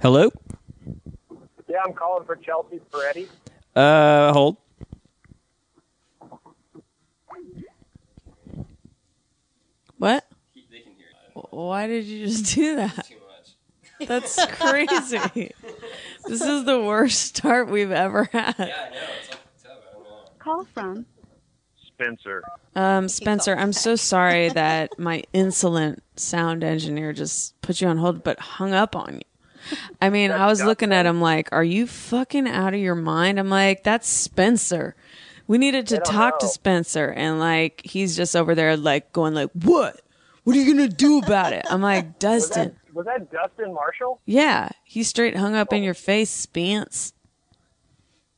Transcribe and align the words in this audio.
Hello? 0.00 0.30
Yeah, 1.68 1.78
I'm 1.84 1.92
calling 1.92 2.24
for 2.24 2.36
Chelsea 2.36 2.80
Peretti. 2.90 3.26
Uh, 3.74 4.32
hold. 4.32 4.56
What? 9.96 10.24
Why 11.50 11.88
did 11.88 12.04
you 12.04 12.26
just 12.26 12.54
do 12.54 12.76
that? 12.76 13.10
That's 14.06 14.46
crazy. 14.46 15.50
this 16.26 16.40
is 16.42 16.64
the 16.64 16.80
worst 16.80 17.36
start 17.36 17.68
we've 17.68 17.90
ever 17.90 18.28
had. 18.32 18.72
Call 20.38 20.64
from 20.72 21.06
Spencer. 21.76 22.44
Um, 22.76 23.08
Spencer, 23.08 23.56
I'm 23.56 23.72
so 23.72 23.96
sorry 23.96 24.50
that 24.50 24.96
my 24.96 25.24
insolent 25.32 26.04
sound 26.14 26.62
engineer 26.62 27.12
just 27.12 27.60
put 27.60 27.80
you 27.80 27.88
on 27.88 27.96
hold, 27.98 28.22
but 28.22 28.38
hung 28.38 28.72
up 28.72 28.94
on 28.94 29.16
you. 29.16 29.27
I 30.00 30.10
mean, 30.10 30.30
I 30.30 30.46
was 30.46 30.62
looking 30.62 30.92
at 30.92 31.06
him 31.06 31.20
like, 31.20 31.48
"Are 31.52 31.64
you 31.64 31.86
fucking 31.86 32.48
out 32.48 32.74
of 32.74 32.80
your 32.80 32.94
mind?" 32.94 33.38
I'm 33.38 33.48
like, 33.50 33.84
"That's 33.84 34.08
Spencer." 34.08 34.94
We 35.46 35.58
needed 35.58 35.86
to 35.88 35.98
talk 35.98 36.40
to. 36.40 36.46
Spencer, 36.46 37.08
and 37.08 37.38
like, 37.38 37.80
he's 37.84 38.16
just 38.16 38.36
over 38.36 38.54
there, 38.54 38.76
like, 38.76 39.12
going 39.12 39.34
like, 39.34 39.50
"What? 39.52 40.00
What 40.44 40.56
are 40.56 40.58
you 40.58 40.74
gonna 40.74 40.88
do 40.88 41.18
about 41.18 41.52
it?" 41.52 41.64
I'm 41.70 41.80
like, 41.82 42.04
Was 42.04 42.12
that, 42.12 42.18
Dustin, 42.20 42.76
was 42.94 43.06
that 43.06 43.30
Dustin 43.32 43.72
Marshall? 43.74 44.20
yeah, 44.26 44.70
he 44.84 45.02
straight 45.02 45.36
hung 45.36 45.54
up 45.54 45.72
in 45.72 45.82
your 45.82 45.94
face, 45.94 46.30
Spence. 46.30 47.12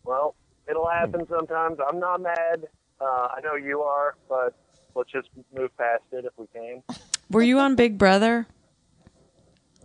Well, 0.04 0.34
it'll 0.68 0.88
happen 0.88 1.26
sometimes. 1.28 1.78
I'm 1.86 1.98
not 1.98 2.20
mad. 2.20 2.66
Uh, 3.00 3.28
I 3.36 3.40
know 3.42 3.54
you 3.54 3.80
are, 3.82 4.16
but 4.28 4.54
let's 4.94 5.10
just 5.10 5.28
move 5.56 5.76
past 5.76 6.02
it 6.12 6.24
if 6.24 6.32
we 6.36 6.46
can. 6.52 6.82
Were 7.30 7.42
you 7.42 7.58
on 7.58 7.74
Big 7.76 7.96
Brother? 7.96 8.46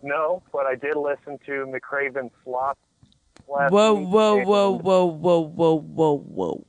No, 0.06 0.44
but 0.54 0.68
I 0.68 0.76
did 0.76 0.96
listen 0.96 1.40
to 1.48 1.66
McCraven 1.66 2.30
Flop 2.44 2.78
last 3.50 3.72
Whoa, 3.72 3.96
week, 3.96 4.08
whoa, 4.08 4.36
whoa, 4.46 4.72
whoa, 4.78 5.06
whoa, 5.06 5.40
whoa, 5.42 5.76
whoa, 5.80 6.18
whoa. 6.20 6.66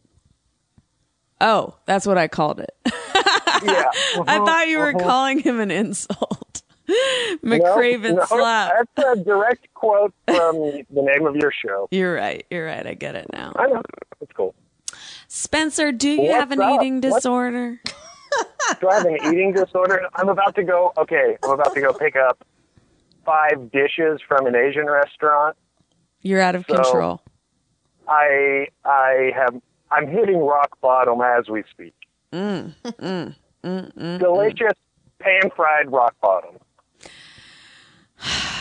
Oh, 1.42 1.74
that's 1.84 2.06
what 2.06 2.16
I 2.16 2.28
called 2.28 2.60
it. 2.60 2.70
Yeah. 2.86 2.92
I 4.26 4.38
thought 4.38 4.68
you 4.68 4.78
were 4.78 4.88
Uh-huh. 4.96 4.98
calling 5.06 5.38
him 5.40 5.60
an 5.60 5.70
insult. 5.70 6.62
McCraven 7.44 8.02
no, 8.14 8.14
no, 8.20 8.24
slap. 8.24 8.72
That's 8.96 9.20
a 9.20 9.22
direct 9.22 9.72
quote 9.74 10.14
from 10.28 10.56
the 10.90 11.02
name 11.02 11.26
of 11.26 11.36
your 11.36 11.52
show. 11.52 11.88
You're 11.90 12.14
right. 12.14 12.46
You're 12.50 12.64
right. 12.64 12.86
I 12.86 12.94
get 12.94 13.16
it 13.16 13.26
now. 13.34 13.52
I 13.56 13.66
know. 13.66 13.82
It's 14.22 14.32
cool. 14.32 14.54
Spencer, 15.28 15.92
do 15.92 16.08
you 16.08 16.22
What's 16.22 16.34
have 16.34 16.52
an 16.52 16.62
up? 16.62 16.80
eating 16.80 17.00
disorder? 17.00 17.80
Do 18.80 18.88
I 18.88 18.94
have 18.94 19.04
an 19.06 19.16
eating 19.26 19.52
disorder? 19.52 20.06
I'm 20.14 20.28
about 20.30 20.54
to 20.54 20.62
go. 20.62 20.92
Okay, 20.96 21.36
I'm 21.44 21.50
about 21.50 21.74
to 21.74 21.80
go 21.82 21.92
pick 21.92 22.16
up 22.16 22.42
five 23.26 23.70
dishes 23.72 24.20
from 24.26 24.46
an 24.46 24.54
Asian 24.56 24.86
restaurant. 24.86 25.56
You're 26.22 26.40
out 26.40 26.54
of 26.54 26.64
So- 26.68 26.76
control. 26.76 27.20
I 28.08 28.68
I 28.84 29.32
have 29.34 29.60
I'm 29.90 30.06
hitting 30.06 30.38
rock 30.38 30.78
bottom 30.80 31.20
as 31.20 31.48
we 31.48 31.64
speak. 31.70 31.94
Mm, 32.32 32.72
mm, 32.84 33.34
mm, 33.64 33.92
mm. 33.92 34.18
Delicious 34.18 34.72
pan 35.18 35.50
fried 35.56 35.90
rock 35.92 36.14
bottom. 36.22 36.56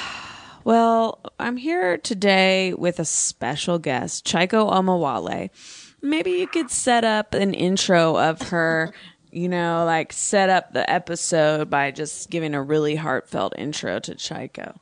Well, 0.64 1.20
I'm 1.40 1.58
here 1.58 1.96
today 2.00 2.74
with 2.74 3.00
a 3.00 3.06
special 3.06 3.78
guest, 3.78 4.26
Tchaiko 4.26 4.72
Omawale. 4.74 5.52
Maybe 6.02 6.32
you 6.32 6.48
could 6.48 6.72
set 6.72 7.04
up 7.04 7.36
an 7.36 7.54
intro 7.54 8.18
of 8.18 8.42
her, 8.50 8.92
you 9.36 9.50
know, 9.50 9.84
like 9.86 10.14
set 10.14 10.50
up 10.50 10.72
the 10.72 10.90
episode 10.90 11.70
by 11.70 11.92
just 11.92 12.30
giving 12.30 12.56
a 12.56 12.62
really 12.62 12.96
heartfelt 12.96 13.54
intro 13.58 14.00
to 14.00 14.16
Tchaiko. 14.16 14.78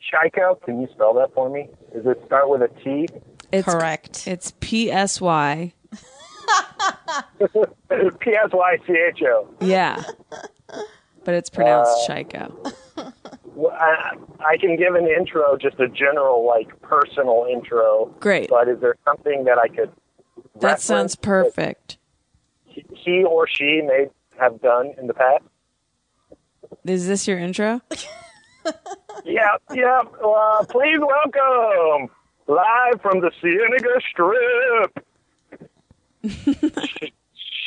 Chico, 0.00 0.56
can 0.64 0.80
you 0.80 0.88
spell 0.92 1.14
that 1.14 1.32
for 1.34 1.48
me? 1.48 1.68
Does 1.94 2.04
it 2.04 2.20
start 2.26 2.50
with 2.50 2.62
a 2.62 2.68
T? 2.82 3.08
It's 3.52 3.64
Correct. 3.66 4.26
It's 4.26 4.52
P 4.58 4.90
S 4.90 5.20
Y. 5.20 5.72
P 7.38 8.34
S 8.34 8.50
Y 8.52 8.78
C 8.86 8.92
H 8.92 9.22
O. 9.22 9.48
Yeah. 9.60 10.02
But 11.24 11.34
it's 11.34 11.48
pronounced 11.48 12.10
uh, 12.10 12.14
Tchaiko. 12.14 12.74
Well, 13.54 13.72
I, 13.72 14.16
I 14.40 14.56
can 14.56 14.76
give 14.76 14.96
an 14.96 15.06
intro, 15.06 15.56
just 15.56 15.78
a 15.78 15.88
general, 15.88 16.44
like, 16.44 16.80
personal 16.82 17.46
intro. 17.50 18.12
Great. 18.18 18.50
But 18.50 18.68
is 18.68 18.80
there 18.80 18.96
something 19.04 19.44
that 19.44 19.58
I 19.58 19.68
could. 19.68 19.92
That 20.60 20.80
sounds 20.80 21.14
perfect. 21.14 21.88
that 21.90 22.03
He 22.94 23.24
or 23.24 23.46
she 23.48 23.82
may 23.82 24.08
have 24.38 24.60
done 24.60 24.92
in 24.98 25.06
the 25.06 25.14
past. 25.14 25.44
Is 26.84 27.06
this 27.06 27.26
your 27.28 27.38
intro? 27.38 27.80
Yeah, 29.24 29.56
yeah. 29.72 30.02
Uh, 30.22 30.64
please 30.64 30.98
welcome, 31.00 32.10
live 32.46 33.00
from 33.00 33.20
the 33.20 33.30
Cienega 33.40 34.00
Strip. 34.10 35.06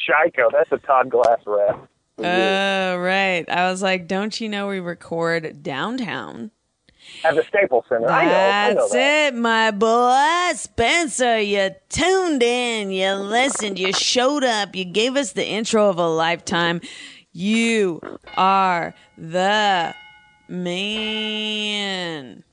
Chico, 0.05 0.49
that's 0.51 0.71
a 0.71 0.77
Todd 0.77 1.09
Glass 1.09 1.39
rap. 1.45 1.87
Oh, 2.19 2.97
right. 2.97 3.45
I 3.49 3.69
was 3.69 3.81
like, 3.81 4.07
don't 4.07 4.39
you 4.39 4.49
know 4.49 4.67
we 4.67 4.79
record 4.79 5.63
downtown? 5.63 6.51
At 7.23 7.35
the 7.35 7.43
Staples 7.47 7.85
Center. 7.89 8.09
I 8.09 8.25
know. 8.25 8.31
I 8.31 8.69
know 8.69 8.75
That's 8.75 8.91
that. 8.91 9.33
it, 9.33 9.35
my 9.35 9.71
boy. 9.71 10.53
Spencer, 10.55 11.39
you 11.39 11.71
tuned 11.89 12.43
in, 12.43 12.91
you 12.91 13.11
listened, 13.13 13.79
you 13.79 13.91
showed 13.93 14.43
up, 14.43 14.75
you 14.75 14.85
gave 14.85 15.15
us 15.15 15.33
the 15.33 15.45
intro 15.45 15.89
of 15.89 15.97
a 15.97 16.07
lifetime. 16.07 16.81
You 17.33 18.01
are 18.35 18.93
the 19.17 19.93
man. 20.47 22.43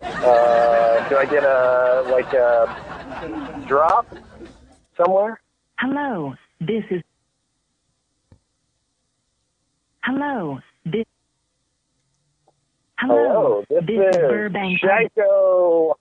Uh, 0.00 1.08
do 1.08 1.16
I 1.16 1.26
get 1.26 1.44
a 1.44 2.04
like 2.10 2.32
a 2.32 3.64
drop 3.68 4.12
somewhere? 4.96 5.40
Hello, 5.78 6.34
this 6.60 6.84
is. 6.90 7.02
Hello, 10.04 10.58
this. 10.84 11.04
Hello, 12.98 13.64
this, 13.68 13.82
is 13.82 14.16
Burbank. 14.16 14.80
Chico 14.80 15.98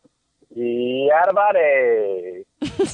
Yadabade. 0.56 2.46
That's 2.60 2.94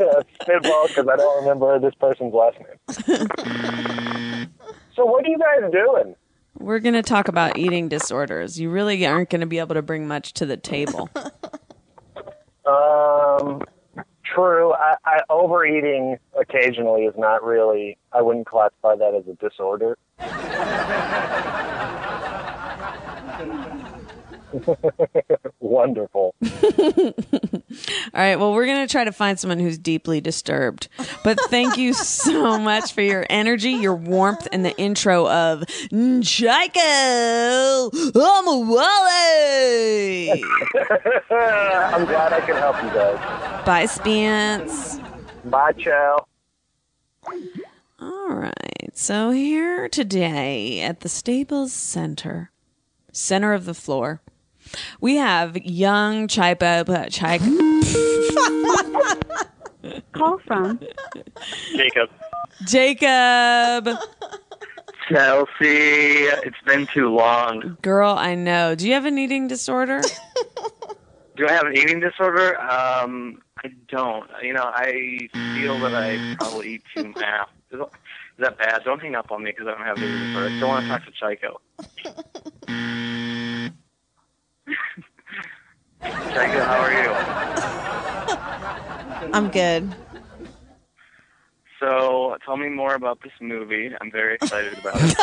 a 0.00 0.24
spitball 0.42 0.88
because 0.88 1.08
I 1.08 1.16
don't 1.16 1.42
remember 1.42 1.78
this 1.78 1.94
person's 1.94 2.34
last 2.34 2.58
name. 2.58 2.78
so 4.94 5.04
what 5.06 5.24
are 5.24 5.28
you 5.28 5.38
guys 5.38 5.70
doing? 5.72 6.14
We're 6.58 6.80
going 6.80 6.94
to 6.94 7.02
talk 7.02 7.28
about 7.28 7.56
eating 7.56 7.88
disorders. 7.88 8.60
You 8.60 8.70
really 8.70 9.06
aren't 9.06 9.30
going 9.30 9.40
to 9.40 9.46
be 9.46 9.58
able 9.58 9.76
to 9.76 9.82
bring 9.82 10.06
much 10.06 10.34
to 10.34 10.46
the 10.46 10.56
table. 10.56 11.08
Um, 12.66 13.62
true. 14.34 14.72
I, 14.72 14.96
I 15.04 15.20
overeating 15.28 16.18
occasionally 16.38 17.02
is 17.02 17.14
not 17.16 17.44
really. 17.44 17.98
I 18.12 18.22
wouldn't 18.22 18.46
classify 18.46 18.96
that 18.96 19.14
as 19.14 19.28
a 19.28 19.34
disorder. 19.34 19.98
Wonderful. 25.60 26.34
All 26.42 27.12
right. 28.14 28.36
Well, 28.36 28.52
we're 28.52 28.66
going 28.66 28.86
to 28.86 28.90
try 28.90 29.04
to 29.04 29.12
find 29.12 29.38
someone 29.38 29.58
who's 29.58 29.78
deeply 29.78 30.20
disturbed. 30.20 30.88
But 31.22 31.38
thank 31.48 31.76
you 31.76 31.94
so 31.94 32.58
much 32.58 32.92
for 32.92 33.02
your 33.02 33.26
energy, 33.30 33.70
your 33.70 33.94
warmth, 33.94 34.48
and 34.52 34.64
the 34.64 34.76
intro 34.76 35.28
of 35.28 35.64
Chico 35.90 36.80
Wally. 37.92 40.32
I'm 41.30 42.04
glad 42.06 42.32
I 42.32 42.40
can 42.44 42.56
help 42.56 42.82
you 42.82 42.90
guys. 42.90 43.64
Bye, 43.64 43.86
Spence. 43.86 45.00
Bye, 45.44 45.72
Chow. 45.72 46.26
All 48.00 48.28
right. 48.30 48.90
So 48.94 49.30
here 49.30 49.88
today 49.88 50.80
at 50.80 51.00
the 51.00 51.08
Staples 51.08 51.72
Center, 51.72 52.50
center 53.12 53.52
of 53.52 53.64
the 53.64 53.74
floor, 53.74 54.20
we 55.00 55.16
have 55.16 55.56
young 55.56 56.28
Chipa 56.28 56.84
Chico. 57.10 57.44
Call 60.12 60.38
from 60.46 60.78
Jacob. 61.76 62.10
Jacob. 62.66 63.88
Chelsea, 65.08 66.28
it's 66.44 66.60
been 66.66 66.86
too 66.86 67.08
long. 67.14 67.76
Girl, 67.82 68.14
I 68.16 68.34
know. 68.36 68.74
Do 68.76 68.86
you 68.86 68.94
have 68.94 69.06
an 69.06 69.18
eating 69.18 69.48
disorder? 69.48 70.02
Do 71.36 71.48
I 71.48 71.52
have 71.52 71.66
an 71.66 71.76
eating 71.76 72.00
disorder? 72.00 72.60
Um, 72.60 73.40
I 73.64 73.70
don't. 73.88 74.28
You 74.42 74.52
know, 74.52 74.64
I 74.72 75.28
feel 75.56 75.78
that 75.80 75.94
I 75.94 76.36
probably 76.38 76.74
eat 76.74 76.82
too 76.94 77.08
much. 77.16 77.48
Is 77.72 77.80
that 78.38 78.58
bad? 78.58 78.82
Don't 78.84 79.00
hang 79.00 79.14
up 79.16 79.32
on 79.32 79.42
me 79.42 79.50
because 79.50 79.66
I 79.66 79.70
don't 79.72 79.86
have 79.86 79.96
an 79.96 80.04
eating 80.04 80.26
disorder. 80.26 80.48
I 80.48 80.56
still 80.56 80.68
want 80.68 80.84
to 80.84 80.90
talk 80.90 81.04
to 81.06 81.12
Chico. 81.12 81.60
Chico, 86.02 86.62
how 86.64 86.80
are 86.80 86.92
you? 86.92 87.10
I'm 89.34 89.50
good. 89.50 89.94
So, 91.78 92.36
tell 92.44 92.56
me 92.58 92.68
more 92.68 92.94
about 92.94 93.22
this 93.22 93.32
movie. 93.40 93.90
I'm 94.00 94.10
very 94.10 94.34
excited 94.34 94.78
about 94.78 94.96
it. 94.96 95.16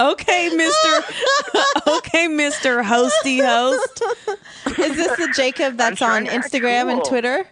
okay, 0.00 0.48
Mister. 0.54 1.04
okay, 1.86 2.28
Mister 2.28 2.82
Hosty 2.82 3.44
Host. 3.44 4.02
Is 4.78 4.96
this 4.96 5.16
the 5.18 5.30
Jacob 5.36 5.76
that's 5.76 6.00
on 6.00 6.08
trying 6.08 6.24
to 6.24 6.32
act 6.32 6.52
Instagram 6.52 6.90
and. 6.90 7.04
Twitter? 7.04 7.46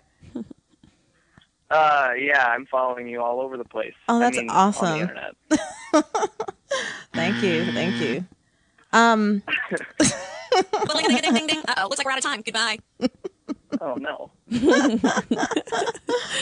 Uh, 1.71 2.11
yeah, 2.19 2.47
I'm 2.49 2.67
following 2.67 3.09
you 3.09 3.23
all 3.23 3.41
over 3.41 3.57
the 3.57 3.65
place. 3.65 3.95
Oh, 4.09 4.17
I 4.17 4.21
that's 4.21 4.37
mean, 4.37 4.51
On 4.51 4.57
awesome. 4.57 4.93
the 4.93 5.01
internet. 5.01 5.35
Thank 7.15 7.43
you, 7.43 7.71
thank 7.73 7.97
you. 7.97 8.25
Um, 8.93 9.43
ding 11.09 11.35
ding 11.35 11.47
ding. 11.47 11.63
Uh 11.67 11.75
oh, 11.79 11.83
looks 11.85 11.99
like 11.99 12.05
we're 12.07 12.13
out 12.13 12.19
of 12.19 12.25
time. 12.25 12.43
Goodbye. 12.43 12.79
Oh 13.81 13.95
no. 13.95 14.31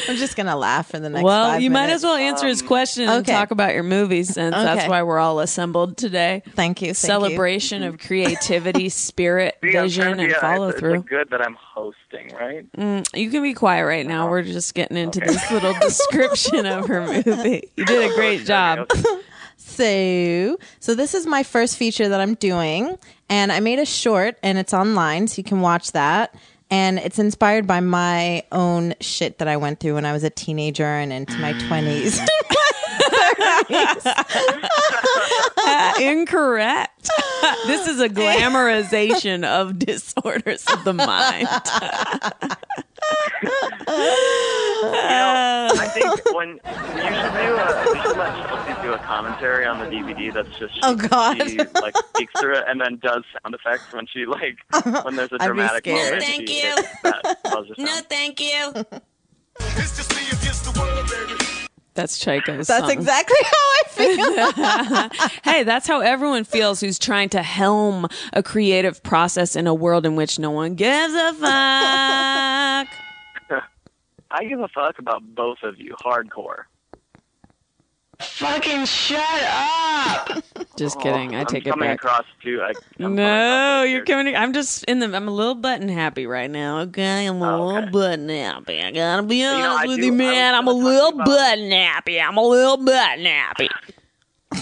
I'm 0.09 0.17
just 0.17 0.37
gonna 0.37 0.57
laugh 0.57 0.91
for 0.91 0.99
the 0.99 1.09
next. 1.09 1.23
Well, 1.23 1.53
five 1.53 1.63
you 1.63 1.71
might 1.71 1.83
minutes. 1.87 2.03
as 2.03 2.05
well 2.05 2.17
answer 2.17 2.49
his 2.49 2.61
question 2.61 3.05
and 3.09 3.23
okay. 3.23 3.33
talk 3.33 3.53
about 3.53 3.73
your 3.73 3.85
movies, 3.85 4.35
since 4.35 4.55
that's 4.55 4.89
why 4.89 5.05
we're 5.05 5.19
all 5.21 5.39
assembled 5.39 5.97
today. 5.97 6.43
Thank 6.51 6.83
you. 6.83 6.89
Thank 6.89 6.97
Celebration 6.97 7.85
of 7.85 7.99
creativity, 7.99 8.89
spirit, 8.91 9.59
See, 9.63 9.71
vision, 9.73 10.17
to- 10.17 10.23
and 10.25 10.31
yeah, 10.33 10.41
follow 10.41 10.73
through. 10.73 10.95
It's 10.95 11.03
like 11.03 11.09
good 11.11 11.31
that 11.31 11.41
I'm 11.41 11.55
hosting, 11.55 12.35
right? 12.35 12.71
Mm, 12.73 13.07
you 13.17 13.31
can 13.31 13.43
be 13.43 13.55
quiet 13.55 13.85
right 13.87 14.07
now. 14.07 14.29
We're 14.29 14.43
just 14.43 14.75
getting 14.75 14.97
into 14.97 15.21
Okay. 15.23 15.33
this 15.33 15.51
little 15.53 15.75
description 15.75 16.67
of 16.67 16.89
her 16.89 17.07
movie. 17.07 17.71
You 17.77 17.85
did 17.85 18.11
a 18.11 18.15
great 18.17 18.45
job. 18.45 18.89
So, 19.63 20.59
so 20.81 20.95
this 20.95 21.15
is 21.15 21.27
my 21.27 21.43
first 21.43 21.77
feature 21.77 22.09
that 22.09 22.21
I'm 22.21 22.35
doing, 22.35 22.99
and 23.29 23.53
I 23.53 23.61
made 23.61 23.79
a 23.79 23.87
short, 23.87 24.39
and 24.43 24.59
it's 24.59 24.73
online, 24.75 25.29
so 25.29 25.37
you 25.39 25.45
can 25.45 25.61
watch 25.61 25.93
that. 25.93 26.35
And 26.71 26.99
it's 26.99 27.19
inspired 27.19 27.67
by 27.67 27.81
my 27.81 28.45
own 28.53 28.95
shit 29.01 29.39
that 29.39 29.49
I 29.49 29.57
went 29.57 29.81
through 29.81 29.95
when 29.95 30.05
I 30.07 30.13
was 30.13 30.25
a 30.25 30.31
teenager 30.31 30.85
and 30.85 31.13
into 31.13 31.37
my 31.39 31.53
twenties. 31.67 32.21
Uh, 33.73 33.85
incorrect. 36.01 37.09
this 37.67 37.87
is 37.87 38.01
a 38.01 38.09
glamorization 38.09 39.45
of 39.45 39.79
disorders 39.87 40.65
of 40.73 40.83
the 40.85 40.93
mind. 40.93 41.47
I 45.73 45.87
think 45.93 46.35
when 46.35 46.49
you 46.51 46.57
should 46.57 47.33
do 47.33 47.57
a, 47.57 47.85
you 47.95 48.03
should 48.03 48.17
let 48.17 48.49
Chelsea 48.49 48.83
do 48.83 48.93
a 48.93 48.99
commentary 48.99 49.65
on 49.67 49.79
the 49.79 49.87
DVD. 49.87 50.33
That's 50.33 50.49
just 50.59 50.79
Oh, 50.83 50.95
God. 50.95 51.37
she 51.49 51.59
like 51.59 51.95
speaks 52.15 52.33
through 52.41 52.57
it 52.57 52.65
and 52.69 52.81
then 52.81 52.97
does 53.03 53.25
sound 53.43 53.55
effects 53.55 53.93
when 53.93 54.07
she 54.07 54.25
like 54.27 54.57
when 55.05 55.17
there's 55.17 55.33
a 55.33 55.37
I'd 55.37 55.41
be 55.41 55.47
dramatic 55.47 55.85
scared. 55.85 56.21
moment. 56.21 56.23
No, 56.23 56.27
thank 56.27 56.49
she 56.49 56.63
you. 56.63 56.75
hits 56.75 56.89
that 57.03 57.43
buzzer 57.45 57.75
sound. 57.77 58.07
thank 58.09 58.41
you. 58.41 58.73
That's 62.01 62.19
Chico's 62.19 62.67
That's 62.67 62.81
song. 62.81 62.91
exactly 62.91 63.39
how 63.43 63.51
I 63.53 63.83
feel. 65.11 65.29
hey, 65.53 65.63
that's 65.65 65.87
how 65.87 66.01
everyone 66.01 66.45
feels 66.45 66.81
who's 66.81 66.99
trying 66.99 67.29
to 67.31 67.43
helm 67.43 68.09
a 68.33 68.43
creative 68.43 69.03
process 69.03 69.55
in 69.55 69.67
a 69.67 69.75
world 69.75 70.07
in 70.07 70.17
which 70.17 70.39
no 70.39 70.51
one 70.51 70.77
gives 70.77 71.13
a 71.13 71.35
fuck. 71.35 72.89
I 74.31 74.45
give 74.49 74.61
a 74.61 74.69
fuck 74.69 74.99
about 74.99 75.23
both 75.35 75.59
of 75.63 75.79
you, 75.79 75.95
hardcore. 76.03 76.65
Fucking 78.21 78.85
shut 78.85 79.43
up! 79.45 80.43
Just 80.77 81.01
kidding. 81.01 81.35
I 81.35 81.41
I'm 81.41 81.47
take 81.47 81.67
it 81.67 81.71
coming 81.71 81.89
back. 81.89 81.97
across 81.97 82.25
too. 82.43 82.61
I, 82.63 82.69
I'm 82.69 82.75
coming 82.99 83.15
No, 83.17 83.23
across 83.25 83.89
you're 83.91 83.99
here. 83.99 84.05
coming. 84.05 84.37
I'm 84.37 84.53
just 84.53 84.85
in 84.85 84.99
the. 84.99 85.15
I'm 85.15 85.29
a 85.29 85.31
little 85.31 85.55
button 85.55 85.89
happy 85.89 86.27
right 86.27 86.51
now. 86.51 86.81
Okay, 86.81 87.27
I'm 87.27 87.41
a 87.43 87.57
Oh, 87.57 87.67
little 87.67 87.83
okay. 87.83 87.91
button 87.91 88.29
happy. 88.29 88.81
I 88.83 88.91
gotta 88.91 89.23
be 89.23 89.45
honest 89.45 89.63
know, 89.63 89.77
I 89.77 89.87
with 89.87 89.97
do- 90.01 90.07
you, 90.07 90.13
I 90.13 90.17
was 90.17 90.19
man. 90.19 90.55
I'm 90.55 90.69
a 90.69 90.73
gonna 90.73 90.83
talk 90.83 90.85
little 90.93 91.09
about- 91.15 91.27
button 91.27 91.71
happy. 91.71 92.21
I'm 92.21 92.37
a 92.37 92.43
little 92.43 92.77
button 92.79 93.25
happy. 93.27 93.69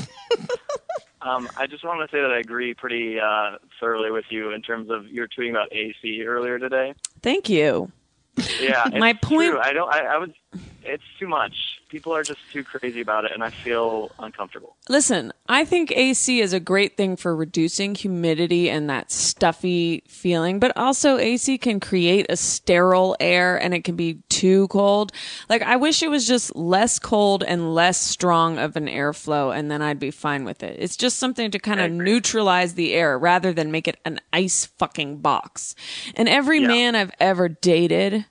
Um, 1.21 1.49
I 1.57 1.67
just 1.67 1.85
want 1.85 2.09
to 2.09 2.17
say 2.17 2.21
that 2.23 2.31
I 2.31 2.39
agree 2.39 2.75
pretty 2.75 3.19
uh, 3.19 3.57
thoroughly 3.81 4.11
with 4.13 4.25
you 4.31 4.53
in 4.53 4.63
terms 4.63 4.89
of 4.89 5.07
you 5.09 5.21
were 5.21 5.29
tweeting 5.29 5.51
about 5.51 5.71
AC 5.73 6.23
earlier 6.25 6.61
today. 6.61 6.95
Thank 7.23 7.49
you. 7.49 7.91
Yeah, 8.61 8.85
it's 8.87 8.97
My 8.99 9.15
point- 9.15 9.51
True. 9.51 9.61
I 9.61 9.73
don't. 9.73 9.93
I, 9.93 9.99
I 10.05 10.17
was. 10.19 10.31
It's 10.83 11.03
too 11.19 11.29
much. 11.29 11.55
People 11.89 12.15
are 12.15 12.23
just 12.23 12.39
too 12.53 12.63
crazy 12.65 13.01
about 13.01 13.25
it, 13.25 13.33
and 13.33 13.43
I 13.43 13.51
feel 13.51 14.11
uncomfortable. 14.19 14.77
Listen, 14.89 15.33
I 15.49 15.65
think 15.65 15.91
AC 15.93 16.41
is 16.41 16.53
a 16.53 16.61
great 16.61 16.97
thing 16.97 17.17
for 17.17 17.35
reducing 17.35 17.95
humidity 17.95 18.69
and 18.71 18.89
that 18.91 19.11
stuffy 19.11 20.03
feeling, 20.07 20.59
but 20.61 20.77
also 20.77 21.17
AC 21.17 21.57
can 21.59 21.81
create 21.81 22.27
a 22.29 22.37
sterile 22.37 23.17
air 23.21 23.57
and 23.61 23.75
it 23.75 23.85
can 23.85 23.97
be 23.97 24.23
too 24.29 24.69
cold. 24.69 25.13
Like, 25.49 25.63
I 25.63 25.77
wish 25.77 26.03
it 26.03 26.11
was 26.11 26.27
just 26.27 26.55
less 26.55 26.99
cold 26.99 27.43
and 27.43 27.75
less 27.75 27.99
strong 28.01 28.59
of 28.59 28.77
an 28.77 28.87
airflow, 28.87 29.55
and 29.57 29.71
then 29.71 29.81
I'd 29.83 29.99
be 29.99 30.11
fine 30.11 30.45
with 30.45 30.63
it. 30.63 30.77
It's 30.79 30.97
just 30.97 31.19
something 31.19 31.51
to 31.51 31.59
kind 31.59 31.81
of 31.81 31.91
neutralize 31.91 32.75
the 32.75 32.93
air 32.95 33.19
rather 33.19 33.53
than 33.53 33.71
make 33.73 33.89
it 33.89 33.99
an 34.05 34.21
ice 34.33 34.67
fucking 34.67 35.19
box. 35.19 35.75
And 36.15 36.29
every 36.29 36.61
Yeah. 36.61 36.69
man 36.69 36.95
I've 36.95 37.13
ever 37.19 37.49
dated 37.49 38.27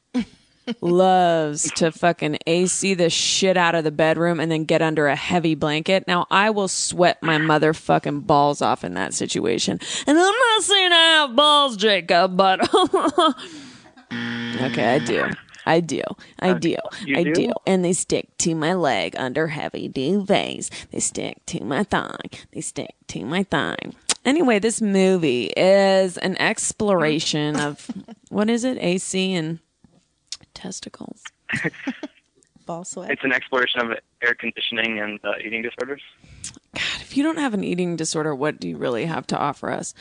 loves 0.81 1.71
to 1.73 1.91
fucking 1.91 2.37
AC 2.45 2.93
the 2.93 3.09
shit 3.09 3.57
out 3.57 3.75
of 3.75 3.83
the 3.83 3.91
bedroom 3.91 4.39
and 4.39 4.51
then 4.51 4.65
get 4.65 4.81
under 4.81 5.07
a 5.07 5.15
heavy 5.15 5.55
blanket. 5.55 6.05
Now 6.07 6.27
I 6.29 6.49
will 6.49 6.67
sweat 6.67 7.21
my 7.21 7.37
motherfucking 7.37 8.25
balls 8.27 8.61
off 8.61 8.83
in 8.83 8.93
that 8.95 9.13
situation. 9.13 9.79
And 10.05 10.17
I'm 10.17 10.35
not 10.35 10.63
saying 10.63 10.91
I 10.91 10.95
have 10.95 11.35
balls, 11.35 11.77
Jacob, 11.77 12.37
but 12.37 12.61
okay, 14.13 14.95
I 14.95 14.99
do. 14.99 15.25
I 15.65 15.81
do. 15.81 16.01
I 16.39 16.53
do. 16.53 16.77
you 17.05 17.17
I 17.17 17.23
do? 17.23 17.33
do. 17.33 17.51
And 17.65 17.83
they 17.83 17.91
stick 17.91 18.29
to 18.39 18.55
my 18.55 18.73
leg 18.73 19.15
under 19.17 19.47
heavy 19.47 19.89
duvets. 19.89 20.69
They 20.91 20.99
stick 20.99 21.45
to 21.47 21.63
my 21.63 21.83
thigh. 21.83 22.15
They 22.53 22.61
stick 22.61 22.95
to 23.09 23.25
my 23.25 23.43
thigh. 23.43 23.75
Anyway, 24.23 24.59
this 24.59 24.81
movie 24.81 25.45
is 25.57 26.17
an 26.17 26.37
exploration 26.37 27.57
of 27.59 27.89
what 28.29 28.49
is 28.49 28.63
it? 28.63 28.77
AC 28.79 29.33
and 29.33 29.59
testicles. 30.57 31.23
Ball 32.65 32.83
sweat. 32.83 33.11
It's 33.11 33.23
an 33.23 33.31
exploration 33.31 33.79
of 33.79 33.97
air 34.21 34.33
conditioning 34.33 34.99
and 34.99 35.19
uh, 35.23 35.33
eating 35.39 35.61
disorders. 35.61 36.01
God, 36.73 37.01
if 37.01 37.15
you 37.15 37.23
don't 37.23 37.37
have 37.37 37.53
an 37.53 37.63
eating 37.63 37.95
disorder, 37.95 38.35
what 38.35 38.59
do 38.59 38.67
you 38.67 38.75
really 38.75 39.05
have 39.05 39.25
to 39.27 39.37
offer 39.37 39.71
us? 39.71 39.93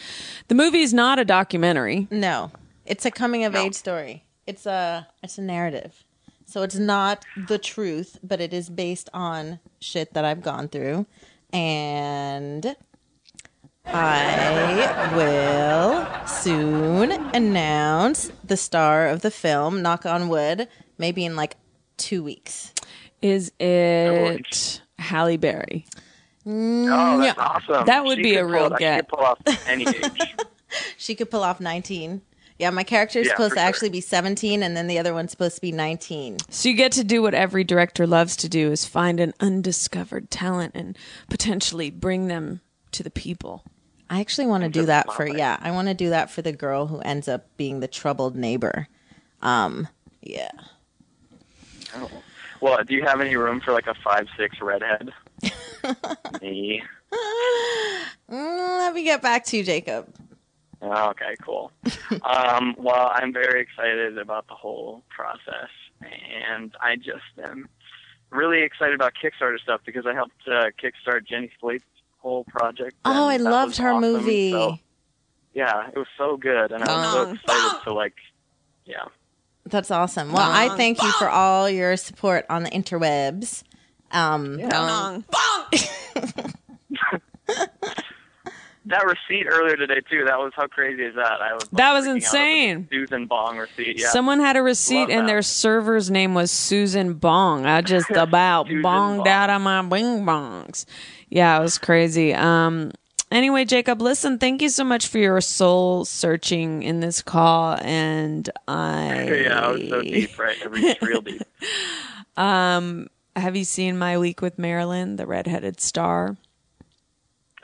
The 0.49 0.56
movie 0.56 0.81
is 0.81 0.93
not 0.93 1.20
a 1.20 1.25
documentary. 1.25 2.08
No, 2.11 2.50
it's 2.85 3.05
a 3.06 3.11
coming 3.12 3.44
of 3.44 3.55
age 3.55 3.75
story. 3.75 4.25
It's 4.47 4.67
a 4.67 5.06
it's 5.23 5.38
a 5.38 5.43
narrative. 5.43 6.03
So 6.47 6.62
it's 6.62 6.76
not 6.76 7.25
the 7.49 7.59
truth, 7.59 8.19
but 8.23 8.41
it 8.41 8.52
is 8.52 8.69
based 8.69 9.11
on 9.12 9.59
shit 9.81 10.14
that 10.14 10.25
I've 10.25 10.43
gone 10.43 10.69
through, 10.69 11.06
and 11.52 12.76
I 13.88 15.12
will 15.16 16.26
soon 16.26 17.12
announce 17.35 18.31
the 18.45 18.57
star 18.57 19.09
of 19.09 19.23
the 19.23 19.31
film. 19.31 19.83
Knock 19.83 20.05
on 20.07 20.28
wood, 20.28 20.69
maybe 20.99 21.25
in 21.25 21.37
like 21.37 21.57
two 21.97 22.23
weeks. 22.23 22.73
Is 23.23 23.52
it 23.59 24.81
Halle 24.99 25.37
Berry? 25.37 25.87
Oh, 26.47 27.19
that's 27.19 27.38
awesome. 27.38 27.87
That 27.87 28.05
would 28.05 28.19
She 28.19 28.23
be 28.23 28.33
could 28.35 28.40
a 28.40 28.47
real 28.47 28.69
pull, 28.71 28.78
She 28.78 28.85
could 28.97 29.09
pull 29.09 29.21
off 29.21 29.38
any 29.66 29.87
age. 29.88 30.35
She 30.99 31.14
could 31.14 31.31
pull 31.31 31.43
off 31.43 31.61
nineteen. 31.61 32.21
Yeah, 32.59 32.71
my 32.71 32.83
character 32.85 33.21
is 33.21 33.26
Yeah, 33.28 33.33
supposed 33.35 33.50
for 33.52 33.57
to 33.57 33.61
sure. 33.61 33.69
actually 33.69 33.88
be 33.90 34.00
seventeen, 34.00 34.62
and 34.62 34.76
then 34.76 34.88
the 34.88 34.99
other 34.99 35.14
one's 35.14 35.31
supposed 35.31 35.55
to 35.55 35.61
be 35.61 35.73
nineteen. 35.73 36.37
So 36.50 36.69
you 36.69 36.75
get 36.75 36.93
to 36.93 37.05
do 37.05 37.23
what 37.23 37.35
every 37.35 37.64
director 37.64 38.07
loves 38.07 38.37
to 38.38 38.49
do 38.49 38.71
is 38.73 38.85
find 38.85 39.19
an 39.21 39.33
undiscovered 39.40 40.31
talent 40.31 40.73
and 40.75 40.99
potentially 41.31 41.88
bring 41.90 42.26
them 42.28 42.61
to 42.93 43.02
the 43.02 43.11
people. 43.11 43.64
I 44.09 44.21
actually 44.21 44.47
want 44.47 44.63
to 44.65 44.71
do 44.71 44.87
that 44.87 45.13
for 45.13 45.27
yeah. 45.27 45.57
I 45.61 45.73
want 45.73 45.89
to 45.89 45.95
do 45.95 46.11
that 46.11 46.31
for 46.31 46.43
the 46.43 46.53
girl 46.53 46.87
who 46.87 47.01
ends 47.01 47.29
up 47.29 47.47
being 47.57 47.81
the 47.81 47.89
troubled 47.89 48.37
neighbor. 48.37 48.89
Um, 49.43 49.89
yeah. 50.23 50.51
Oh. 51.95 52.11
Well, 52.61 52.83
do 52.85 52.95
you 52.95 53.03
have 53.03 53.21
any 53.21 53.37
room 53.37 53.61
for 53.61 53.73
like 53.73 53.87
a 53.87 53.95
five 53.95 54.27
six 54.37 54.61
redhead? 54.61 55.13
Me. 56.43 56.83
Mm, 58.31 58.79
let 58.79 58.95
me 58.95 59.05
get 59.05 59.23
back 59.23 59.45
to 59.47 59.57
you, 59.57 59.65
Jacob. 59.65 60.09
Oh, 60.83 61.11
okay, 61.11 61.37
cool. 61.43 61.73
um, 62.23 62.75
well, 62.79 63.11
I'm 63.15 63.33
very 63.33 63.61
excited 63.61 64.19
about 64.19 64.47
the 64.49 64.55
whole 64.55 65.03
process, 65.09 65.71
and 66.01 66.75
I 66.81 66.97
just 66.97 67.23
am 67.43 67.69
really 68.31 68.63
excited 68.63 68.95
about 68.95 69.13
Kickstarter 69.15 69.59
stuff 69.59 69.81
because 69.87 70.07
I 70.07 70.15
helped 70.15 70.35
uh, 70.47 70.67
kickstart 70.83 71.27
Jenny 71.27 71.51
Slate's 71.61 71.85
whole 72.26 72.45
project. 72.45 72.97
Oh, 73.04 73.28
I 73.28 73.37
loved 73.37 73.76
her 73.76 73.90
awesome. 73.92 74.00
movie. 74.12 74.50
So, 74.50 74.78
yeah, 75.54 75.88
it 75.88 75.97
was 75.97 76.09
so 76.18 76.37
good, 76.37 76.73
and 76.73 76.83
I 76.83 76.87
was 76.97 77.12
so 77.12 77.25
Bong. 77.26 77.35
excited 77.37 77.85
to 77.85 77.92
like, 77.95 78.14
yeah. 78.85 79.04
That's 79.64 79.90
awesome. 79.90 80.33
Well, 80.33 80.49
I 80.50 80.76
thank 80.76 81.02
you 81.02 81.11
for 81.12 81.28
all 81.28 81.68
your 81.68 81.97
support 81.97 82.47
on 82.50 82.62
the 82.62 82.71
interwebs. 82.71 83.62
Um, 84.12 84.59
yeah. 84.59 85.18
That 88.88 89.04
receipt 89.04 89.47
earlier 89.49 89.76
today 89.76 90.00
too. 90.09 90.25
That 90.26 90.38
was 90.38 90.52
how 90.54 90.68
crazy 90.68 91.02
is 91.02 91.16
that? 91.16 91.40
I 91.42 91.54
was 91.54 91.64
like, 91.64 91.71
That 91.73 91.92
was 91.92 92.04
freaking 92.04 92.09
out 92.09 92.11
over 92.11 92.12
the 92.12 92.14
insane. 92.25 92.88
Susan 92.92 93.26
Bong 93.26 93.59
receipt. 93.59 93.99
Yeah. 93.99 94.11
Someone 94.11 94.38
had 94.38 94.54
a 94.56 94.62
receipt 94.62 95.00
Love 95.00 95.11
and 95.11 95.21
that. 95.23 95.26
their 95.26 95.42
server's 95.42 96.09
name 96.09 96.35
was 96.35 96.52
Susan 96.52 97.14
Bong. 97.14 97.66
I 97.66 97.80
just 97.83 98.09
about 98.14 98.66
bonged 98.68 98.83
Bong. 98.83 99.26
out 99.28 99.50
of 99.50 99.61
my 99.61 99.83
bing 99.83 100.25
bongs. 100.25 100.85
Yeah, 101.28 101.59
it 101.59 101.62
was 101.62 101.78
crazy. 101.78 102.33
Um 102.35 102.92
anyway, 103.30 103.64
Jacob, 103.64 104.00
listen, 104.00 104.38
thank 104.38 104.62
you 104.62 104.68
so 104.68 104.85
much 104.85 105.09
for 105.09 105.18
your 105.18 105.40
soul 105.40 106.04
searching 106.04 106.83
in 106.83 107.00
this 107.00 107.23
call 107.23 107.78
and 107.80 108.49
I 108.68 109.25
yeah, 109.45 109.61
I 109.61 109.68
was 109.71 109.88
so 109.88 110.02
deep, 110.02 110.38
right? 110.38 110.56
I 110.62 110.66
reached 110.66 111.02
real 111.02 111.21
deep. 111.23 111.42
Um 112.37 113.09
have 113.35 113.54
you 113.54 113.64
seen 113.64 113.99
my 113.99 114.16
week 114.16 114.40
with 114.40 114.59
Marilyn, 114.59 115.16
the 115.16 115.26
redheaded 115.26 115.80
star? 115.80 116.37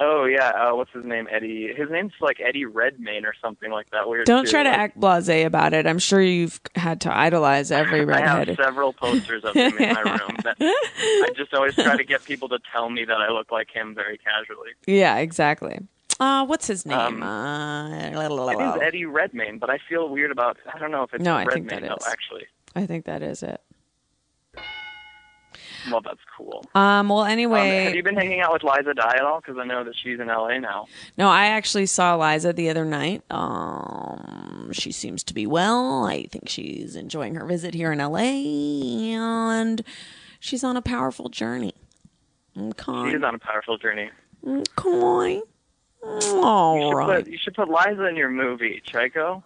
Oh 0.05 0.25
yeah, 0.25 0.49
uh, 0.51 0.75
what's 0.75 0.91
his 0.93 1.05
name? 1.05 1.29
Eddie. 1.31 1.73
His 1.73 1.89
name's 1.91 2.13
like 2.21 2.41
Eddie 2.41 2.65
Redmayne 2.65 3.25
or 3.25 3.35
something 3.41 3.71
like 3.71 3.89
that. 3.91 4.09
Weird. 4.09 4.27
Don't 4.27 4.45
too. 4.47 4.51
try 4.51 4.65
to 4.65 4.69
Like, 4.69 4.79
act 4.79 5.01
blasé 5.01 5.47
about 5.47 5.73
it. 5.75 5.87
I'm 5.87 6.01
sure 6.01 6.21
you've 6.21 6.61
had 6.75 7.01
to 7.03 7.17
idolize 7.17 7.71
every 7.71 8.01
I 8.13 8.21
have 8.21 8.57
several 8.57 8.93
posters 8.93 9.45
of 9.45 9.55
him 9.55 9.79
in 9.79 9.93
my 9.95 10.01
room. 10.01 10.37
I 10.61 11.29
just 11.37 11.55
always 11.55 11.75
try 11.77 11.97
to 11.97 12.05
get 12.05 12.25
people 12.25 12.49
to 12.49 12.59
tell 12.73 12.91
me 12.91 13.05
that 13.05 13.19
I 13.19 13.31
look 13.31 13.53
like 13.53 13.71
him 13.71 13.95
very 13.95 14.19
casually. 14.19 14.71
Yeah, 14.87 15.19
exactly. 15.19 15.79
Uh, 16.19 16.47
what's 16.47 16.67
his 16.67 16.85
name? 16.85 16.99
Um, 16.99 17.23
uh, 17.23 17.91
It 18.11 18.77
is 18.77 18.83
Eddie 18.83 19.07
Redmayne, 19.07 19.59
but 19.59 19.71
I 19.71 19.79
feel 19.89 20.09
weird 20.09 20.31
about. 20.33 20.57
I 20.73 20.79
don't 20.79 20.91
know 20.91 21.05
if 21.05 21.15
it's 21.15 21.23
No, 21.25 21.37
I 21.37 21.45
think 21.47 21.69
that 21.71 21.83
though. 21.83 21.97
Actually, 22.07 22.47
I 22.75 22.87
think 22.87 23.05
that 23.07 23.23
is 23.23 23.43
it. 23.43 23.61
Well, 25.91 26.01
that's 26.01 26.21
cool. 26.37 26.65
Um, 26.75 27.09
well, 27.09 27.21
Um, 27.21 27.29
anyway, 27.31 27.85
have 27.85 27.95
you 27.95 28.03
been 28.03 28.17
hanging 28.17 28.41
out 28.41 28.53
with 28.53 28.63
Liza 28.63 28.95
Dye 28.95 29.15
at 29.17 29.23
all? 29.23 29.41
Because 29.41 29.59
I 29.59 29.65
know 29.65 29.85
that 29.85 29.95
she's 29.97 30.21
in 30.21 30.29
LA 30.29 30.59
now. 30.59 30.87
no, 31.19 31.29
I 31.29 31.47
actually 31.47 31.87
saw 31.87 32.17
Liza 32.17 32.53
the 32.53 32.69
other 32.71 32.85
night. 32.85 33.23
Um, 33.31 34.71
she 34.73 34.93
seems 34.93 35.23
to 35.25 35.35
be 35.35 35.47
well. 35.47 36.05
I 36.07 36.25
think 36.25 36.49
she's 36.49 36.97
enjoying 36.97 37.35
her 37.35 37.45
visit 37.47 37.75
here 37.75 37.93
in 37.93 37.99
LA, 37.99 38.19
and 39.15 39.83
she's 40.41 40.65
on 40.65 40.77
a 40.77 40.83
powerful 40.83 41.29
journey. 41.29 41.75
She 42.55 42.61
Okay. 42.61 43.15
is 43.17 43.23
on 43.23 43.35
a 43.35 43.39
powerful 43.39 43.79
journey. 43.79 44.11
Okay. 44.47 45.41
You 46.05 46.43
All 46.43 46.91
should, 46.91 46.97
right. 46.97 47.25
put, 47.25 47.33
you 47.33 47.39
should 47.39 47.55
put 47.55 47.69
Liza 47.69 48.07
in 48.09 48.17
your 48.17 48.29
movie, 48.29 48.83
Chico. 48.85 49.43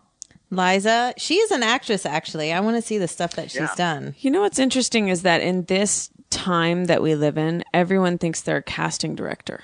Liza, 0.51 1.13
she 1.19 1.35
is 1.35 1.51
an 1.51 1.63
actress. 1.63 2.07
Actually, 2.07 2.53
I 2.53 2.61
want 2.61 2.77
to 2.77 2.83
see 2.83 2.99
the 2.99 3.09
stuff 3.09 3.33
that 3.35 3.51
she's 3.51 3.61
Yeah. 3.61 3.75
done. 3.77 4.15
You 4.21 4.31
know 4.31 4.41
what's 4.41 4.59
interesting 4.59 5.09
is 5.09 5.23
that 5.23 5.41
in 5.43 5.65
this 5.65 6.11
time 6.31 6.87
that 6.87 7.03
we 7.03 7.15
live 7.15 7.39
in, 7.39 7.65
everyone 7.73 8.19
thinks 8.19 8.41
they're 8.43 8.59
a 8.59 8.63
casting 8.63 9.15
director. 9.15 9.61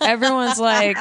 Everyone's 0.00 0.60
like, 0.60 0.96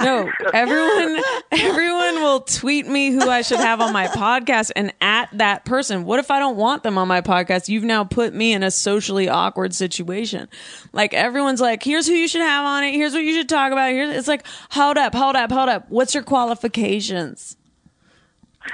no, 0.00 0.26
everyone, 0.54 1.22
everyone 1.52 2.14
will 2.22 2.40
tweet 2.40 2.86
me 2.86 3.10
who 3.10 3.28
I 3.28 3.42
should 3.42 3.58
have 3.58 3.82
on 3.82 3.92
my 3.92 4.06
podcast 4.06 4.70
and 4.74 4.94
at 5.02 5.28
that 5.34 5.66
person. 5.66 6.04
What 6.04 6.18
if 6.18 6.30
I 6.30 6.38
don't 6.38 6.56
want 6.56 6.82
them 6.82 6.96
on 6.96 7.08
my 7.08 7.20
podcast? 7.20 7.68
You've 7.68 7.84
now 7.84 8.04
put 8.04 8.32
me 8.32 8.54
in 8.54 8.62
a 8.62 8.70
socially 8.70 9.28
awkward 9.28 9.74
situation. 9.74 10.48
Like 10.94 11.12
everyone's 11.12 11.60
like, 11.60 11.82
here's 11.82 12.06
who 12.06 12.14
you 12.14 12.26
should 12.26 12.40
have 12.40 12.64
on 12.64 12.84
it. 12.84 12.94
Here's 12.94 13.12
what 13.12 13.22
you 13.22 13.34
should 13.34 13.50
talk 13.50 13.70
about. 13.70 13.90
Here's, 13.90 14.16
it's 14.16 14.28
like, 14.28 14.46
hold 14.70 14.96
up, 14.96 15.14
hold 15.14 15.36
up, 15.36 15.52
hold 15.52 15.68
up. 15.68 15.84
What's 15.90 16.14
your 16.14 16.22
qualifications? 16.22 17.57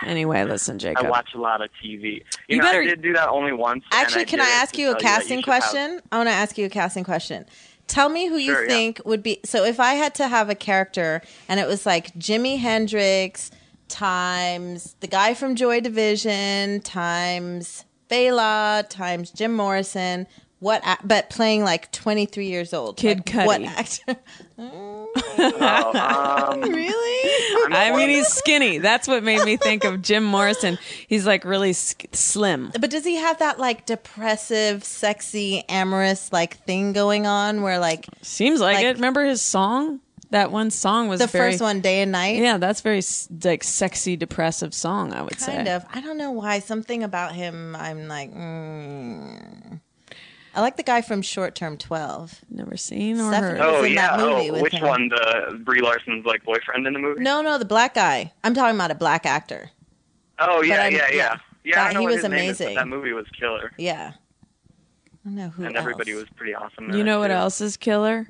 Anyway, 0.03 0.45
listen, 0.45 0.79
Jacob. 0.79 1.07
I 1.07 1.11
watch 1.11 1.31
a 1.35 1.39
lot 1.39 1.61
of 1.63 1.71
TV. 1.83 2.03
You, 2.03 2.21
You 2.49 2.57
know, 2.59 2.65
better- 2.65 2.83
I 2.83 2.87
did 2.87 3.03
do 3.03 3.13
that 3.15 3.29
only 3.29 3.53
once. 3.53 3.85
and 3.93 4.01
Actually, 4.03 4.25
can 4.27 4.41
I 4.41 4.49
ask 4.49 4.77
you 4.79 4.91
a 4.91 4.93
tell 4.93 5.01
that 5.01 5.03
you 5.03 5.09
casting 5.09 5.37
have- 5.39 5.45
question? 5.45 6.01
I 6.13 6.17
want 6.19 6.29
to 6.29 6.35
ask 6.35 6.59
you 6.59 6.67
a 6.67 6.71
casting 6.71 7.05
question. 7.05 7.47
Tell 7.87 8.09
me 8.09 8.29
who 8.29 8.37
you 8.37 8.53
Sure, 8.55 8.63
yeah. 8.63 8.69
think 8.69 9.01
would 9.05 9.23
be. 9.23 9.41
So, 9.45 9.65
if 9.65 9.79
I 9.79 9.95
had 9.95 10.15
to 10.17 10.29
have 10.29 10.49
a 10.49 10.55
character 10.55 11.21
and 11.49 11.61
it 11.61 11.67
was 11.67 11.85
like 11.85 12.15
Jimi 12.15 12.59
Hendrix 12.59 13.51
times 13.89 14.97
the 15.01 15.07
guy 15.07 15.35
from 15.35 15.55
Joy 15.55 15.81
Division 15.81 16.81
times 16.81 17.85
Bela 18.09 18.85
times 18.89 19.31
Jim 19.31 19.53
Morrison, 19.55 20.27
what? 20.61 20.83
a- 20.87 20.97
But 21.05 21.29
playing 21.31 21.63
like 21.65 21.93
twenty 21.93 22.25
three 22.27 22.47
years 22.49 22.73
old, 22.73 22.97
Kid 22.97 23.19
like, 23.35 23.47
What 23.47 23.61
Cudi. 23.61 23.67
actor? 23.69 24.17
Oh, 25.37 26.51
um, 26.53 26.61
really? 26.63 27.24
I 27.73 27.97
mean, 27.97 28.09
he's 28.09 28.28
skinny. 28.28 28.78
That's 28.78 29.06
what 29.09 29.23
made 29.23 29.44
me 29.44 29.56
think 29.56 29.85
of 29.85 30.02
Jim 30.02 30.25
Morrison. 30.25 30.78
He's 31.06 31.26
like 31.26 31.44
really 31.44 31.73
sk- 31.73 32.06
slim. 32.12 32.71
But 32.78 32.90
does 32.90 33.04
he 33.04 33.16
have 33.16 33.38
that 33.38 33.59
like 33.59 33.87
depressive, 33.87 34.85
sexy, 34.85 35.64
amorous 35.68 36.33
like 36.33 36.59
thing 36.64 36.92
going 36.92 37.26
on 37.26 37.62
where 37.62 37.78
like 37.78 38.06
Seems 38.23 38.61
like, 38.61 38.76
Like- 38.76 38.85
it. 38.87 38.94
Remember 38.97 39.25
his 39.25 39.42
song? 39.42 40.00
That 40.30 40.50
one 40.50 40.71
song 40.71 41.06
was 41.06 41.21
the 41.21 41.28
very, 41.28 41.52
first 41.52 41.62
one, 41.62 41.80
Day 41.80 42.00
and 42.02 42.11
Night? 42.11 42.38
Yeah, 42.38 42.59
that's 42.59 42.80
very 42.80 43.02
like 43.44 43.62
sexy, 43.62 44.16
depressive 44.16 44.75
song. 44.75 45.12
I 45.12 45.23
would 45.23 45.38
Kind 45.38 45.42
say. 45.42 45.54
Kind 45.56 45.68
of. 45.68 45.85
I 45.94 46.00
don't 46.00 46.18
know 46.18 46.33
why. 46.33 46.59
Something 46.59 47.04
about 47.04 47.37
him, 47.37 47.76
I'm 47.76 48.09
like, 48.09 48.35
mm. 48.35 49.80
I 50.54 50.61
like 50.61 50.76
the 50.76 50.82
guy 50.82 51.00
from 51.02 51.20
Short 51.23 51.54
Term 51.54 51.76
12. 51.76 52.42
Never 52.50 52.76
seen 52.76 53.20
or 53.20 53.30
Seth 53.32 53.40
heard. 53.42 53.61
oh 53.61 53.82
in 53.84 53.92
yeah. 53.94 54.16
that 54.16 54.20
movie 54.20 54.50
oh, 54.50 54.52
with 54.54 54.62
which 54.62 54.75
him. 54.75 54.87
one? 54.87 55.08
The 55.08 55.61
Brie 55.64 55.80
Larson's 55.80 56.25
like 56.25 56.44
boyfriend 56.44 56.87
in 56.87 56.92
the 56.92 56.99
movie? 56.99 57.23
No, 57.23 57.42
no, 57.42 57.58
the 57.58 57.64
black 57.64 57.94
guy. 57.94 58.32
I'm 58.44 58.54
talking 58.54 58.76
about 58.76 58.90
a 58.90 58.94
black 58.94 59.26
actor. 59.26 59.70
Oh 60.38 60.62
yeah, 60.62 60.88
yeah, 60.88 61.08
yeah. 61.08 61.14
yeah. 61.14 61.37
Yeah, 61.64 61.75
That- 61.76 61.90
I 61.90 61.92
know 61.94 62.00
he 62.00 62.06
what 62.06 62.12
was 62.14 62.23
his 62.23 62.30
name 62.30 62.50
is, 62.50 62.58
but 62.58 62.64
amazing. 62.64 62.75
that 62.76 62.88
movie 62.88 63.12
was 63.12 63.26
killer, 63.38 63.73
Yeah. 63.78 64.12
I 64.16 65.28
don't 65.28 65.34
know 65.37 65.49
who 65.49 65.64
and 65.64 65.76
everybody 65.76 66.12
was 66.12 66.26
pretty 66.37 66.54
awesome. 66.54 66.90
in 66.90 66.96
You 66.99 67.02
know 67.04 67.18
what 67.18 67.28
too. 67.28 67.34
else 67.34 67.61
is 67.62 67.76
killer? 67.78 68.28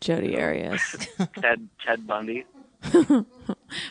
Jodi 0.00 0.38
Arias, 0.40 1.08
Ted 1.40 1.68
Ted 1.84 2.06
Bundy. 2.06 2.44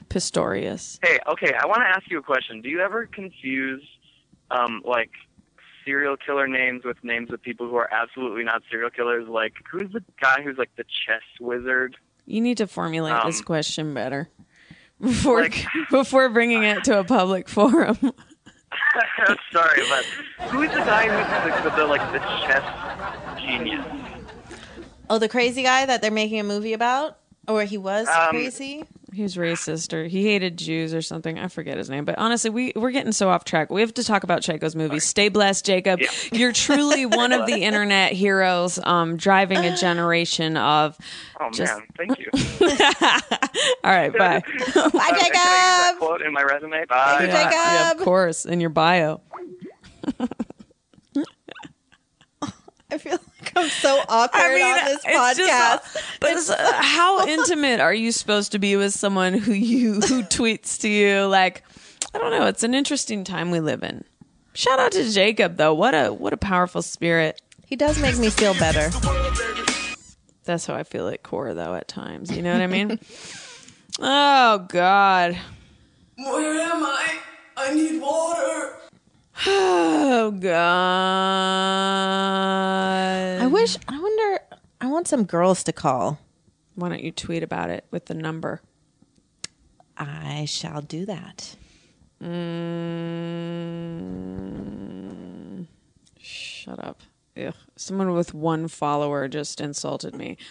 Pistorius. 0.10 1.00
Hey, 1.04 1.20
okay, 1.28 1.54
I 1.60 1.66
want 1.66 1.80
to 1.82 1.88
ask 1.88 2.10
you 2.10 2.20
a 2.20 2.22
question. 2.24 2.62
Do 2.62 2.70
you 2.70 2.80
ever 2.82 3.06
confuse, 3.08 3.84
um, 4.52 4.82
like 4.86 5.12
serial 5.86 6.18
killer 6.18 6.48
names 6.48 6.84
with 6.84 6.98
names 7.04 7.32
of 7.32 7.42
people 7.42 7.70
who 7.70 7.76
are 7.76 7.90
absolutely 7.94 8.44
not 8.44 8.64
serial 8.70 8.90
killers? 8.90 9.28
Like, 9.28 9.54
who's 9.72 9.92
the 9.94 10.04
guy 10.22 10.42
who's 10.44 10.58
like 10.58 10.76
the 10.76 10.84
chess 11.06 11.22
wizard? 11.40 11.96
You 12.26 12.42
need 12.42 12.58
to 12.58 12.68
formulate 12.68 13.16
this 13.26 13.40
Um, 13.40 13.44
question 13.46 13.94
better 13.94 14.30
before 15.00 15.44
like- 15.44 15.66
before 15.92 16.30
bringing 16.30 16.64
it 16.64 16.84
to 16.86 17.00
a 17.00 17.04
public 17.04 17.48
forum. 17.48 17.98
Sorry, 19.52 19.82
but 19.90 20.06
who's 20.50 20.70
the 20.70 20.76
guy 20.78 21.08
who's 21.08 21.64
the, 21.64 21.70
the, 21.70 21.76
the 21.78 21.86
like 21.86 22.12
the 22.12 22.20
chess 22.46 23.40
genius? 23.40 23.86
Oh, 25.10 25.20
the 25.20 25.30
crazy 25.30 25.64
guy 25.64 25.86
that 25.86 26.02
they're 26.02 26.12
making 26.12 26.40
a 26.40 26.44
movie 26.44 26.74
about? 26.74 27.20
Or 27.48 27.64
he 27.64 27.78
was 27.78 28.08
Um, 28.08 28.30
crazy? 28.32 28.84
He 29.16 29.24
was 29.24 29.36
racist 29.38 29.94
or 29.94 30.06
he 30.08 30.26
hated 30.26 30.58
Jews 30.58 30.94
or 30.94 31.02
something. 31.02 31.40
I 31.40 31.48
forget 31.48 31.78
his 31.78 31.90
name. 31.90 32.04
But 32.04 32.18
honestly, 32.18 32.50
we, 32.50 32.74
we're 32.76 32.92
getting 32.92 33.14
so 33.14 33.30
off 33.30 33.46
track. 33.46 33.70
We 33.70 33.80
have 33.80 33.94
to 33.94 34.04
talk 34.04 34.24
about 34.26 34.42
Chico's 34.42 34.76
movie. 34.76 35.00
Stay 35.00 35.30
blessed, 35.30 35.66
Jacob. 35.66 36.02
Yeah. 36.02 36.10
You're 36.34 36.52
truly 36.52 37.06
one 37.06 37.32
of 37.32 37.46
the 37.46 37.56
internet 37.64 38.12
heroes 38.12 38.78
um, 38.84 39.16
driving 39.16 39.60
a 39.60 39.76
generation 39.78 40.58
of. 40.58 40.98
Oh 41.40 41.50
Just- 41.52 41.74
man, 41.78 41.88
thank 41.98 42.20
you. 42.20 42.30
All 43.86 43.92
right, 43.92 44.12
bye. 44.12 44.18
Bye, 44.18 44.42
Uh, 44.76 44.90
Can 44.90 45.00
I 45.00 45.10
use 45.12 45.30
that 45.32 45.88
Jacob! 45.94 46.00
quote 46.00 46.22
in 46.22 46.34
my 46.34 46.42
resume? 46.44 46.84
Bye. 46.86 47.22
you, 47.22 47.28
Yeah, 47.28 47.50
yeah, 47.52 47.92
of 47.92 47.98
course, 48.00 48.44
in 48.46 48.60
your 48.60 48.70
bio. 48.70 49.22
I 52.92 52.98
feel 52.98 53.18
like 53.56 53.64
I'm 53.66 53.70
so 53.70 54.02
awkward 54.10 54.42
on 54.62 54.86
this 54.86 55.02
it's 55.06 55.38
just- 55.38 55.40
podcast. 55.40 56.18
but 56.20 56.32
it's, 56.32 56.50
uh, 56.50 56.74
how 56.74 57.26
intimate 57.28 57.80
are 57.80 57.94
you 57.94 58.12
supposed 58.12 58.52
to 58.54 58.60
be 58.60 58.76
with 58.76 58.94
someone 58.94 59.34
who 59.34 59.54
you 59.54 59.94
who 59.96 60.24
tweets 60.24 60.80
to 60.82 60.90
you? 60.90 61.26
Like, 61.26 61.64
I 62.14 62.18
don't 62.18 62.32
know. 62.32 62.48
It's 62.48 62.64
an 62.64 62.74
interesting 62.74 63.24
time 63.24 63.52
we 63.52 63.60
live 63.60 63.84
in. 63.84 64.04
Shout 64.54 64.80
out 64.80 64.92
to 64.94 65.10
Jacob 65.12 65.58
though. 65.58 65.74
What 65.74 65.94
a 65.94 66.10
what 66.14 66.34
a 66.34 66.38
powerful 66.38 66.82
spirit. 66.82 67.42
he 67.66 67.76
does 67.76 68.00
make 68.02 68.18
me 68.18 68.30
feel 68.30 68.54
better. 68.54 68.90
That's 70.46 70.66
how 70.68 70.76
I 70.76 70.84
feel 70.84 71.08
at 71.10 71.24
core 71.24 71.54
though 71.54 71.74
at 71.76 71.88
times. 71.88 72.36
You 72.36 72.42
know 72.42 72.54
what 72.54 72.62
I 72.62 72.68
mean? 72.68 73.00
oh 74.00 74.60
God. 74.70 75.38
Where 76.18 76.62
am 76.62 76.84
I? 76.86 77.18
I 77.58 77.74
need 77.74 78.00
water. 78.02 78.78
Oh 79.46 80.32
God. 80.32 80.52
I 83.42 83.48
wish, 83.48 83.78
I 83.88 84.00
wonder, 84.00 84.40
I 84.80 84.88
want 84.88 85.08
some 85.08 85.24
girls 85.26 85.64
to 85.66 85.74
call. 85.74 86.20
Why 86.76 86.90
don't 86.90 87.04
you 87.04 87.12
tweet 87.12 87.44
about 87.44 87.70
it 87.70 87.86
with 87.92 88.06
the 88.06 88.14
number? 88.14 88.62
I 89.98 90.46
shall 90.46 90.82
do 90.82 91.06
that. 91.06 91.56
Mm, 92.22 92.36
shut 96.20 96.84
up. 96.84 97.02
Ugh. 97.38 97.54
Someone 97.76 98.14
with 98.14 98.34
one 98.34 98.68
follower 98.70 99.28
just 99.28 99.60
insulted 99.62 100.16
me. 100.16 100.38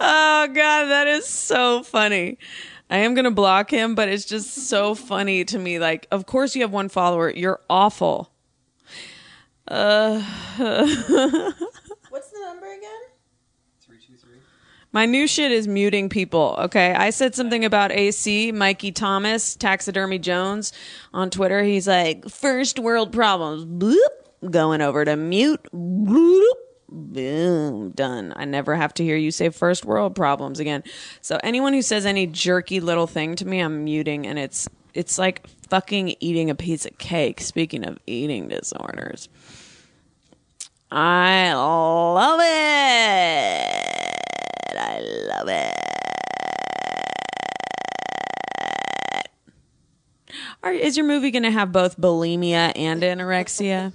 oh 0.00 0.48
god, 0.48 0.84
that 0.86 1.06
is 1.06 1.26
so 1.26 1.82
funny. 1.82 2.38
I 2.90 2.98
am 2.98 3.14
going 3.14 3.24
to 3.24 3.30
block 3.30 3.70
him, 3.70 3.94
but 3.94 4.08
it's 4.08 4.24
just 4.24 4.68
so 4.68 4.94
funny 4.94 5.44
to 5.46 5.58
me 5.58 5.78
like 5.78 6.06
of 6.10 6.26
course 6.26 6.54
you 6.54 6.62
have 6.62 6.72
one 6.72 6.88
follower. 6.88 7.30
You're 7.30 7.60
awful. 7.68 8.32
Uh 9.68 10.20
What's 12.10 12.30
the 12.30 12.40
number 12.40 12.72
again? 12.72 13.00
My 14.94 15.06
new 15.06 15.26
shit 15.26 15.50
is 15.50 15.66
muting 15.66 16.10
people. 16.10 16.54
Okay. 16.58 16.92
I 16.92 17.10
said 17.10 17.34
something 17.34 17.64
about 17.64 17.92
AC, 17.92 18.52
Mikey 18.52 18.92
Thomas, 18.92 19.56
Taxidermy 19.56 20.18
Jones 20.18 20.72
on 21.14 21.30
Twitter. 21.30 21.62
He's 21.62 21.88
like, 21.88 22.28
first 22.28 22.78
world 22.78 23.10
problems. 23.10 23.64
Bloop. 23.64 24.50
Going 24.50 24.82
over 24.82 25.04
to 25.04 25.16
mute. 25.16 25.66
Bloop. 25.72 26.42
Boom. 26.92 27.90
Done. 27.90 28.34
I 28.36 28.44
never 28.44 28.76
have 28.76 28.92
to 28.94 29.04
hear 29.04 29.16
you 29.16 29.30
say 29.30 29.48
first 29.48 29.84
world 29.86 30.14
problems 30.14 30.60
again. 30.60 30.84
So 31.22 31.38
anyone 31.42 31.72
who 31.72 31.80
says 31.80 32.04
any 32.04 32.26
jerky 32.26 32.80
little 32.80 33.06
thing 33.06 33.34
to 33.36 33.46
me, 33.46 33.60
I'm 33.60 33.84
muting 33.84 34.26
and 34.26 34.38
it's 34.38 34.68
it's 34.92 35.16
like 35.18 35.46
fucking 35.70 36.16
eating 36.20 36.50
a 36.50 36.54
piece 36.54 36.84
of 36.84 36.98
cake. 36.98 37.40
Speaking 37.40 37.86
of 37.86 37.98
eating 38.06 38.48
disorders. 38.48 39.30
I 40.90 41.54
love 41.54 42.40
it. 42.42 42.48
I 44.78 45.00
love 45.00 45.48
it. 45.48 45.78
Are, 50.62 50.72
is 50.72 50.96
your 50.98 51.06
movie 51.06 51.30
going 51.30 51.42
to 51.44 51.50
have 51.50 51.72
both 51.72 51.98
bulimia 51.98 52.72
and 52.76 53.02
anorexia? 53.02 53.94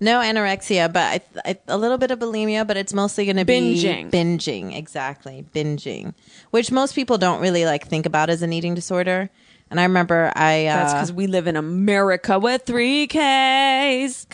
No 0.00 0.20
anorexia, 0.20 0.92
but 0.92 1.02
I, 1.02 1.20
I, 1.50 1.58
a 1.68 1.78
little 1.78 1.98
bit 1.98 2.10
of 2.10 2.18
bulimia, 2.18 2.66
but 2.66 2.76
it's 2.76 2.92
mostly 2.92 3.24
going 3.24 3.36
to 3.36 3.44
be 3.44 3.54
Binging. 3.54 4.10
Binging, 4.10 4.76
exactly, 4.76 5.44
binging, 5.54 6.14
which 6.50 6.70
most 6.70 6.94
people 6.94 7.16
don't 7.18 7.40
really 7.40 7.64
like 7.64 7.88
think 7.88 8.04
about 8.04 8.28
as 8.28 8.42
an 8.42 8.52
eating 8.52 8.74
disorder. 8.74 9.30
And 9.70 9.80
I 9.80 9.84
remember 9.84 10.32
I 10.36 10.66
uh, 10.66 10.76
That's 10.76 10.92
because 10.94 11.12
we 11.12 11.26
live 11.26 11.46
in 11.46 11.56
America 11.56 12.38
with 12.38 12.62
three 12.62 13.06
Ks. 13.06 14.26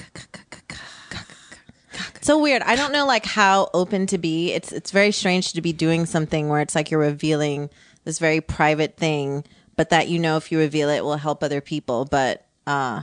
So 2.23 2.39
weird. 2.39 2.63
I 2.63 2.77
don't 2.77 2.93
know 2.93 3.05
like 3.05 3.27
how 3.27 3.69
open 3.75 4.07
to 4.07 4.19
be. 4.19 4.53
It's 4.53 4.71
it's 4.71 4.93
very 4.93 5.11
strange 5.11 5.55
to 5.55 5.61
be 5.61 5.73
doing 5.73 6.07
something 6.07 6.49
where 6.49 6.61
it's 6.61 6.75
like 6.75 6.91
you're 6.91 7.01
revealing 7.01 7.69
this 8.05 8.21
very 8.21 8.41
private 8.41 8.97
thing, 8.97 9.45
but 9.75 9.91
that 9.91 10.07
you 10.09 10.21
know 10.21 10.37
if 10.37 10.53
you 10.53 10.59
reveal 10.59 10.89
it 10.89 11.03
will 11.03 11.17
help 11.17 11.43
other 11.43 11.61
people. 11.61 12.05
But 12.05 12.47
uh 12.67 13.03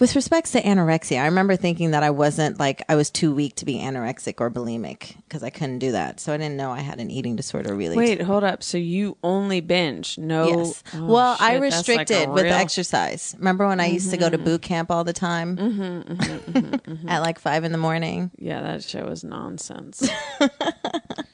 with 0.00 0.16
respects 0.16 0.52
to 0.52 0.62
anorexia, 0.62 1.20
I 1.20 1.26
remember 1.26 1.54
thinking 1.56 1.90
that 1.92 2.02
I 2.02 2.10
wasn't 2.10 2.58
like 2.58 2.82
I 2.88 2.96
was 2.96 3.10
too 3.10 3.34
weak 3.34 3.54
to 3.56 3.64
be 3.64 3.74
anorexic 3.76 4.40
or 4.40 4.50
bulimic 4.50 5.14
because 5.28 5.42
I 5.42 5.50
couldn't 5.50 5.78
do 5.78 5.92
that. 5.92 6.18
So 6.20 6.32
I 6.32 6.36
didn't 6.38 6.56
know 6.56 6.70
I 6.72 6.80
had 6.80 6.98
an 7.00 7.10
eating 7.10 7.36
disorder 7.36 7.74
really. 7.74 7.96
Wait, 7.96 8.22
hold 8.22 8.42
up. 8.42 8.62
So 8.62 8.78
you 8.78 9.16
only 9.22 9.60
binge? 9.60 10.16
No. 10.18 10.46
Yes. 10.48 10.82
Oh, 10.94 11.04
well, 11.06 11.36
I 11.38 11.52
shit, 11.52 11.60
like 11.60 11.72
restricted 11.72 12.28
with 12.30 12.44
real- 12.44 12.52
Mm-hmm. 12.54 12.62
exercise. 12.62 13.34
Remember 13.38 13.66
when 13.68 13.78
I 13.80 13.86
used 13.86 14.10
to 14.10 14.16
go 14.16 14.28
to 14.30 14.38
boot 14.38 14.62
camp 14.62 14.90
all 14.90 15.04
the 15.04 15.12
time 15.12 15.58
at 17.08 17.20
like 17.20 17.38
five 17.38 17.64
in 17.64 17.72
the 17.72 17.78
morning? 17.78 18.30
Yeah, 18.38 18.62
that 18.62 18.82
show 18.82 19.04
was 19.04 19.22
nonsense. 19.22 20.00
that 20.38 21.26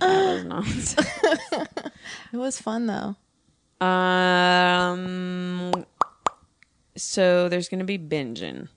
was 0.00 0.44
nonsense. 0.44 0.96
It 2.32 2.36
was 2.38 2.58
fun 2.60 2.86
though. 2.86 3.16
Um. 3.86 5.84
So 6.96 7.48
there's 7.48 7.68
going 7.68 7.80
to 7.80 7.86
be 7.86 7.98
binging. 7.98 8.68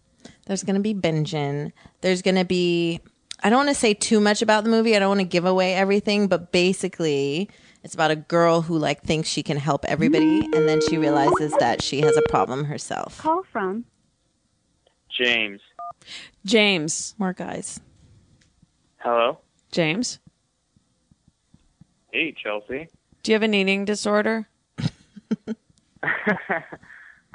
There's 0.45 0.63
going 0.63 0.75
to 0.75 0.81
be 0.81 0.93
binging. 0.93 1.71
There's 2.01 2.21
going 2.21 2.35
to 2.35 2.45
be. 2.45 3.01
I 3.43 3.49
don't 3.49 3.65
want 3.65 3.69
to 3.69 3.75
say 3.75 3.93
too 3.93 4.19
much 4.19 4.41
about 4.41 4.63
the 4.63 4.69
movie. 4.69 4.95
I 4.95 4.99
don't 4.99 5.09
want 5.09 5.19
to 5.19 5.25
give 5.25 5.45
away 5.45 5.75
everything, 5.75 6.27
but 6.27 6.51
basically, 6.51 7.49
it's 7.83 7.93
about 7.93 8.11
a 8.11 8.15
girl 8.15 8.61
who 8.61 8.77
like 8.77 9.03
thinks 9.03 9.29
she 9.29 9.43
can 9.43 9.57
help 9.57 9.85
everybody, 9.85 10.39
and 10.39 10.67
then 10.67 10.81
she 10.81 10.97
realizes 10.97 11.53
that 11.59 11.81
she 11.81 12.01
has 12.01 12.17
a 12.17 12.21
problem 12.29 12.65
herself. 12.65 13.19
Call 13.19 13.43
from. 13.51 13.85
James. 15.09 15.61
James. 16.45 17.15
More 17.17 17.33
guys. 17.33 17.79
Hello. 18.97 19.39
James. 19.71 20.19
Hey, 22.11 22.33
Chelsea. 22.41 22.89
Do 23.23 23.31
you 23.31 23.35
have 23.35 23.43
an 23.43 23.53
eating 23.53 23.85
disorder? 23.85 24.47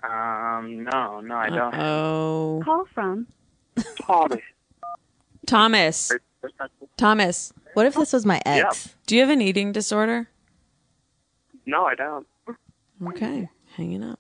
Um, 0.02 0.85
no, 0.85 1.21
no, 1.21 1.35
I 1.37 1.49
don't. 1.50 1.75
Oh, 1.75 2.62
Call 2.64 2.87
from. 2.95 3.26
Thomas. 4.02 4.40
Thomas. 5.47 6.12
Thomas. 6.97 7.52
What 7.75 7.86
if 7.86 7.95
this 7.95 8.13
was 8.13 8.26
my 8.26 8.41
ex? 8.47 8.95
Do 9.06 9.15
you 9.15 9.21
have 9.21 9.30
an 9.30 9.41
eating 9.41 9.73
disorder? 9.73 10.28
No, 11.67 11.84
I 11.84 11.95
don't. 11.95 12.26
Okay, 13.08 13.49
hanging 13.76 14.02
up. 14.02 14.19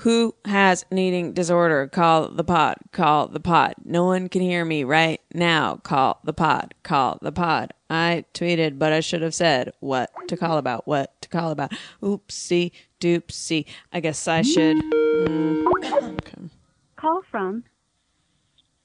Who 0.00 0.34
has 0.46 0.86
an 0.90 0.96
eating 0.96 1.34
disorder? 1.34 1.86
Call 1.86 2.30
the 2.30 2.42
pod. 2.42 2.78
Call 2.90 3.28
the 3.28 3.38
pod. 3.38 3.74
No 3.84 4.06
one 4.06 4.30
can 4.30 4.40
hear 4.40 4.64
me 4.64 4.82
right 4.82 5.20
now. 5.34 5.76
Call 5.76 6.20
the 6.24 6.32
pod. 6.32 6.74
Call 6.82 7.18
the 7.20 7.32
pod. 7.32 7.74
I 7.90 8.24
tweeted, 8.32 8.78
but 8.78 8.94
I 8.94 9.00
should 9.00 9.20
have 9.20 9.34
said 9.34 9.74
what 9.80 10.10
to 10.28 10.38
call 10.38 10.56
about. 10.56 10.88
What 10.88 11.20
to 11.20 11.28
call 11.28 11.50
about. 11.50 11.72
Oopsie 12.02 12.72
doopsie. 12.98 13.66
I 13.92 14.00
guess 14.00 14.26
I 14.26 14.40
should. 14.40 14.78
Mm, 14.78 15.66
okay. 15.66 16.48
Call 16.96 17.20
from. 17.30 17.64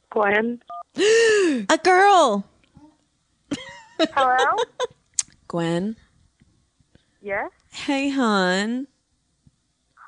Gwen. 0.10 0.62
A 0.98 1.80
girl. 1.82 2.46
Hello? 4.00 4.64
Gwen. 5.48 5.96
yes? 7.22 7.52
Hey, 7.72 8.10
hun. 8.10 8.88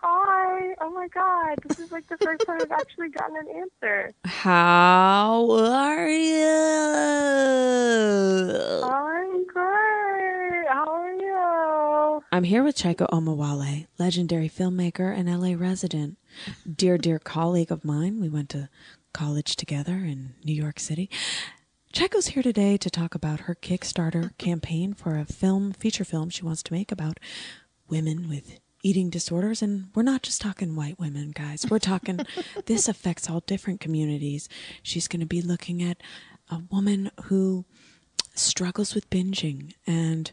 Hi. 0.01 0.75
Oh 0.79 0.91
my 0.91 1.07
god. 1.07 1.57
This 1.67 1.79
is 1.79 1.91
like 1.91 2.07
the 2.07 2.17
first 2.17 2.45
time 2.45 2.59
I've 2.61 2.71
actually 2.71 3.09
gotten 3.09 3.35
an 3.35 3.47
answer. 3.49 4.13
How 4.25 5.49
are 5.51 6.07
you? 6.07 6.45
I'm 8.83 9.45
great. 9.47 10.67
How 10.69 10.85
are 10.87 11.13
you? 11.13 12.23
I'm 12.31 12.43
here 12.43 12.63
with 12.63 12.75
Tchaiko 12.77 13.09
Omawale, 13.09 13.87
legendary 13.97 14.49
filmmaker 14.49 15.17
and 15.17 15.27
LA 15.27 15.55
resident. 15.57 16.17
Dear, 16.71 16.99
dear 16.99 17.17
colleague 17.17 17.71
of 17.71 17.83
mine. 17.83 18.21
We 18.21 18.29
went 18.29 18.49
to 18.49 18.69
college 19.13 19.55
together 19.55 19.95
in 19.95 20.35
New 20.43 20.53
York 20.53 20.79
City. 20.79 21.09
Tchaiko's 21.91 22.27
here 22.27 22.43
today 22.43 22.77
to 22.77 22.91
talk 22.91 23.15
about 23.15 23.41
her 23.41 23.55
Kickstarter 23.55 24.37
campaign 24.37 24.93
for 24.93 25.17
a 25.17 25.25
film, 25.25 25.73
feature 25.73 26.05
film 26.05 26.29
she 26.29 26.45
wants 26.45 26.61
to 26.63 26.73
make 26.73 26.91
about 26.91 27.19
women 27.89 28.29
with 28.29 28.59
eating 28.83 29.09
disorders. 29.09 29.61
And 29.61 29.87
we're 29.95 30.03
not 30.03 30.23
just 30.23 30.41
talking 30.41 30.75
white 30.75 30.99
women, 30.99 31.31
guys. 31.31 31.65
We're 31.69 31.79
talking, 31.79 32.19
this 32.65 32.87
affects 32.87 33.29
all 33.29 33.41
different 33.41 33.79
communities. 33.79 34.49
She's 34.83 35.07
going 35.07 35.19
to 35.19 35.25
be 35.25 35.41
looking 35.41 35.81
at 35.81 35.97
a 36.49 36.61
woman 36.71 37.11
who 37.23 37.65
struggles 38.35 38.93
with 38.93 39.09
binging 39.09 39.73
and 39.85 40.31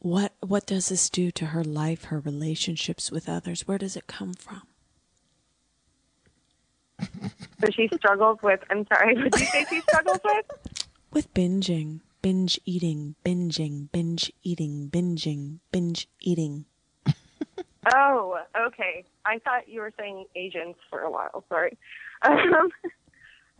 what 0.00 0.32
what 0.38 0.64
does 0.64 0.90
this 0.90 1.10
do 1.10 1.32
to 1.32 1.46
her 1.46 1.64
life, 1.64 2.04
her 2.04 2.20
relationships 2.20 3.10
with 3.10 3.28
others? 3.28 3.66
Where 3.66 3.78
does 3.78 3.96
it 3.96 4.06
come 4.06 4.32
from? 4.32 4.62
So 7.00 7.70
she 7.70 7.88
struggles 7.94 8.38
with, 8.42 8.60
I'm 8.70 8.86
sorry, 8.86 9.14
what 9.16 9.32
did 9.32 9.40
you 9.40 9.46
say 9.46 9.66
she 9.68 9.80
struggles 9.80 10.20
with? 10.24 10.46
With 11.10 11.32
binging, 11.32 12.00
binge 12.20 12.60
eating, 12.66 13.14
binging, 13.24 13.90
binge 13.90 14.30
eating, 14.42 14.90
binging, 14.90 15.60
binge 15.72 16.06
eating. 16.20 16.66
Oh, 17.94 18.38
okay. 18.66 19.04
I 19.24 19.38
thought 19.38 19.68
you 19.68 19.80
were 19.80 19.92
saying 19.98 20.24
agents 20.36 20.78
for 20.90 21.00
a 21.00 21.10
while. 21.10 21.44
Sorry. 21.48 21.76
Um, 22.24 22.70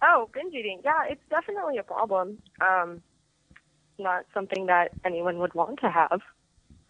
oh, 0.03 0.29
binge 0.35 0.53
eating. 0.53 0.81
Yeah, 0.85 1.05
it's 1.09 1.23
definitely 1.31 1.79
a 1.79 1.85
problem. 1.85 2.38
Um, 2.61 3.03
not 4.01 4.25
something 4.35 4.67
that 4.67 4.91
anyone 5.05 5.38
would 5.38 5.55
want 5.55 5.79
to 5.81 5.88
have. 5.91 6.21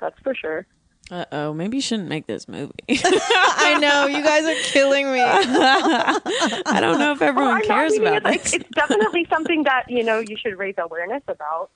That's 0.01 0.19
for 0.21 0.35
sure. 0.35 0.67
Uh 1.11 1.25
oh, 1.33 1.53
maybe 1.55 1.77
you 1.77 1.81
shouldn't 1.83 2.09
make 2.09 2.27
this 2.27 2.49
movie. 2.49 2.73
I 2.89 3.77
know 3.81 4.07
you 4.07 4.23
guys 4.23 4.45
are 4.47 4.63
killing 4.63 5.13
me. 5.13 5.21
I 5.23 6.79
don't 6.81 6.99
know 6.99 7.13
if 7.13 7.21
everyone 7.21 7.57
Well, 7.59 7.67
cares 7.67 7.97
about 7.99 8.17
it, 8.17 8.25
this. 8.25 8.53
like, 8.53 8.61
It's 8.63 8.71
definitely 8.71 9.27
something 9.31 9.65
that 9.65 9.85
you 9.91 10.05
know 10.05 10.21
you 10.21 10.37
should 10.39 10.59
raise 10.59 10.75
awareness 10.79 11.23
about. 11.29 11.71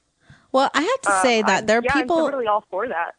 Well, 0.53 0.71
I 0.75 0.83
have 0.83 1.01
to 1.03 1.13
say 1.23 1.41
Um, 1.41 1.47
that 1.47 1.55
I'm- 1.57 1.67
there 1.67 1.79
are 1.79 1.83
yeah, 1.85 1.93
people. 1.95 2.17
I'm 2.19 2.25
totally 2.33 2.47
all 2.47 2.65
for 2.71 2.89
that. 2.89 3.15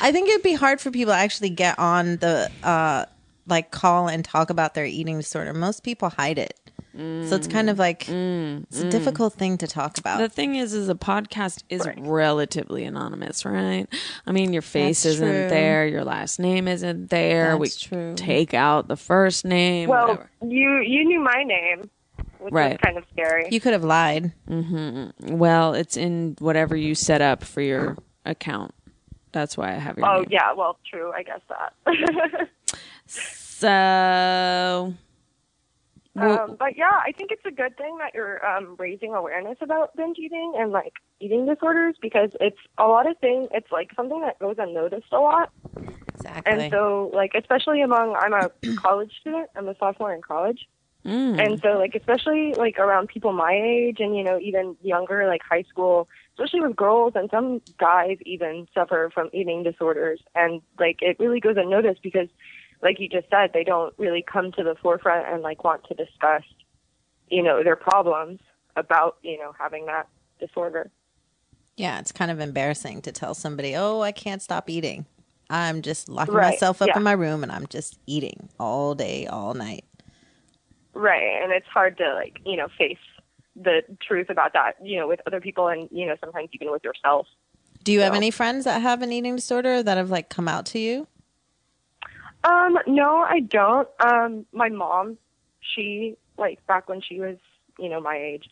I 0.00 0.12
think 0.12 0.28
it'd 0.28 0.42
be 0.42 0.54
hard 0.54 0.80
for 0.80 0.90
people 0.90 1.12
to 1.12 1.18
actually 1.18 1.50
get 1.50 1.78
on 1.78 2.16
the 2.16 2.50
uh 2.62 3.06
like 3.46 3.70
call 3.70 4.08
and 4.08 4.24
talk 4.24 4.50
about 4.50 4.74
their 4.74 4.84
eating 4.86 5.16
disorder. 5.18 5.52
Most 5.52 5.82
people 5.82 6.08
hide 6.10 6.38
it. 6.38 6.56
So 6.92 7.36
it's 7.36 7.46
kind 7.46 7.70
of 7.70 7.78
like 7.78 8.06
mm, 8.06 8.12
mm, 8.12 8.62
it's 8.64 8.82
a 8.82 8.84
mm. 8.84 8.90
difficult 8.90 9.34
thing 9.34 9.56
to 9.58 9.68
talk 9.68 9.96
about. 9.96 10.18
The 10.18 10.28
thing 10.28 10.56
is, 10.56 10.74
is 10.74 10.88
a 10.88 10.94
podcast 10.94 11.62
is 11.68 11.86
relatively 11.96 12.84
anonymous, 12.84 13.44
right? 13.44 13.86
I 14.26 14.32
mean, 14.32 14.52
your 14.52 14.60
face 14.60 15.04
That's 15.04 15.14
isn't 15.14 15.28
true. 15.28 15.48
there, 15.48 15.86
your 15.86 16.04
last 16.04 16.40
name 16.40 16.66
isn't 16.66 17.08
there. 17.08 17.56
we 17.56 17.70
true. 17.70 18.14
take 18.16 18.54
out 18.54 18.88
the 18.88 18.96
first 18.96 19.44
name. 19.44 19.88
well, 19.88 20.08
whatever. 20.08 20.30
you 20.42 20.80
you 20.80 21.04
knew 21.04 21.20
my 21.20 21.44
name, 21.44 21.88
which 22.38 22.52
Right. 22.52 22.72
was 22.72 22.78
kind 22.82 22.98
of 22.98 23.04
scary. 23.12 23.46
you 23.50 23.60
could 23.60 23.72
have 23.72 23.84
lied. 23.84 24.32
Mm-hmm. 24.48 25.36
Well, 25.36 25.74
it's 25.74 25.96
in 25.96 26.34
whatever 26.40 26.74
you 26.76 26.96
set 26.96 27.22
up 27.22 27.44
for 27.44 27.60
your 27.60 27.96
account. 28.26 28.74
That's 29.32 29.56
why 29.56 29.68
I 29.70 29.78
have 29.78 29.96
your 29.96 30.06
oh 30.08 30.16
name. 30.18 30.26
yeah, 30.30 30.52
well, 30.52 30.78
true. 30.90 31.12
I 31.12 31.22
guess 31.22 31.40
that. 31.48 32.48
So 33.06 34.94
Um, 36.16 36.56
but 36.58 36.76
yeah, 36.76 36.90
I 37.04 37.12
think 37.16 37.30
it's 37.30 37.44
a 37.46 37.50
good 37.50 37.76
thing 37.76 37.98
that 37.98 38.14
you're 38.14 38.44
um, 38.46 38.74
raising 38.78 39.14
awareness 39.14 39.58
about 39.60 39.94
binge 39.96 40.18
eating 40.18 40.54
and 40.58 40.72
like 40.72 40.94
eating 41.20 41.46
disorders 41.46 41.94
because 42.00 42.30
it's 42.40 42.58
a 42.78 42.86
lot 42.86 43.08
of 43.08 43.16
things. 43.18 43.48
It's 43.52 43.70
like 43.70 43.90
something 43.94 44.20
that 44.22 44.38
goes 44.38 44.56
unnoticed 44.58 45.12
a 45.12 45.18
lot, 45.20 45.50
Exactly. 46.14 46.52
and 46.52 46.70
so 46.72 47.10
like 47.14 47.32
especially 47.34 47.80
among 47.82 48.16
I'm 48.18 48.32
a 48.32 48.50
college 48.80 49.12
student. 49.20 49.50
I'm 49.56 49.68
a 49.68 49.76
sophomore 49.78 50.14
in 50.14 50.22
college, 50.22 50.66
Mm. 51.06 51.40
and 51.42 51.60
so 51.62 51.78
like 51.78 51.94
especially 51.94 52.52
like 52.58 52.78
around 52.78 53.08
people 53.08 53.32
my 53.32 53.54
age 53.54 54.00
and 54.00 54.14
you 54.14 54.22
know 54.22 54.38
even 54.38 54.76
younger 54.82 55.26
like 55.26 55.40
high 55.48 55.62
school 55.62 56.08
especially 56.40 56.60
with 56.66 56.76
girls 56.76 57.12
and 57.14 57.28
some 57.30 57.60
guys 57.78 58.16
even 58.24 58.66
suffer 58.74 59.10
from 59.12 59.28
eating 59.32 59.62
disorders 59.62 60.20
and 60.34 60.62
like 60.78 60.98
it 61.02 61.18
really 61.20 61.40
goes 61.40 61.56
unnoticed 61.58 62.02
because 62.02 62.28
like 62.82 62.98
you 62.98 63.08
just 63.08 63.28
said 63.30 63.50
they 63.52 63.64
don't 63.64 63.92
really 63.98 64.22
come 64.22 64.50
to 64.52 64.62
the 64.62 64.74
forefront 64.82 65.26
and 65.28 65.42
like 65.42 65.62
want 65.64 65.84
to 65.84 65.94
discuss 65.94 66.42
you 67.28 67.42
know 67.42 67.62
their 67.62 67.76
problems 67.76 68.40
about 68.76 69.18
you 69.22 69.38
know 69.38 69.52
having 69.58 69.86
that 69.86 70.08
disorder 70.38 70.90
yeah, 71.76 71.98
it's 71.98 72.12
kind 72.12 72.30
of 72.30 72.40
embarrassing 72.40 73.00
to 73.02 73.12
tell 73.12 73.32
somebody, 73.34 73.74
"Oh, 73.74 74.02
I 74.02 74.12
can't 74.12 74.42
stop 74.42 74.68
eating. 74.68 75.06
I'm 75.48 75.80
just 75.80 76.10
locking 76.10 76.34
Right, 76.34 76.50
myself 76.52 76.82
up 76.82 76.88
yeah. 76.88 76.98
in 76.98 77.02
my 77.02 77.12
room 77.12 77.42
and 77.42 77.50
I'm 77.50 77.66
just 77.68 77.98
eating 78.06 78.50
all 78.58 78.94
day, 78.94 79.26
all 79.26 79.54
night." 79.54 79.84
right 80.92 81.40
and 81.42 81.52
it's 81.52 81.66
hard 81.68 81.96
to 81.98 82.14
like 82.14 82.40
you 82.44 82.56
know 82.56 82.68
face 82.76 82.98
the 83.62 83.82
truth 84.00 84.30
about 84.30 84.52
that 84.54 84.74
you 84.82 84.98
know 84.98 85.06
with 85.06 85.20
other 85.26 85.40
people 85.40 85.68
and 85.68 85.88
you 85.92 86.06
know 86.06 86.16
sometimes 86.20 86.48
even 86.52 86.70
with 86.70 86.82
yourself 86.82 87.26
Do 87.84 87.92
you 87.92 88.00
have 88.00 88.14
any 88.14 88.30
friends 88.30 88.64
that 88.64 88.80
have 88.80 89.02
an 89.02 89.12
eating 89.12 89.36
disorder 89.36 89.82
that 89.82 89.96
have 89.96 90.10
like 90.10 90.28
come 90.28 90.48
out 90.48 90.66
to 90.66 90.78
you? 90.78 91.06
Um, 92.44 92.78
no, 92.86 93.16
I 93.20 93.40
don't. 93.40 93.88
Um, 94.00 94.46
my 94.52 94.68
mom, 94.70 95.18
she 95.60 96.16
like 96.38 96.64
back 96.66 96.88
when 96.88 97.00
she 97.02 97.20
was, 97.20 97.36
you 97.78 97.88
know, 97.88 98.00
my 98.00 98.16
age, 98.16 98.48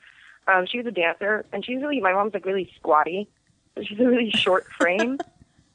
um, 0.47 0.67
she 0.67 0.79
was 0.79 0.87
a 0.87 0.91
dancer, 0.91 1.45
and 1.53 1.65
she's 1.65 1.81
really 1.81 2.01
my 2.01 2.13
mom's 2.13 2.35
like 2.35 2.45
really 2.45 2.71
squatty, 2.77 3.29
so 3.75 3.83
she's 3.83 3.99
a 3.99 4.05
really 4.07 4.31
short 4.35 4.67
frame, 4.67 5.19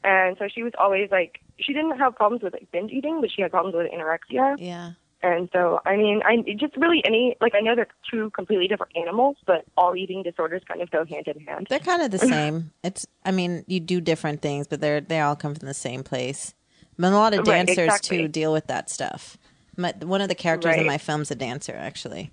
and 0.04 0.38
so 0.38 0.48
she 0.48 0.64
was 0.64 0.74
always 0.78 1.10
like 1.12 1.40
she 1.58 1.74
didn't 1.74 1.98
have 1.98 2.16
problems 2.16 2.44
with 2.44 2.54
like 2.54 2.72
binge 2.72 2.92
eating, 2.92 3.22
but 3.22 3.32
she 3.32 3.42
had 3.42 3.52
problems 3.52 3.76
with 3.76 3.92
anorexia, 3.92 4.56
Yeah. 4.60 4.92
And 5.24 5.50
so 5.54 5.80
I 5.86 5.96
mean, 5.96 6.22
I 6.26 6.38
just 6.60 6.76
really 6.78 7.02
any 7.06 7.36
like 7.42 7.56
I 7.56 7.62
know 7.62 7.76
they're 7.76 7.88
two 8.12 8.30
completely 8.32 8.68
different 8.68 8.96
animals, 8.96 9.38
but 9.48 9.66
all 9.78 9.96
eating 9.96 10.22
disorders 10.22 10.62
kind 10.68 10.82
of 10.82 10.92
go 10.92 11.06
hand 11.06 11.28
in 11.28 11.40
hand. 11.46 11.68
They're 11.70 11.80
kind 11.80 12.02
of 12.04 12.12
the 12.12 12.20
same. 12.28 12.72
It's 12.84 13.08
I 13.24 13.32
mean, 13.32 13.64
you 13.68 13.80
do 13.80 14.02
different 14.02 14.42
things, 14.42 14.68
but 14.68 14.82
they're 14.82 15.02
they 15.02 15.22
all 15.22 15.36
come 15.36 15.56
from 15.56 15.68
the 15.68 15.74
same 15.74 16.04
place. 16.04 16.54
But 17.00 17.12
a 17.12 17.16
lot 17.16 17.34
of 17.34 17.46
Right, 17.48 17.66
dancers 17.66 17.78
exactly. 17.78 18.18
too 18.20 18.28
deal 18.28 18.54
with 18.54 18.68
that 18.68 18.90
stuff. 18.90 19.38
My, 19.76 19.94
one 20.04 20.22
of 20.22 20.30
the 20.30 20.36
characters 20.36 20.76
in 20.78 20.86
my 20.86 21.00
film's 21.00 21.32
a 21.32 21.36
dancer, 21.36 21.74
actually. 21.76 22.32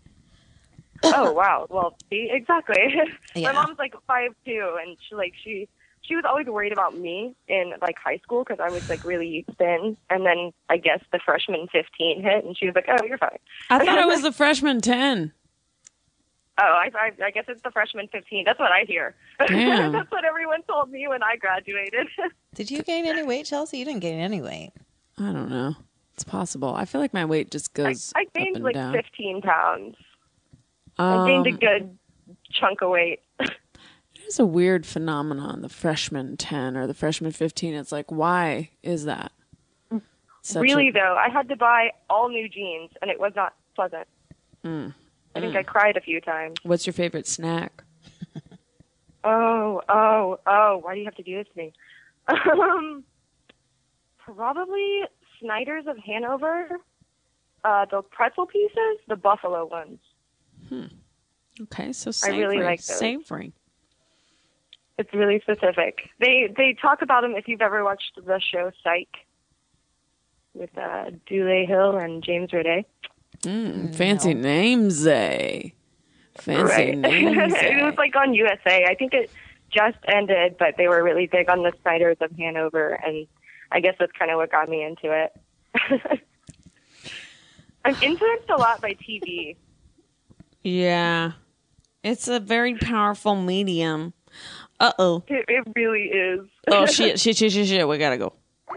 oh 1.02 1.32
wow 1.32 1.66
well 1.70 1.96
see 2.10 2.28
exactly 2.30 2.76
Yeah. 3.34 3.52
my 3.52 3.52
mom's 3.54 3.78
like 3.78 3.94
five 4.06 4.32
two 4.44 4.76
and 4.82 4.96
she 5.08 5.14
like 5.14 5.32
she 5.42 5.68
she 6.02 6.16
was 6.16 6.24
always 6.28 6.46
worried 6.46 6.72
about 6.72 6.96
me 6.96 7.34
in 7.48 7.72
like 7.82 7.96
high 7.98 8.18
school 8.18 8.42
because 8.44 8.58
i 8.60 8.68
was 8.70 8.88
like 8.88 9.04
really 9.04 9.44
thin 9.58 9.96
and 10.08 10.24
then 10.26 10.52
i 10.68 10.76
guess 10.76 11.00
the 11.12 11.18
freshman 11.24 11.66
15 11.72 12.22
hit 12.22 12.44
and 12.44 12.56
she 12.56 12.66
was 12.66 12.74
like 12.74 12.86
oh 12.88 13.04
you're 13.06 13.18
fine 13.18 13.38
I 13.68 13.84
thought 13.84 13.98
it 13.98 14.06
was 14.06 14.22
the 14.22 14.32
freshman 14.32 14.80
10. 14.80 15.32
oh 16.58 16.62
i 16.62 16.90
i, 16.94 17.12
I 17.26 17.30
guess 17.30 17.44
it's 17.48 17.62
the 17.62 17.70
freshman 17.70 18.08
15 18.08 18.44
that's 18.44 18.58
what 18.58 18.72
i 18.72 18.84
hear 18.86 19.14
that's 19.38 20.10
what 20.10 20.24
everyone 20.24 20.62
told 20.64 20.90
me 20.90 21.06
when 21.08 21.22
i 21.22 21.36
graduated 21.36 22.06
Did 22.54 22.70
you 22.70 22.82
gain 22.82 23.06
any 23.06 23.22
weight, 23.22 23.46
Chelsea? 23.46 23.78
You 23.78 23.84
didn't 23.84 24.00
gain 24.00 24.18
any 24.18 24.42
weight. 24.42 24.72
I 25.16 25.30
don't 25.32 25.48
know. 25.50 25.76
It's 26.14 26.24
possible. 26.24 26.74
I 26.74 26.84
feel 26.84 27.00
like 27.00 27.14
my 27.14 27.24
weight 27.24 27.52
just 27.52 27.72
goes 27.74 28.12
I 28.16 28.22
up 28.22 28.32
gained 28.34 28.56
and 28.56 28.64
like 28.64 28.74
down. 28.74 28.92
15 28.92 29.40
pounds 29.42 29.96
i 30.98 31.26
gained 31.28 31.46
a 31.46 31.50
Um, 31.50 31.56
good 31.58 31.98
chunk 32.52 32.82
of 32.82 32.90
weight 32.90 33.20
There's 34.30 34.38
a 34.38 34.46
weird 34.46 34.86
phenomenon, 34.86 35.60
the 35.60 35.68
freshman 35.68 36.36
10 36.36 36.76
or 36.76 36.86
the 36.86 36.94
freshman 36.94 37.32
15. 37.32 37.74
It's 37.74 37.90
like, 37.90 38.12
why 38.12 38.70
is 38.80 39.04
that? 39.04 39.32
Such 40.42 40.62
really 40.62 40.88
a- 40.90 40.92
though 40.92 41.16
i 41.18 41.28
had 41.28 41.48
to 41.50 41.56
buy 41.56 41.90
all 42.08 42.28
new 42.30 42.48
jeans 42.48 42.90
and 43.02 43.10
it 43.10 43.18
was 43.20 43.32
not 43.36 43.54
pleasant 43.74 44.06
Mm. 44.64 44.94
i 45.34 45.40
think 45.40 45.54
i 45.54 45.62
cried 45.62 45.96
a 45.98 46.00
few 46.00 46.18
times 46.20 46.56
What's 46.62 46.86
your 46.86 46.94
favorite 46.94 47.26
snack? 47.26 47.82
Oh, 49.24 49.82
oh, 49.88 50.38
oh! 50.46 50.78
Why 50.78 50.94
do 50.94 51.00
you 51.00 51.04
have 51.04 51.16
to 51.16 51.22
do 51.22 51.36
this 51.36 51.46
to 51.52 51.58
me? 51.58 51.72
Um, 52.28 53.04
probably 54.16 55.00
Snyder's 55.40 55.86
of 55.86 55.98
Hanover. 55.98 56.78
Uh, 57.64 57.84
the 57.90 58.00
pretzel 58.00 58.46
pieces, 58.46 58.96
the 59.08 59.16
buffalo 59.16 59.66
ones. 59.66 59.98
Okay, 61.60 61.92
so 61.92 62.12
I 62.26 62.30
really 62.30 62.62
like 62.62 62.82
those. 62.82 62.98
Savory. 62.98 63.52
It's 65.00 65.14
really 65.14 65.40
specific. 65.40 66.10
They 66.18 66.52
they 66.54 66.76
talk 66.80 67.00
about 67.00 67.22
them 67.22 67.34
if 67.34 67.48
you've 67.48 67.62
ever 67.62 67.82
watched 67.82 68.12
the 68.16 68.38
show 68.38 68.70
Psych 68.84 69.08
with 70.52 70.76
uh, 70.76 71.10
Dule 71.26 71.66
Hill 71.66 71.96
and 71.96 72.22
James 72.22 72.50
Roday. 72.50 72.84
Mm, 73.44 73.94
fancy 73.94 74.34
names, 74.34 75.06
eh? 75.06 75.70
Fancy 76.36 76.62
Right. 76.62 76.98
names. 76.98 77.36
it 77.56 77.82
was 77.82 77.94
like 77.96 78.14
on 78.14 78.34
USA. 78.34 78.84
I 78.84 78.94
think 78.94 79.14
it 79.14 79.30
just 79.70 79.96
ended, 80.06 80.56
but 80.58 80.76
they 80.76 80.86
were 80.88 81.02
really 81.02 81.26
big 81.26 81.48
on 81.48 81.62
the 81.62 81.72
Snyders 81.80 82.18
of 82.20 82.30
Hanover, 82.32 83.00
and 83.02 83.26
I 83.72 83.80
guess 83.80 83.94
that's 83.98 84.12
kind 84.12 84.30
of 84.30 84.36
what 84.36 84.50
got 84.52 84.68
me 84.68 84.82
into 84.84 85.12
it. 85.12 85.32
I'm 87.84 87.94
influenced 88.02 88.50
a 88.50 88.56
lot 88.56 88.82
by 88.82 88.92
TV. 88.94 89.56
yeah. 90.62 91.32
It's 92.02 92.28
a 92.28 92.38
very 92.40 92.74
powerful 92.76 93.34
medium. 93.36 94.12
Uh 94.80 94.92
oh. 94.98 95.22
It, 95.28 95.44
it 95.48 95.64
really 95.76 96.04
is. 96.04 96.40
Oh 96.70 96.86
shit, 96.96 97.20
shit, 97.20 97.36
shit, 97.36 97.52
shit, 97.52 97.68
shit. 97.68 97.86
We 97.86 97.98
gotta 97.98 98.16
go. 98.18 98.32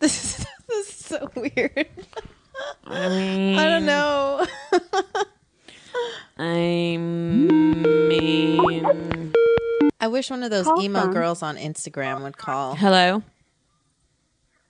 This 0.00 0.38
is, 0.40 0.46
this 0.68 0.88
is 0.88 0.94
so 1.06 1.30
weird. 1.34 1.86
I 2.84 3.08
mean, 3.08 3.58
I 3.58 3.68
don't 3.68 3.86
know. 3.86 4.46
I 6.36 6.96
mean, 6.98 9.32
I 10.00 10.08
wish 10.08 10.30
one 10.30 10.42
of 10.42 10.50
those 10.50 10.66
Call 10.66 10.82
emo 10.82 11.02
from- 11.02 11.12
girls 11.14 11.42
on 11.42 11.56
Instagram 11.56 12.22
would 12.22 12.36
call. 12.36 12.74
hello. 12.74 13.22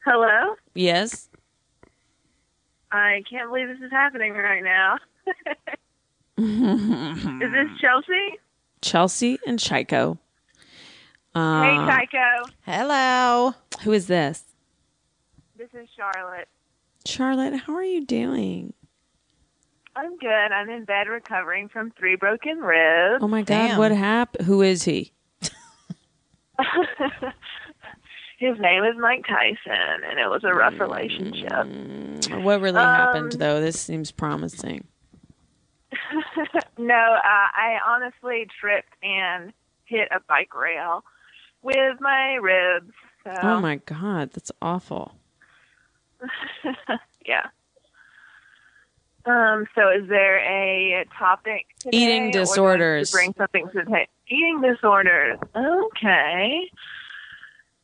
Hello? 0.04 0.54
Yes. 0.74 1.28
I 2.92 3.22
can't 3.28 3.48
believe 3.50 3.66
this 3.68 3.80
is 3.84 3.90
happening 3.90 4.34
right 4.34 4.62
now. 4.62 4.98
is 6.38 7.52
this 7.52 7.68
Chelsea? 7.80 8.38
Chelsea 8.84 9.38
and 9.46 9.58
Chico. 9.58 10.18
Uh, 11.34 11.62
hey, 11.62 12.06
Tchaiko. 12.16 12.44
Hello. 12.66 13.54
who 13.82 13.92
is 13.92 14.06
this? 14.06 14.44
This 15.56 15.70
is 15.72 15.88
Charlotte. 15.96 16.48
Charlotte, 17.06 17.54
how 17.60 17.74
are 17.74 17.82
you 17.82 18.04
doing? 18.04 18.72
I'm 19.96 20.16
good. 20.18 20.28
I'm 20.28 20.68
in 20.70 20.84
bed 20.84 21.08
recovering 21.08 21.68
from 21.68 21.92
three 21.98 22.16
broken 22.16 22.58
ribs. 22.58 23.22
Oh 23.22 23.28
my 23.28 23.40
god, 23.42 23.46
Damn. 23.68 23.78
what 23.78 23.92
happened? 23.92 24.46
Who 24.46 24.60
is 24.62 24.82
he? 24.84 25.12
His 28.38 28.58
name 28.58 28.84
is 28.84 28.94
Mike 29.00 29.24
Tyson, 29.26 30.02
and 30.10 30.18
it 30.18 30.28
was 30.28 30.42
a 30.44 30.52
rough 30.52 30.78
relationship. 30.78 31.48
Mm, 31.50 32.42
What 32.42 32.60
really 32.60 32.78
Um, 32.78 32.84
happened 32.84 33.32
though? 33.32 33.60
This 33.60 33.80
seems 33.80 34.10
promising. 34.10 34.86
no, 36.78 36.94
uh, 36.94 37.20
I 37.24 37.78
honestly 37.86 38.46
tripped 38.60 38.94
and 39.02 39.52
hit 39.86 40.08
a 40.10 40.20
bike 40.28 40.54
rail 40.54 41.04
with 41.62 42.00
my 42.00 42.34
ribs. 42.34 42.92
So, 43.24 43.32
Oh 43.42 43.60
my 43.60 43.76
god, 43.76 44.32
that's 44.32 44.52
awful. 44.60 45.14
yeah. 47.26 47.46
Um. 49.26 49.66
So, 49.74 49.88
is 49.90 50.08
there 50.08 50.38
a 50.38 51.06
topic? 51.18 51.66
Eating 51.90 52.28
or 52.28 52.30
do 52.30 52.38
I 52.38 52.40
need 52.40 52.40
disorders. 52.40 53.10
To 53.10 53.16
bring 53.16 53.34
something 53.38 53.66
to 53.68 53.78
the 53.78 53.84
table. 53.84 54.06
Eating 54.28 54.60
disorders. 54.62 55.38
Okay. 55.56 56.70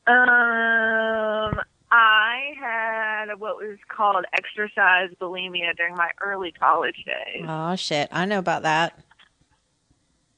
Um. 0.06 1.60
I 1.92 2.52
had 2.60 3.40
what 3.40 3.56
was 3.56 3.78
called 3.88 4.24
exercise 4.32 5.10
bulimia 5.20 5.76
during 5.76 5.94
my 5.96 6.10
early 6.20 6.52
college 6.52 7.04
days. 7.04 7.44
Oh 7.48 7.74
shit. 7.76 8.08
I 8.12 8.24
know 8.26 8.38
about 8.38 8.62
that. 8.62 8.98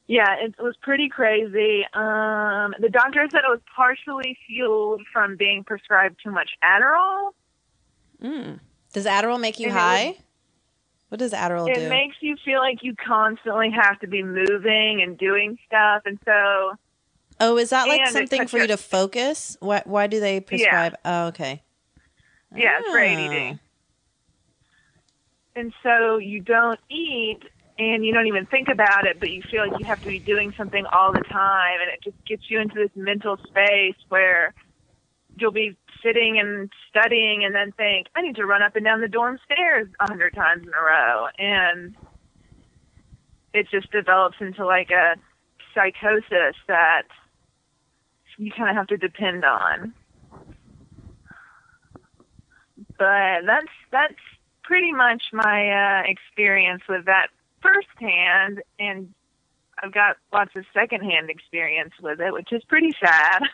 Yeah, 0.07 0.35
it 0.41 0.55
was 0.59 0.75
pretty 0.83 1.09
crazy. 1.09 1.85
Um, 1.95 2.75
the 2.81 2.89
doctor 2.91 3.27
said 3.31 3.41
it 3.47 3.51
was 3.51 3.61
partially 3.75 4.37
fueled 4.47 5.03
from 5.13 5.37
being 5.37 5.65
prescribed 5.65 6.21
too 6.23 6.31
much 6.31 6.51
Adderall. 6.63 7.31
Mm. 8.23 8.61
Does 8.93 9.07
Adderall 9.07 9.41
make 9.41 9.59
you 9.59 9.67
And 9.69 9.75
high? 9.77 10.17
what 11.09 11.19
does 11.19 11.33
Adderall 11.33 11.69
it 11.69 11.75
do? 11.77 11.81
It 11.83 11.89
makes 11.89 12.17
you 12.21 12.37
feel 12.45 12.59
like 12.61 12.83
you 12.83 12.95
constantly 12.97 13.71
have 13.71 13.99
to 14.01 14.07
be 14.07 14.23
moving 14.23 15.03
and 15.03 15.17
doing 15.17 15.59
stuff, 15.67 16.03
and 16.05 16.19
so 16.25 16.73
oh, 17.41 17.57
is 17.59 17.71
that 17.71 17.89
like 17.89 18.07
something 18.09 18.47
for 18.47 18.59
you 18.59 18.67
to 18.69 18.77
focus? 18.77 19.57
Why 19.61 19.83
why 19.85 20.07
do 20.07 20.21
they 20.21 20.41
prescribe 20.41 20.95
Oh, 21.05 21.27
okay. 21.29 21.63
yeah, 22.55 22.79
it's 22.81 22.89
for 22.89 22.99
Oh. 22.99 23.03
ADD. 23.03 23.59
and 25.55 25.73
so 25.83 26.17
you 26.19 26.41
don't 26.41 26.81
eat 26.91 27.41
and 27.79 28.05
you 28.05 28.13
don't 28.13 28.27
even 28.27 28.47
think 28.47 28.69
about 28.69 29.07
it, 29.07 29.19
but 29.19 29.31
you 29.31 29.43
feel 29.51 29.67
like 29.67 29.79
you 29.81 29.87
have 29.87 30.01
to 30.03 30.09
be 30.09 30.21
doing 30.21 30.53
something 30.57 30.85
all 30.93 31.13
the 31.13 31.25
time, 31.31 31.81
and 31.81 31.91
it 31.91 32.01
just 32.05 32.17
gets 32.29 32.43
you 32.49 32.61
into 32.61 32.75
this 32.75 32.91
mental 32.95 33.37
space 33.49 33.97
where 34.09 34.55
you'll 35.37 35.53
be 35.53 35.77
sitting 36.05 36.39
and 36.39 36.71
studying 36.91 37.45
and 37.45 37.55
then 37.55 37.73
think, 37.73 38.09
I 38.15 38.21
need 38.23 38.37
to 38.37 38.45
run 38.45 38.63
up 38.63 38.77
and 38.77 38.85
down 38.85 39.01
the 39.01 39.09
dorm 39.09 39.39
stairs 39.51 39.89
a 40.01 40.07
hundred 40.07 40.35
times 40.35 40.63
in 40.63 40.69
a 40.69 40.83
row, 40.83 41.27
and 41.39 41.97
it 43.55 43.67
just 43.71 43.91
develops 43.91 44.37
into 44.41 44.65
like 44.67 44.91
a 44.91 45.15
psychosis 45.75 46.55
that 46.69 47.05
you 48.43 48.51
kind 48.51 48.69
of 48.69 48.77
have 48.77 48.89
to 48.89 48.97
depend 48.97 49.45
on. 49.45 49.95
But 52.99 53.47
that's 53.47 53.73
that's 53.91 54.15
pretty 54.65 54.93
much 54.93 55.23
my 55.33 55.71
uh, 55.71 56.03
experience 56.07 56.83
with 56.89 57.07
that 57.07 57.29
firsthand, 57.63 58.63
and 58.79 59.13
I've 59.83 59.93
got 59.93 60.17
lots 60.33 60.51
of 60.57 60.65
secondhand 60.75 61.31
experience 61.31 61.93
with 62.03 62.21
it, 62.21 62.33
which 62.33 62.53
is 62.53 62.63
pretty 62.65 62.93
sad. 63.01 63.43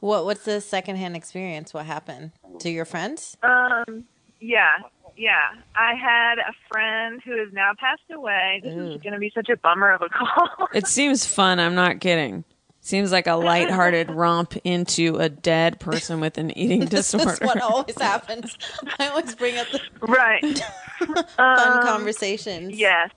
What 0.00 0.26
What's 0.26 0.44
the 0.44 0.60
secondhand 0.60 1.16
experience? 1.16 1.72
What 1.72 1.86
happened 1.86 2.32
to 2.58 2.68
your 2.68 2.84
friends? 2.84 3.34
Um, 3.42 4.04
yeah, 4.40 4.72
yeah. 5.16 5.54
I 5.74 5.94
had 5.94 6.38
a 6.38 6.52
friend 6.70 7.22
who 7.24 7.38
has 7.38 7.48
now 7.54 7.72
passed 7.80 8.02
away. 8.12 8.60
This 8.62 8.74
Ooh. 8.74 8.92
is 8.92 9.00
going 9.00 9.14
to 9.14 9.18
be 9.18 9.32
such 9.34 9.48
a 9.48 9.56
bummer 9.56 9.90
of 9.90 10.02
a 10.02 10.08
call. 10.10 10.68
It 10.74 10.86
seems 10.86 11.24
fun. 11.24 11.58
I'm 11.58 11.74
not 11.74 12.00
kidding. 12.00 12.44
Seems 12.86 13.10
like 13.10 13.26
a 13.26 13.34
lighthearted 13.34 14.10
romp 14.12 14.56
into 14.62 15.16
a 15.16 15.28
dead 15.28 15.80
person 15.80 16.20
with 16.20 16.38
an 16.38 16.56
eating 16.56 16.80
This 16.86 17.10
disorder. 17.10 17.32
is 17.32 17.40
what 17.40 17.60
always 17.60 18.00
happens. 18.00 18.56
I 19.00 19.08
always 19.08 19.34
bring 19.34 19.58
up 19.58 19.66
the 19.72 19.80
right. 20.02 20.58
fun 21.00 21.18
Um, 21.36 21.82
conversations. 21.82 22.78
Yes. 22.78 23.10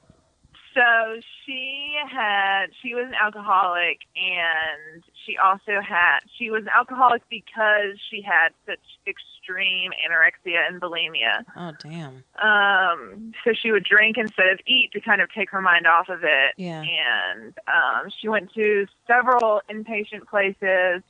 So 0.74 1.20
she 1.46 1.94
had 2.12 2.68
she 2.82 2.96
was 2.96 3.06
an 3.08 3.14
alcoholic 3.22 4.00
and 4.16 5.04
she 5.26 5.38
also 5.38 5.82
had 5.88 6.20
she 6.38 6.50
was 6.50 6.64
an 6.64 6.70
alcoholic 6.76 7.22
because 7.30 8.00
she 8.10 8.22
had 8.24 8.50
such 8.66 8.80
extreme 9.06 9.39
anorexia 9.56 10.68
and 10.68 10.82
bulimia. 10.82 11.44
Oh 11.56 11.72
damn. 11.80 12.24
Um 12.42 13.34
so 13.44 13.54
she 13.54 13.72
would 13.72 13.84
drink 13.84 14.18
instead 14.18 14.48
of 14.48 14.60
eat 14.66 14.92
to 14.94 15.02
kind 15.02 15.22
of 15.22 15.32
take 15.34 15.50
her 15.52 15.62
mind 15.62 15.88
off 15.88 16.10
of 16.10 16.24
it. 16.24 16.54
Yeah. 16.58 16.82
And 16.82 17.54
um 17.68 18.12
she 18.20 18.28
went 18.28 18.54
to 18.54 18.86
several 19.08 19.62
inpatient 19.70 20.28
places 20.28 21.04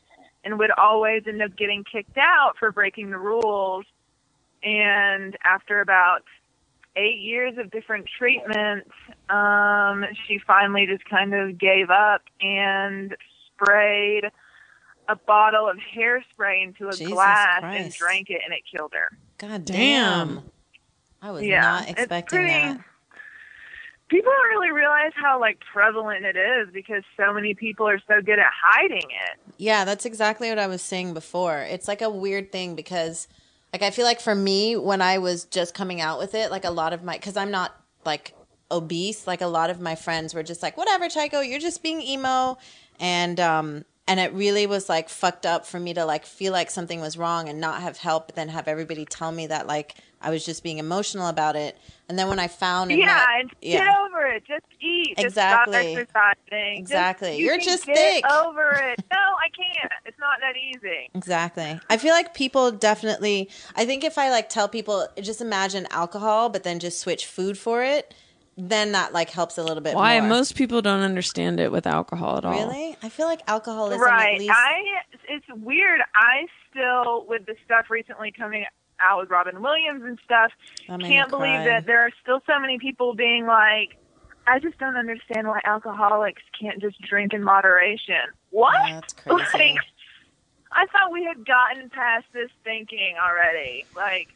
and 0.44 0.58
would 0.60 0.72
always 0.72 1.24
end 1.28 1.42
up 1.42 1.56
getting 1.58 1.84
kicked 1.84 2.18
out 2.18 2.54
for 2.58 2.72
breaking 2.72 3.12
the 3.12 3.18
rules. 3.18 3.86
And 4.64 5.38
after 5.44 5.82
about 5.82 6.24
eight 6.96 7.20
years 7.20 7.58
of 7.58 7.72
different 7.72 8.08
treatments, 8.18 8.90
um, 9.30 10.06
she 10.28 10.40
finally 10.46 10.86
just 10.86 11.06
kind 11.06 11.34
of 11.34 11.58
gave 11.58 11.90
up 11.90 12.22
and 12.42 13.16
sprayed 13.54 14.26
a 15.10 15.16
bottle 15.16 15.68
of 15.68 15.78
hairspray 15.78 16.64
into 16.64 16.88
a 16.88 16.92
Jesus 16.92 17.12
glass 17.14 17.62
and 17.64 17.92
drank 17.94 18.30
it, 18.30 18.42
and 18.46 18.54
it 18.54 18.62
killed 18.72 18.94
her. 18.94 19.18
God 19.40 19.66
Damn. 19.66 20.28
damn. 20.36 20.44
I 21.22 21.32
was 21.32 21.44
Yeah, 21.44 21.62
not 21.62 21.90
expecting 21.90 22.40
pretty- 22.40 22.54
that. 22.54 22.80
People 24.08 24.32
don't 24.32 24.50
really 24.50 24.72
realize 24.72 25.12
how 25.16 25.40
like 25.40 25.60
prevalent 25.72 26.26
it 26.26 26.36
is 26.36 26.70
because 26.74 27.04
so 27.16 27.32
many 27.32 27.54
people 27.54 27.88
are 27.88 28.00
so 28.08 28.22
good 28.24 28.40
at 28.40 28.52
hiding 28.64 28.98
it. 29.04 29.40
Yeah, 29.58 29.86
that's 29.86 30.04
exactly 30.06 30.50
what 30.50 30.58
I 30.58 30.66
was 30.66 30.82
saying 30.82 31.14
before. 31.14 31.60
It's 31.60 31.88
like 31.88 32.02
a 32.02 32.10
weird 32.10 32.52
thing 32.52 32.76
because, 32.76 33.28
like, 33.72 33.84
I 33.84 33.92
feel 33.92 34.06
like 34.06 34.20
for 34.20 34.34
me, 34.34 34.76
when 34.76 35.02
I 35.04 35.20
was 35.20 35.46
just 35.46 35.76
coming 35.76 36.02
out 36.02 36.18
with 36.18 36.34
it, 36.34 36.50
like 36.50 36.66
a 36.66 36.72
lot 36.72 36.92
of 36.92 37.04
my, 37.04 37.18
because 37.18 37.38
I'm 37.38 37.52
not 37.52 37.76
like 38.04 38.34
obese, 38.72 39.28
like 39.28 39.42
a 39.42 39.48
lot 39.48 39.70
of 39.70 39.80
my 39.80 39.94
friends 39.94 40.34
were 40.34 40.42
just 40.44 40.64
like, 40.64 40.76
whatever, 40.76 41.06
Tchaiko, 41.06 41.48
you're 41.48 41.60
just 41.60 41.84
being 41.84 42.02
emo. 42.02 42.58
And, 43.00 43.40
um, 43.40 43.86
and 44.10 44.20
it 44.20 44.34
really 44.34 44.66
was 44.66 44.90
like 44.90 45.08
fucked 45.08 45.46
up 45.46 45.66
for 45.66 45.80
me 45.80 45.94
to 45.94 46.04
like 46.04 46.26
feel 46.26 46.52
like 46.52 46.72
something 46.72 47.00
was 47.00 47.16
wrong 47.18 47.48
and 47.48 47.62
not 47.62 47.82
have 47.82 47.98
help, 47.98 48.28
but 48.28 48.36
then 48.36 48.50
have 48.50 48.68
everybody 48.68 49.06
tell 49.06 49.32
me 49.32 49.46
that 49.48 49.68
like 49.68 49.96
I 50.20 50.32
was 50.32 50.44
just 50.46 50.64
being 50.64 50.80
emotional 50.80 51.28
about 51.28 51.56
it. 51.56 51.78
And 52.10 52.18
then 52.18 52.28
when 52.28 52.40
I 52.40 52.48
found, 52.48 52.92
yeah, 52.92 53.24
and 53.40 53.52
get 53.62 53.88
over 53.88 54.26
it. 54.26 54.44
Just 54.46 54.66
eat. 54.82 55.14
Exactly. 55.18 55.94
Just 55.96 56.10
stop 56.10 56.36
exercising. 56.50 56.78
Exactly. 56.78 57.28
Just, 57.30 57.40
you 57.40 57.46
You're 57.46 57.60
just 57.60 57.86
get 57.86 57.96
thick. 57.96 58.26
over 58.30 58.72
it. 58.72 59.00
No, 59.12 59.18
I 59.18 59.50
can't. 59.50 59.92
It's 60.06 60.20
not 60.20 60.40
that 60.42 60.56
easy. 60.58 61.10
Exactly. 61.14 61.80
I 61.90 61.98
feel 61.98 62.14
like 62.14 62.34
people 62.34 62.72
definitely. 62.72 63.50
I 63.76 63.86
think 63.86 64.04
if 64.04 64.18
I 64.18 64.30
like 64.30 64.50
tell 64.50 64.68
people, 64.68 65.08
just 65.22 65.42
imagine 65.42 65.88
alcohol, 65.92 66.50
but 66.50 66.64
then 66.64 66.80
just 66.80 67.00
switch 67.00 67.26
food 67.26 67.58
for 67.58 67.84
it, 67.84 68.14
then 68.60 68.92
that 68.92 69.14
like 69.14 69.30
helps 69.30 69.58
a 69.58 69.64
little 69.64 69.82
bit. 69.82 69.96
Why 69.96 70.20
more. 70.20 70.30
most 70.30 70.56
people 70.56 70.82
don't 70.82 71.02
understand 71.02 71.60
it 71.60 71.72
with 71.72 71.88
alcohol 71.88 72.38
at 72.38 72.46
all. 72.46 72.54
really? 72.54 72.98
I 73.02 73.10
feel 73.10 73.28
like 73.28 73.42
alcoholism 73.48 74.02
right. 74.02 74.36
at 74.36 74.40
least. 74.40 74.54
I. 74.54 74.84
It's 75.28 75.46
weird. 75.64 76.02
I 76.14 76.48
still 76.70 77.26
with 77.28 77.46
the 77.46 77.56
stuff 77.66 77.90
recently 77.90 78.32
coming 78.32 78.66
out 79.00 79.20
with 79.20 79.30
Robin 79.30 79.62
Williams 79.62 80.04
and 80.04 80.20
stuff. 80.26 80.52
That 80.88 80.98
made 80.98 81.08
can't 81.08 81.30
believe 81.30 81.64
that 81.64 81.86
there 81.86 82.02
are 82.02 82.12
still 82.22 82.42
so 82.46 82.60
many 82.60 82.78
people 82.80 83.14
being 83.14 83.46
like, 83.46 83.96
I 84.46 84.60
just 84.60 84.78
don't 84.80 84.98
understand 84.98 85.48
why 85.48 85.62
alcoholics 85.64 86.42
can't 86.60 86.82
just 86.82 87.00
drink 87.02 87.34
in 87.34 87.44
moderation. 87.44 88.16
What? 88.50 88.74
Yeah, 88.88 89.00
that's 89.00 89.14
crazy. 89.14 89.44
Like, 89.54 89.78
I 90.72 90.86
thought 90.86 91.12
we 91.12 91.24
had 91.24 91.48
gotten 91.48 91.90
past 91.90 92.26
this 92.32 92.52
thinking 92.64 93.16
already. 93.20 93.86
Like, 93.96 94.28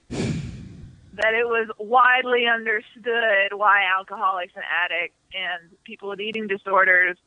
that 1.14 1.34
it 1.34 1.46
was 1.48 1.70
widely 1.78 2.48
understood 2.48 3.54
why 3.54 3.84
alcoholics 3.86 4.54
and 4.56 4.64
addicts 4.66 5.16
and 5.34 5.72
people 5.84 6.10
with 6.10 6.20
eating 6.20 6.48
disorders, 6.48 7.18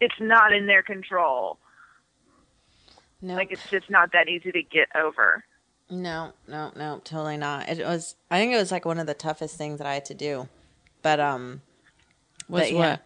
it's 0.00 0.14
not 0.20 0.52
in 0.52 0.66
their 0.66 0.82
control. 0.82 1.58
no, 3.22 3.34
Like, 3.34 3.50
it's 3.50 3.68
just 3.70 3.88
not 3.90 4.12
that 4.12 4.28
easy 4.28 4.52
to 4.52 4.62
get 4.62 4.88
over. 4.94 5.44
no, 5.90 6.32
no, 6.46 6.72
no, 6.76 7.00
totally 7.04 7.36
not. 7.36 7.68
It 7.68 7.84
was. 7.84 8.16
I 8.30 8.38
think 8.38 8.52
it 8.52 8.56
was 8.58 8.72
like 8.72 8.84
one 8.84 8.98
of 8.98 9.06
the 9.06 9.14
toughest 9.14 9.56
things 9.56 9.78
that 9.78 9.86
I 9.86 9.94
had 9.94 10.04
to 10.06 10.14
do, 10.14 10.48
but 11.02 11.20
um, 11.20 11.62
What's 12.48 12.70
But, 12.70 12.76
yeah. 12.76 12.96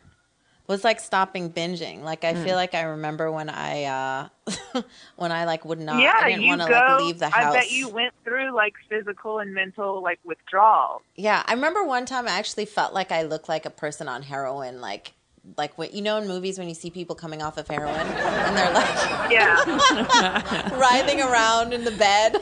Was 0.69 0.85
like 0.85 1.01
stopping 1.01 1.51
binging. 1.51 2.03
Like 2.03 2.21
Hmm. 2.21 2.27
I 2.29 2.35
feel 2.45 2.55
like 2.55 2.75
I 2.75 2.83
remember 2.83 3.33
when 3.33 3.49
I 3.51 3.85
uh 3.85 4.83
when 5.17 5.33
I 5.33 5.45
like 5.45 5.65
would 5.65 5.81
not. 5.81 6.01
yeah, 6.03 6.13
I 6.15 6.31
didn't 6.31 6.47
want 6.47 6.61
to 6.61 6.69
like 6.69 7.01
leave 7.01 7.19
the 7.19 7.29
house. 7.31 7.55
I 7.55 7.59
bet 7.59 7.71
you 7.73 7.89
went 7.89 8.15
through 8.23 8.55
like 8.55 8.75
physical 8.89 9.39
and 9.41 9.53
mental 9.55 10.03
like 10.03 10.21
withdrawal. 10.25 11.03
Yeah, 11.17 11.43
I 11.47 11.55
remember 11.55 11.83
one 11.83 12.07
time 12.07 12.29
I 12.29 12.33
actually 12.33 12.67
felt 12.67 12.93
like 12.95 13.11
I 13.11 13.23
looked 13.23 13.49
like 13.49 13.67
a 13.67 13.71
person 13.71 14.09
on 14.09 14.23
heroin, 14.23 14.81
like 14.81 15.15
like 15.57 15.79
what 15.79 15.95
you 15.95 16.03
know 16.03 16.19
in 16.19 16.29
movies 16.29 16.59
when 16.59 16.69
you 16.69 16.75
see 16.75 16.91
people 16.91 17.17
coming 17.17 17.41
off 17.41 17.57
of 17.57 17.67
heroin 17.67 17.95
and 17.95 18.57
they're 18.57 18.73
like 18.75 19.31
Yeah, 19.31 20.75
writhing 20.79 21.23
around 21.23 21.73
in 21.73 21.85
the 21.85 21.91
bed. 21.93 22.37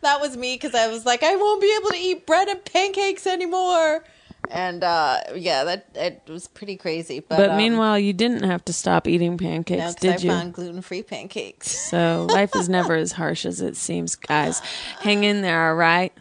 that 0.00 0.20
was 0.22 0.36
me 0.38 0.54
because 0.54 0.74
I 0.74 0.88
was 0.88 1.04
like, 1.04 1.22
I 1.22 1.36
won't 1.36 1.60
be 1.60 1.74
able 1.78 1.90
to 1.90 1.98
eat 1.98 2.26
bread 2.26 2.48
and 2.48 2.64
pancakes 2.64 3.26
anymore. 3.26 4.04
And 4.50 4.82
uh, 4.82 5.18
yeah, 5.36 5.64
that 5.64 5.86
it 5.94 6.22
was 6.28 6.48
pretty 6.48 6.76
crazy. 6.76 7.20
But, 7.20 7.36
But 7.36 7.50
um, 7.50 7.56
meanwhile, 7.56 7.98
you 7.98 8.12
didn't 8.12 8.42
have 8.42 8.64
to 8.66 8.72
stop 8.72 9.06
eating 9.06 9.38
pancakes, 9.38 9.78
no, 9.78 9.86
'cause 9.86 9.94
did 9.96 10.10
I 10.10 10.16
you? 10.18 10.30
found 10.30 10.54
gluten 10.54 10.82
free 10.82 11.02
pancakes. 11.02 11.70
So 11.70 12.26
life 12.30 12.54
is 12.56 12.68
never 12.68 12.94
as 12.96 13.12
harsh 13.12 13.46
as 13.46 13.60
it 13.60 13.76
seems, 13.76 14.16
guys. 14.16 14.60
Hang 15.00 15.24
in 15.24 15.42
there, 15.42 15.68
all 15.68 15.76
right? 15.76 16.12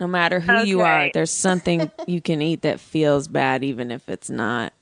No 0.00 0.08
matter 0.08 0.40
who 0.40 0.64
you 0.64 0.80
are, 0.80 1.10
there's 1.14 1.30
something 1.30 1.90
you 2.06 2.20
can 2.20 2.42
eat 2.42 2.62
that 2.62 2.80
feels 2.80 3.28
bad, 3.28 3.62
even 3.62 3.90
if 3.92 4.08
it's 4.08 4.28
not. 4.28 4.72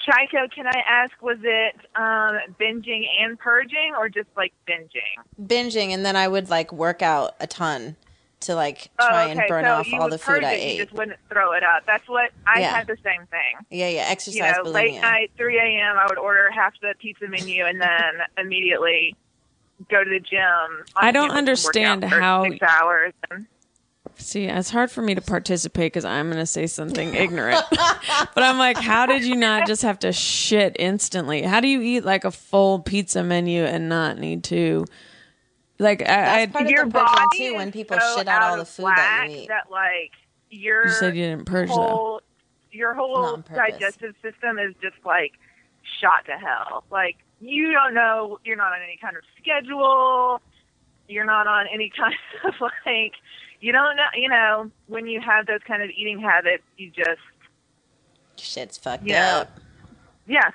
Chico, 0.00 0.46
can 0.54 0.66
I 0.66 0.82
ask, 0.88 1.12
was 1.20 1.38
it 1.42 1.74
um, 1.94 2.38
binging 2.60 3.04
and 3.20 3.38
purging, 3.38 3.92
or 3.96 4.08
just 4.08 4.28
like 4.36 4.52
binging? 4.68 5.00
Binging, 5.42 5.90
and 5.92 6.04
then 6.04 6.16
I 6.16 6.28
would 6.28 6.48
like 6.50 6.72
work 6.72 7.02
out 7.02 7.34
a 7.40 7.46
ton 7.46 7.96
to 8.40 8.54
like 8.54 8.90
Oh, 8.98 9.06
try 9.08 9.30
okay. 9.30 9.38
and 9.40 9.48
burn 9.48 9.64
so 9.64 9.70
off 9.74 9.88
all 9.94 10.08
the 10.08 10.18
food 10.18 10.34
purge 10.36 10.44
I 10.44 10.52
it, 10.54 10.62
You 10.62 10.68
ate. 10.74 10.78
just 10.88 10.92
wouldn't 10.92 11.18
throw 11.28 11.52
it 11.52 11.62
up. 11.64 11.84
That's 11.86 12.08
what 12.08 12.30
I 12.46 12.60
Yeah. 12.60 12.76
had 12.76 12.86
the 12.86 12.96
same 13.04 13.26
thing. 13.26 13.66
Yeah, 13.70 13.88
yeah, 13.88 14.06
You 14.06 14.12
exercise 14.12 14.54
know, 14.64 14.70
late 14.70 15.00
night, 15.00 15.30
3 15.36 15.58
a.m. 15.58 15.96
I 15.98 16.06
would 16.08 16.18
order 16.18 16.48
half 16.50 16.74
the 16.80 16.94
pizza 17.00 17.26
menu 17.28 17.64
and 17.64 17.80
then 17.80 18.12
immediately 18.38 19.16
go 19.90 20.02
to 20.04 20.10
the 20.10 20.20
gym. 20.20 20.84
I 20.96 21.10
don't 21.10 21.22
You 21.24 21.28
know, 21.28 21.32
work 21.34 21.38
understand 21.38 22.04
how- 22.04 22.44
six 22.44 22.62
hours. 22.62 23.12
And, 23.30 23.46
See, 24.16 24.46
it's 24.46 24.70
hard 24.70 24.90
for 24.90 25.00
me 25.00 25.14
to 25.14 25.20
participate 25.20 25.92
because 25.92 26.04
I'm 26.04 26.26
going 26.26 26.40
to 26.40 26.46
say 26.46 26.66
something 26.66 27.14
ignorant. 27.14 27.62
but 27.70 28.42
I'm 28.42 28.58
like, 28.58 28.76
how 28.76 29.06
did 29.06 29.24
you 29.24 29.36
not 29.36 29.66
just 29.68 29.82
have 29.82 29.98
to 30.00 30.12
shit 30.12 30.74
instantly? 30.78 31.42
How 31.42 31.60
do 31.60 31.68
you 31.68 31.80
eat 31.82 32.04
like 32.04 32.24
a 32.24 32.32
full 32.32 32.80
pizza 32.80 33.22
menu 33.22 33.62
and 33.64 33.88
not 33.88 34.18
need 34.18 34.42
to? 34.44 34.86
Like, 35.78 36.02
I, 36.08 36.42
I 36.42 36.46
That's 36.46 36.52
part 36.52 36.64
of 36.66 36.70
your 36.70 36.84
the 36.86 36.90
purging 36.90 37.06
body 37.14 37.38
too. 37.38 37.54
When 37.56 37.72
people 37.72 38.00
so 38.00 38.18
shit 38.18 38.28
out 38.28 38.42
all 38.42 38.54
of 38.54 38.58
the 38.60 38.64
food 38.64 38.96
that 38.96 39.12
you 39.28 39.42
eat. 39.42 39.48
That 39.48 39.70
like 39.70 40.12
your 40.50 40.84
you 40.86 40.90
said 40.92 41.16
you 41.16 41.22
didn't 41.24 41.44
purge 41.46 41.68
though. 41.68 41.74
whole 41.76 42.20
your 42.72 42.94
whole 42.94 43.38
digestive 43.54 44.14
system 44.22 44.58
is 44.58 44.74
just 44.82 44.96
like 45.04 45.32
shot 46.00 46.24
to 46.26 46.32
hell. 46.32 46.84
Like 46.90 47.16
you 47.40 47.72
don't 47.72 47.94
know 47.94 48.38
you're 48.44 48.56
not 48.56 48.72
on 48.72 48.80
any 48.82 48.98
kind 49.00 49.16
of 49.16 49.22
schedule. 49.40 50.40
You're 51.08 51.24
not 51.26 51.46
on 51.46 51.66
any 51.72 51.90
kind 51.96 52.14
of 52.44 52.54
like 52.60 53.12
you 53.60 53.72
don't 53.72 53.96
know. 53.96 54.04
You 54.16 54.28
know, 54.28 54.70
when 54.86 55.06
you 55.06 55.20
have 55.20 55.46
those 55.46 55.60
kind 55.66 55.82
of 55.82 55.90
eating 55.90 56.20
habits, 56.20 56.64
you 56.76 56.90
just 56.90 57.20
Shit's 58.36 58.78
fucked 58.78 59.04
Yeah. 59.04 59.38
up. 59.38 59.60
yeah, 60.26 60.50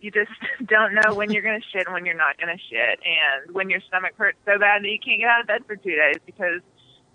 you 0.00 0.10
just 0.10 0.30
don't 0.66 0.94
know 0.94 1.14
when 1.14 1.30
you're 1.30 1.42
gonna 1.42 1.60
shit 1.72 1.86
and 1.86 1.94
when 1.94 2.04
you're 2.04 2.16
not 2.16 2.38
gonna 2.38 2.58
shit, 2.70 3.00
and 3.04 3.54
when 3.54 3.70
your 3.70 3.80
stomach 3.88 4.12
hurts 4.16 4.38
so 4.44 4.58
bad 4.58 4.82
that 4.82 4.88
you 4.88 4.98
can't 5.04 5.20
get 5.20 5.28
out 5.28 5.40
of 5.40 5.46
bed 5.46 5.62
for 5.66 5.76
two 5.76 5.94
days 5.94 6.16
because 6.26 6.60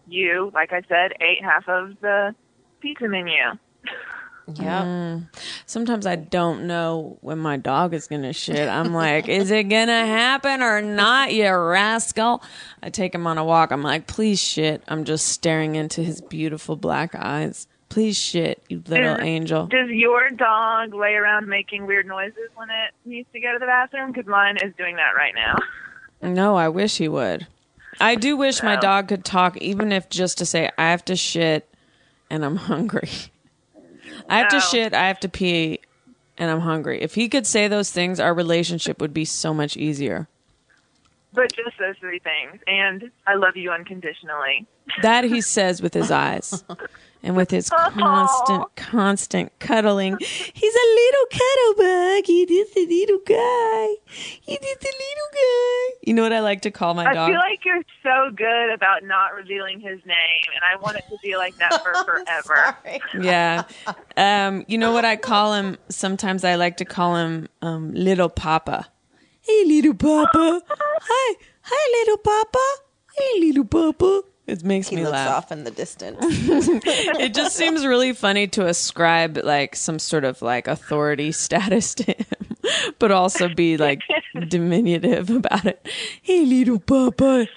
you, 0.08 0.52
like 0.54 0.72
I 0.74 0.82
said, 0.88 1.14
ate 1.22 1.44
half 1.44 1.68
of 1.68 2.00
the 2.02 2.34
pizza 2.82 3.08
menu. 3.08 3.36
Yep. 4.56 4.84
Mm. 4.84 5.28
Sometimes 5.68 6.08
I 6.08 6.16
don't 6.16 6.66
know 6.66 7.18
when 7.22 7.38
my 7.38 7.58
dog 7.58 7.94
is 7.94 8.08
gonna 8.08 8.34
shit. 8.34 8.68
I'm 8.68 8.94
like, 8.94 9.28
is 9.28 9.52
it 9.52 9.70
gonna 9.70 10.06
happen 10.08 10.64
or 10.64 10.82
not, 10.82 11.34
you 11.34 11.48
rascal? 11.54 12.42
I 12.82 12.90
take 12.90 13.14
him 13.14 13.28
on 13.28 13.38
a 13.38 13.44
walk. 13.44 13.72
I'm 13.72 13.84
like, 13.84 14.08
please 14.08 14.40
shit. 14.40 14.82
I'm 14.88 15.04
just 15.04 15.28
staring 15.28 15.76
into 15.76 16.02
his 16.02 16.22
beautiful 16.22 16.76
black 16.76 17.14
eyes. 17.14 17.68
Please 17.90 18.18
shit, 18.18 18.64
you 18.70 18.84
little 18.88 19.16
Does- 19.16 19.26
angel. 19.26 19.66
Does 19.68 19.90
your 19.90 20.30
dog 20.30 20.94
lay 20.94 21.16
around 21.16 21.48
making 21.48 21.88
weird 21.88 22.06
noises 22.06 22.50
when 22.56 22.70
it 22.70 22.94
needs 23.04 23.28
to 23.34 23.40
go 23.40 23.52
to 23.54 23.60
the 23.60 23.66
bathroom? 23.66 24.12
Because 24.12 24.28
mine 24.28 24.58
is 24.58 24.74
doing 24.78 24.96
that 24.98 25.16
right 25.16 25.34
now. 25.34 25.58
No, 26.22 26.56
I 26.56 26.70
wish 26.70 26.98
he 26.98 27.08
would. 27.08 27.48
I 28.00 28.16
do 28.16 28.38
wish 28.38 28.62
my 28.62 28.76
dog 28.76 29.08
could 29.08 29.26
talk, 29.26 29.58
even 29.58 29.92
if 29.92 30.10
just 30.10 30.38
to 30.38 30.46
say, 30.46 30.70
I 30.78 30.92
have 30.92 31.04
to 31.06 31.16
shit 31.16 31.68
and 32.30 32.46
I'm 32.46 32.56
hungry. 32.72 33.10
I 34.28 34.40
have 34.40 34.50
to 34.50 34.58
oh. 34.58 34.60
shit, 34.60 34.94
I 34.94 35.08
have 35.08 35.20
to 35.22 35.30
pee, 35.30 35.80
and 36.38 36.52
I'm 36.52 36.60
hungry. 36.60 37.02
If 37.02 37.16
he 37.16 37.28
could 37.30 37.48
say 37.48 37.68
those 37.68 37.90
things, 37.90 38.20
our 38.20 38.34
relationship 38.34 39.02
would 39.02 39.14
be 39.14 39.26
so 39.26 39.54
much 39.54 39.76
easier. 39.76 40.28
But 41.34 41.52
just 41.54 41.78
those 41.80 41.96
three 42.00 42.20
things, 42.20 42.62
and 42.68 43.12
I 43.26 43.36
love 43.36 43.56
you 43.56 43.72
unconditionally. 43.72 44.66
That 45.02 45.24
he 45.24 45.42
says 45.42 45.82
with 45.82 45.94
his 45.94 46.10
eyes 46.12 46.64
and 47.24 47.36
with 47.36 47.52
his 47.52 47.70
constant, 47.98 48.76
constant 48.76 49.52
cuddling. 49.60 50.18
He's 50.20 50.76
a 50.76 50.88
little 50.96 51.26
cuddle 51.32 51.74
bug. 51.78 52.26
He 52.26 52.44
is 52.44 52.76
a 52.76 52.86
little 52.88 53.20
guy. 53.26 53.96
He 54.08 54.54
is 54.54 54.78
a 54.82 54.94
little 54.94 55.30
guy. 55.34 55.96
You 56.02 56.14
know 56.14 56.24
what 56.24 56.34
I 56.34 56.40
like 56.40 56.62
to 56.62 56.72
call 56.72 56.94
my 56.94 57.06
I 57.06 57.14
dog? 57.14 57.30
I 57.30 57.34
feel 57.34 57.40
like 57.40 57.66
you're 57.66 57.84
so 58.04 58.32
good 58.36 58.74
about 58.74 59.04
not 59.04 59.36
revealing 59.36 59.80
his 59.80 60.00
name, 60.06 60.46
and 60.56 60.64
I 60.64 60.76
want 60.82 60.98
it 60.98 61.04
to 61.10 61.18
be 61.22 61.38
like 61.38 61.56
that 61.58 61.84
for 61.84 61.94
forever. 62.06 62.78
yeah. 63.22 63.64
Um, 64.18 64.66
you 64.68 64.78
know 64.78 64.92
what 64.92 65.06
I 65.06 65.16
call 65.16 65.54
him? 65.54 65.78
Sometimes 65.90 66.44
I 66.44 66.56
like 66.56 66.78
to 66.78 66.86
call 66.86 67.16
him 67.16 67.48
um, 67.62 67.94
Little 67.94 68.30
Papa. 68.30 68.88
Hey, 69.42 69.66
Little 69.66 69.94
Papa. 69.94 70.62
Hi. 70.70 71.36
Hi, 71.62 72.00
Little 72.02 72.18
Papa. 72.18 72.84
Hey, 73.18 73.40
Little 73.42 73.66
Papa. 73.66 74.22
It 74.50 74.64
makes 74.64 74.90
He 74.90 74.96
me 74.96 75.04
looks 75.04 75.14
laugh. 75.14 75.36
off 75.46 75.52
in 75.52 75.64
the 75.64 75.72
distance. 75.72 76.18
it 76.22 77.34
just 77.34 77.56
seems 77.56 77.86
really 77.86 78.14
funny 78.14 78.48
to 78.48 78.66
ascribe 78.66 79.38
like 79.44 79.76
some 79.76 80.00
sort 80.00 80.24
of 80.26 80.42
like 80.42 80.68
authority 80.68 81.32
status 81.46 81.94
to 81.96 82.04
him, 82.04 82.26
but 83.00 83.12
also 83.12 83.48
be 83.48 83.78
like 83.78 84.02
diminutive 84.48 85.30
about 85.30 85.66
it. 85.66 85.88
Hey, 86.22 86.46
little 86.46 86.80
papa. 86.80 87.48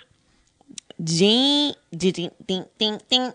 Ding, 1.03 1.75
ding, 1.97 2.31
ding, 2.47 2.67
ding, 2.79 3.01
ding. 3.11 3.33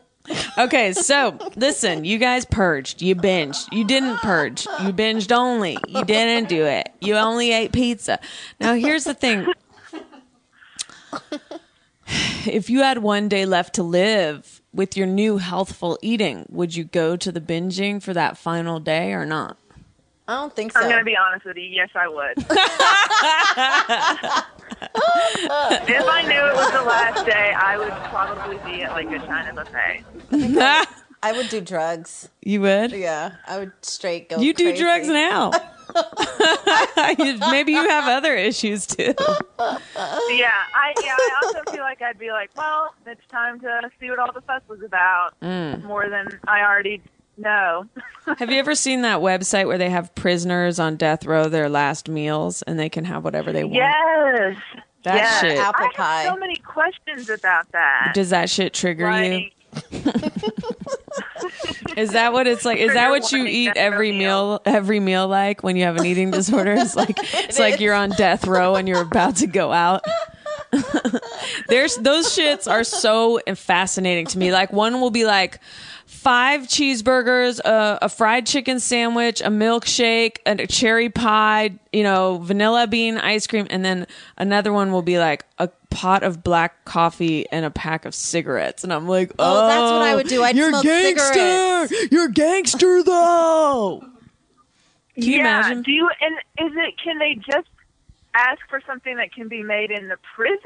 Okay, 0.57 0.91
so 0.93 1.37
listen, 1.55 2.03
you 2.05 2.17
guys 2.17 2.45
purged. 2.45 3.01
You 3.01 3.15
binged. 3.15 3.67
You 3.71 3.85
didn't 3.85 4.17
purge. 4.17 4.65
You 4.81 4.91
binged 4.93 5.31
only. 5.31 5.77
You 5.87 6.03
didn't 6.03 6.49
do 6.49 6.65
it. 6.65 6.89
You 6.99 7.15
only 7.15 7.51
ate 7.53 7.71
pizza. 7.71 8.19
Now, 8.59 8.73
here's 8.73 9.05
the 9.05 9.13
thing 9.13 9.47
if 12.45 12.69
you 12.69 12.79
had 12.79 12.99
one 12.99 13.29
day 13.29 13.45
left 13.45 13.75
to 13.75 13.83
live 13.83 14.61
with 14.73 14.95
your 14.95 15.07
new 15.07 15.37
healthful 15.37 15.97
eating, 16.01 16.45
would 16.49 16.75
you 16.75 16.83
go 16.83 17.17
to 17.17 17.31
the 17.31 17.41
binging 17.41 18.01
for 18.01 18.13
that 18.13 18.37
final 18.37 18.79
day 18.79 19.13
or 19.13 19.25
not? 19.25 19.57
I 20.27 20.35
don't 20.35 20.53
think 20.53 20.73
so. 20.73 20.79
I'm 20.79 20.89
going 20.89 20.99
to 20.99 21.05
be 21.05 21.15
honest 21.15 21.45
with 21.45 21.55
you. 21.55 21.63
Yes, 21.63 21.89
I 21.95 22.07
would. 22.07 22.37
if 25.89 26.05
I 26.05 26.21
knew 26.27 26.35
it 26.35 26.55
was 26.55 26.71
the 26.71 26.83
last 26.83 27.25
day, 27.25 27.53
I 27.57 27.77
would 27.77 27.93
probably 28.09 28.57
be 28.69 28.83
at 28.83 28.91
like 28.91 29.07
a 29.07 29.19
China 29.25 29.53
buffet. 29.53 30.03
I 31.23 31.31
would 31.31 31.49
do 31.49 31.61
drugs. 31.61 32.29
you 32.41 32.61
would? 32.61 32.91
Yeah, 32.91 33.35
I 33.47 33.59
would 33.59 33.71
straight 33.81 34.29
go. 34.29 34.39
You 34.39 34.53
do 34.53 34.75
drugs 34.75 35.07
now. 35.07 35.51
You- 37.19 37.37
Maybe 37.51 37.71
you 37.71 37.87
have 37.89 38.07
other 38.07 38.35
issues 38.35 38.85
too. 38.85 39.13
Yeah, 39.17 40.51
I 40.73 40.93
yeah. 41.03 41.15
I 41.17 41.41
also 41.43 41.71
feel 41.71 41.81
like 41.81 42.01
I'd 42.01 42.19
be 42.19 42.31
like, 42.31 42.49
well, 42.55 42.93
it's 43.05 43.25
time 43.29 43.59
to 43.61 43.89
see 43.99 44.09
what 44.09 44.19
all 44.19 44.31
the 44.31 44.41
fuss 44.41 44.61
was 44.67 44.81
about, 44.81 45.31
mm. 45.41 45.83
more 45.83 46.09
than 46.09 46.27
I 46.47 46.61
already 46.61 47.01
know. 47.37 47.85
Have 48.37 48.51
you 48.51 48.57
ever 48.59 48.75
seen 48.75 49.01
that 49.03 49.19
website 49.19 49.67
where 49.67 49.77
they 49.77 49.89
have 49.89 50.13
prisoners 50.15 50.79
on 50.79 50.95
death 50.97 51.25
row 51.25 51.47
their 51.47 51.69
last 51.69 52.09
meals 52.09 52.61
and 52.63 52.79
they 52.79 52.89
can 52.89 53.05
have 53.05 53.23
whatever 53.23 53.51
they 53.51 53.63
want? 53.63 53.75
yes. 53.75 54.57
That 55.03 55.15
yes. 55.15 55.39
shit. 55.41 55.57
Apple 55.57 55.87
I 55.97 56.23
have 56.23 56.33
so 56.33 56.37
many 56.37 56.57
questions 56.57 57.29
about 57.29 57.71
that. 57.71 58.11
Does 58.13 58.31
that 58.31 58.49
shit 58.49 58.73
trigger 58.73 59.09
you? 59.23 59.49
Is 61.97 62.11
that 62.11 62.31
what 62.31 62.47
it's 62.47 62.63
like? 62.63 62.77
Is 62.77 62.93
that 62.93 63.09
what 63.09 63.31
you 63.31 63.45
eat 63.45 63.73
every 63.75 64.11
meal 64.11 64.61
every 64.65 64.99
meal 64.99 65.27
like 65.27 65.63
when 65.63 65.75
you 65.75 65.83
have 65.83 65.97
an 65.97 66.05
eating 66.05 66.29
disorder? 66.29 66.73
It's 66.73 66.95
like 66.95 67.17
it's 67.17 67.59
like 67.59 67.79
you're 67.79 67.95
on 67.95 68.11
death 68.11 68.45
row 68.45 68.75
and 68.75 68.87
you're 68.87 69.01
about 69.01 69.37
to 69.37 69.47
go 69.47 69.71
out. 69.71 70.05
There's 71.69 71.97
those 71.97 72.35
shits 72.35 72.69
are 72.69 72.83
so 72.83 73.39
fascinating 73.55 74.27
to 74.27 74.37
me. 74.37 74.51
Like 74.51 74.71
one 74.71 75.01
will 75.01 75.09
be 75.09 75.25
like 75.25 75.59
five 76.05 76.61
cheeseburgers, 76.61 77.59
a, 77.59 77.99
a 78.03 78.09
fried 78.09 78.45
chicken 78.45 78.79
sandwich, 78.79 79.41
a 79.41 79.49
milkshake, 79.49 80.37
a 80.45 80.67
cherry 80.67 81.09
pie, 81.09 81.71
you 81.91 82.03
know, 82.03 82.37
vanilla 82.37 82.87
bean 82.87 83.17
ice 83.17 83.47
cream, 83.47 83.67
and 83.69 83.83
then 83.83 84.07
another 84.37 84.71
one 84.71 84.91
will 84.91 85.01
be 85.01 85.19
like 85.19 85.45
a 85.57 85.69
pot 85.89 86.23
of 86.23 86.43
black 86.43 86.85
coffee 86.85 87.47
and 87.51 87.65
a 87.65 87.71
pack 87.71 88.05
of 88.05 88.13
cigarettes. 88.13 88.83
And 88.83 88.93
I'm 88.93 89.07
like, 89.07 89.31
oh, 89.39 89.63
Oh, 89.63 89.67
that's 89.67 89.91
what 89.91 90.01
I 90.01 90.15
would 90.15 90.27
do. 90.27 90.43
I'd 90.43 90.55
you're 90.55 90.69
smoke 90.69 90.83
gangster. 90.83 91.33
cigarettes. 91.87 92.11
You're 92.11 92.27
gangster 92.29 93.03
though. 93.03 94.03
Can 95.15 95.23
you 95.23 95.37
yeah. 95.37 95.59
imagine? 95.59 95.81
Do 95.83 95.91
you 95.91 96.09
and 96.21 96.35
is 96.69 96.77
it? 96.77 96.93
Can 97.03 97.17
they 97.17 97.35
just 97.35 97.67
ask 98.35 98.59
for 98.69 98.79
something 98.85 99.17
that 99.17 99.33
can 99.33 99.47
be 99.47 99.63
made 99.63 99.89
in 99.89 100.09
the 100.09 100.17
prison, 100.35 100.61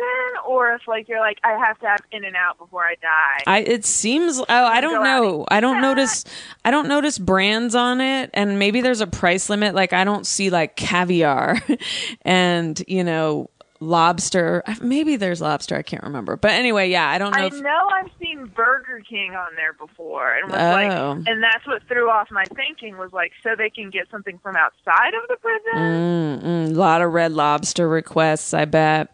or 0.46 0.74
if 0.74 0.82
like 0.90 1.08
you're 1.08 1.22
like, 1.22 1.38
I 1.42 1.58
have 1.58 1.80
to 1.80 1.88
have 1.88 2.02
In 2.12 2.26
and 2.26 2.36
Out 2.36 2.58
before 2.58 2.84
I 2.84 2.96
die? 2.96 3.44
I 3.48 3.60
it 3.60 3.86
seems 3.86 4.40
oh 4.40 4.46
I 4.50 4.82
don't 4.82 5.04
know. 5.06 5.46
I 5.48 5.62
don't 5.62 5.78
eat 5.78 5.82
notice 5.82 6.26
I 6.66 6.72
don't 6.72 6.90
notice 6.90 7.18
brands 7.18 7.76
on 7.76 8.02
it 8.02 8.30
and 8.34 8.60
maybe 8.60 8.82
there's 8.82 9.00
a 9.00 9.08
price 9.08 9.50
limit 9.50 9.74
like 9.74 9.94
I 9.94 10.04
don't 10.04 10.28
see 10.28 10.50
like 10.50 10.76
caviar 10.76 11.60
and 12.24 12.84
you 12.90 13.06
know 13.06 13.50
lobster. 13.82 14.64
Maybe 14.82 15.18
there's 15.18 15.42
lobster, 15.42 15.76
I 15.76 15.82
can't 15.82 16.04
remember. 16.04 16.38
But 16.38 16.52
anyway, 16.52 16.90
yeah, 16.90 17.10
I 17.10 17.18
don't 17.18 17.32
know 17.36 17.44
I 17.44 17.48
if 17.48 17.54
know 17.60 17.90
I've 17.94 18.12
seen 18.22 18.46
Burger 18.46 19.02
King 19.10 19.36
on 19.36 19.56
there 19.58 19.74
before, 19.74 20.34
and 20.36 20.50
was 20.50 20.62
Oh. 20.62 20.72
like, 20.72 21.28
and 21.28 21.44
that's 21.44 21.66
what 21.68 21.82
threw 21.90 22.10
off 22.10 22.30
my 22.32 22.46
thinking 22.56 22.98
was 22.98 23.12
like, 23.12 23.32
so 23.44 23.56
they 23.58 23.70
can 23.70 23.90
get 23.90 24.10
something 24.10 24.38
from 24.40 24.56
outside 24.56 25.14
of 25.16 25.28
the 25.28 25.36
prison. 25.42 25.74
mm, 25.76 26.42
mm, 26.42 26.70
a 26.70 26.74
lot 26.80 27.02
of 27.02 27.12
red 27.12 27.32
lobster 27.34 27.90
requests, 27.90 28.54
I 28.54 28.66
bet. 28.66 29.14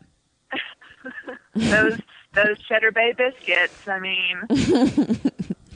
Those 1.55 1.97
those 2.33 2.59
Cheddar 2.67 2.91
Bay 2.91 3.13
biscuits. 3.17 3.87
I 3.87 3.99
mean, 3.99 4.41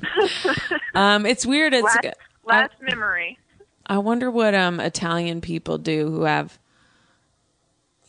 Um 0.93 1.25
it's 1.25 1.45
weird 1.45 1.73
it's 1.73 1.83
last, 1.83 2.05
last 2.45 2.73
memory. 2.81 3.39
I 3.87 3.97
wonder 3.97 4.29
what 4.29 4.53
um 4.53 4.79
Italian 4.79 5.41
people 5.41 5.77
do 5.77 6.11
who 6.11 6.23
have 6.23 6.59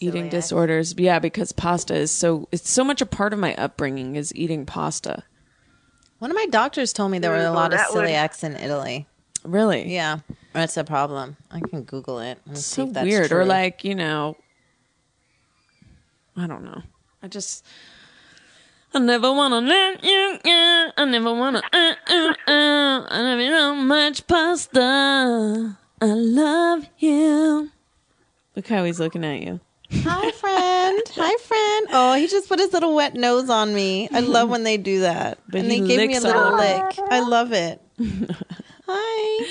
eating 0.02 0.26
Celiac. 0.26 0.30
disorders. 0.30 0.94
Yeah, 0.98 1.18
because 1.18 1.52
pasta 1.52 1.94
is 1.94 2.10
so 2.10 2.48
it's 2.52 2.68
so 2.70 2.82
much 2.84 3.00
a 3.00 3.06
part 3.06 3.32
of 3.32 3.38
my 3.38 3.54
upbringing 3.54 4.16
is 4.16 4.34
eating 4.34 4.66
pasta. 4.66 5.22
One 6.18 6.30
of 6.30 6.36
my 6.36 6.46
doctors 6.46 6.92
told 6.92 7.10
me 7.10 7.18
there 7.18 7.30
were 7.30 7.36
a 7.38 7.50
Ooh, 7.50 7.54
lot 7.54 7.72
of 7.72 7.78
that 7.78 7.92
would- 7.94 8.04
celiacs 8.08 8.44
in 8.44 8.56
Italy. 8.56 9.06
Really? 9.44 9.92
Yeah, 9.92 10.18
that's 10.52 10.76
a 10.76 10.84
problem. 10.84 11.36
I 11.50 11.58
can 11.60 11.82
Google 11.82 12.20
it. 12.20 12.38
And 12.46 12.56
see 12.56 12.82
so 12.82 12.86
if 12.86 12.92
that's 12.92 13.04
weird 13.06 13.24
or 13.32 13.42
true. 13.42 13.44
like 13.44 13.84
you 13.84 13.94
know 13.96 14.36
i 16.36 16.46
don't 16.46 16.64
know 16.64 16.80
i 17.22 17.28
just 17.28 17.62
i 18.94 18.98
never 18.98 19.30
wanna 19.32 19.60
let 19.60 20.02
you 20.02 20.38
go 20.42 20.90
i 20.96 21.04
never 21.04 21.34
wanna 21.34 21.60
uh, 21.72 21.94
uh, 22.06 22.34
uh, 22.48 23.06
i 23.10 23.22
never 23.22 23.50
know 23.50 23.74
much 23.74 24.26
pasta 24.26 25.76
i 26.00 26.06
love 26.06 26.86
you 26.98 27.70
look 28.56 28.66
how 28.68 28.82
he's 28.84 28.98
looking 29.00 29.24
at 29.24 29.42
you 29.42 29.60
Hi, 29.94 30.30
friend. 30.32 31.02
Hi, 31.16 31.36
friend. 31.42 31.86
Oh, 31.92 32.14
he 32.16 32.26
just 32.26 32.48
put 32.48 32.58
his 32.58 32.72
little 32.72 32.94
wet 32.94 33.14
nose 33.14 33.50
on 33.50 33.74
me. 33.74 34.08
I 34.10 34.20
love 34.20 34.48
when 34.48 34.62
they 34.64 34.76
do 34.76 35.00
that. 35.00 35.38
But 35.48 35.62
and 35.62 35.70
he 35.72 35.80
they 35.80 35.86
gave 35.86 36.08
me 36.08 36.16
a 36.16 36.20
little 36.20 36.40
on 36.40 36.58
lick. 36.58 36.98
I 37.10 37.20
love 37.20 37.52
it. 37.52 37.80
Hi. 38.88 39.46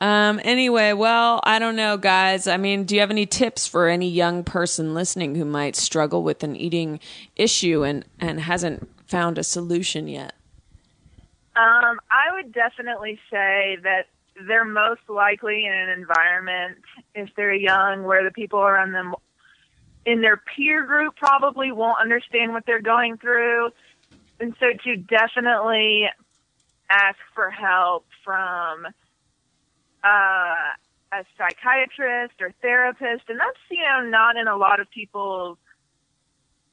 um 0.00 0.40
anyway 0.44 0.92
well 0.92 1.40
i 1.42 1.58
don't 1.58 1.74
know 1.74 1.96
guys 1.96 2.46
i 2.46 2.56
mean 2.56 2.84
do 2.84 2.94
you 2.94 3.00
have 3.00 3.10
any 3.10 3.26
tips 3.26 3.66
for 3.66 3.88
any 3.88 4.08
young 4.08 4.44
person 4.44 4.94
listening 4.94 5.34
who 5.34 5.44
might 5.44 5.74
struggle 5.74 6.22
with 6.22 6.44
an 6.44 6.54
eating 6.54 7.00
issue 7.36 7.82
and 7.82 8.04
and 8.20 8.40
hasn't 8.40 8.88
found 9.08 9.38
a 9.38 9.42
solution 9.44 10.06
yet 10.06 10.34
Um, 11.56 11.98
I 12.10 12.32
would 12.32 12.52
definitely 12.52 13.18
say 13.30 13.76
that 13.82 14.06
they're 14.46 14.64
most 14.64 15.02
likely 15.08 15.66
in 15.66 15.72
an 15.72 15.88
environment, 15.90 16.78
if 17.14 17.28
they're 17.36 17.52
young, 17.52 18.04
where 18.04 18.22
the 18.24 18.30
people 18.30 18.60
around 18.60 18.92
them 18.92 19.14
in 20.06 20.20
their 20.20 20.36
peer 20.36 20.84
group 20.84 21.16
probably 21.16 21.72
won't 21.72 22.00
understand 22.00 22.52
what 22.52 22.64
they're 22.66 22.82
going 22.82 23.18
through. 23.18 23.70
And 24.38 24.54
so 24.58 24.66
to 24.84 24.96
definitely 24.96 26.08
ask 26.88 27.18
for 27.34 27.50
help 27.50 28.06
from 28.24 28.86
uh, 30.02 30.72
a 31.12 31.24
psychiatrist 31.36 32.34
or 32.40 32.52
therapist. 32.62 33.24
And 33.28 33.38
that's, 33.38 33.58
you 33.70 33.82
know, 33.82 34.08
not 34.08 34.36
in 34.36 34.48
a 34.48 34.56
lot 34.56 34.80
of 34.80 34.90
people's, 34.90 35.58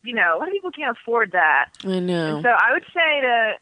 you 0.04 0.14
know, 0.14 0.38
a 0.38 0.40
lot 0.40 0.48
of 0.48 0.54
people 0.54 0.72
can't 0.72 0.98
afford 0.98 1.34
that. 1.34 1.70
I 1.84 2.00
know. 2.00 2.42
So 2.42 2.50
I 2.50 2.72
would 2.72 2.86
say 2.94 3.22
to 3.22 3.54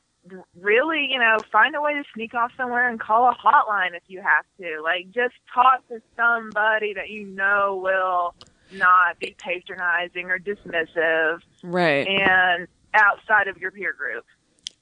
really, 0.59 1.07
you 1.09 1.20
know, 1.20 1.38
find 1.51 1.76
a 1.76 1.82
way 1.82 1.93
to 1.93 2.03
sneak 2.13 2.34
off 2.34 2.51
somewhere 2.57 2.88
and 2.89 2.99
call 2.99 3.30
a 3.30 3.36
hotline 3.36 3.95
if 3.95 4.03
you 4.07 4.22
have 4.22 4.45
to. 4.59 4.82
Like, 4.82 5.11
just 5.11 5.36
talk 5.53 5.88
to 5.89 6.01
somebody 6.16 6.93
that 6.93 7.09
you 7.09 7.26
know 7.26 7.80
will 7.82 8.36
not 8.76 9.20
be 9.20 9.36
patronizing 9.38 10.30
or 10.30 10.40
dismissive 10.40 11.40
right. 11.64 12.08
and 12.08 12.68
outside 12.94 13.48
of 13.48 13.58
your 13.58 13.72
peer 13.72 13.94
group. 13.94 14.26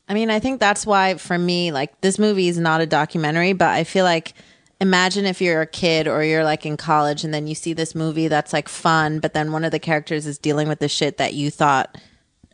I 0.07 0.13
mean, 0.13 0.29
I 0.29 0.39
think 0.39 0.59
that's 0.59 0.85
why 0.85 1.15
for 1.15 1.37
me, 1.37 1.71
like 1.71 2.01
this 2.01 2.19
movie 2.19 2.47
is 2.47 2.57
not 2.57 2.81
a 2.81 2.85
documentary, 2.85 3.53
but 3.53 3.69
I 3.69 3.83
feel 3.83 4.03
like 4.03 4.33
imagine 4.81 5.25
if 5.25 5.41
you're 5.41 5.61
a 5.61 5.67
kid 5.67 6.07
or 6.07 6.23
you're 6.23 6.43
like 6.43 6.65
in 6.65 6.75
college 6.77 7.23
and 7.23 7.33
then 7.33 7.47
you 7.47 7.55
see 7.55 7.73
this 7.73 7.95
movie 7.95 8.27
that's 8.27 8.53
like 8.53 8.67
fun, 8.67 9.19
but 9.19 9.33
then 9.33 9.51
one 9.51 9.63
of 9.63 9.71
the 9.71 9.79
characters 9.79 10.25
is 10.25 10.37
dealing 10.37 10.67
with 10.67 10.79
the 10.79 10.89
shit 10.89 11.17
that 11.17 11.33
you 11.33 11.49
thought 11.49 11.97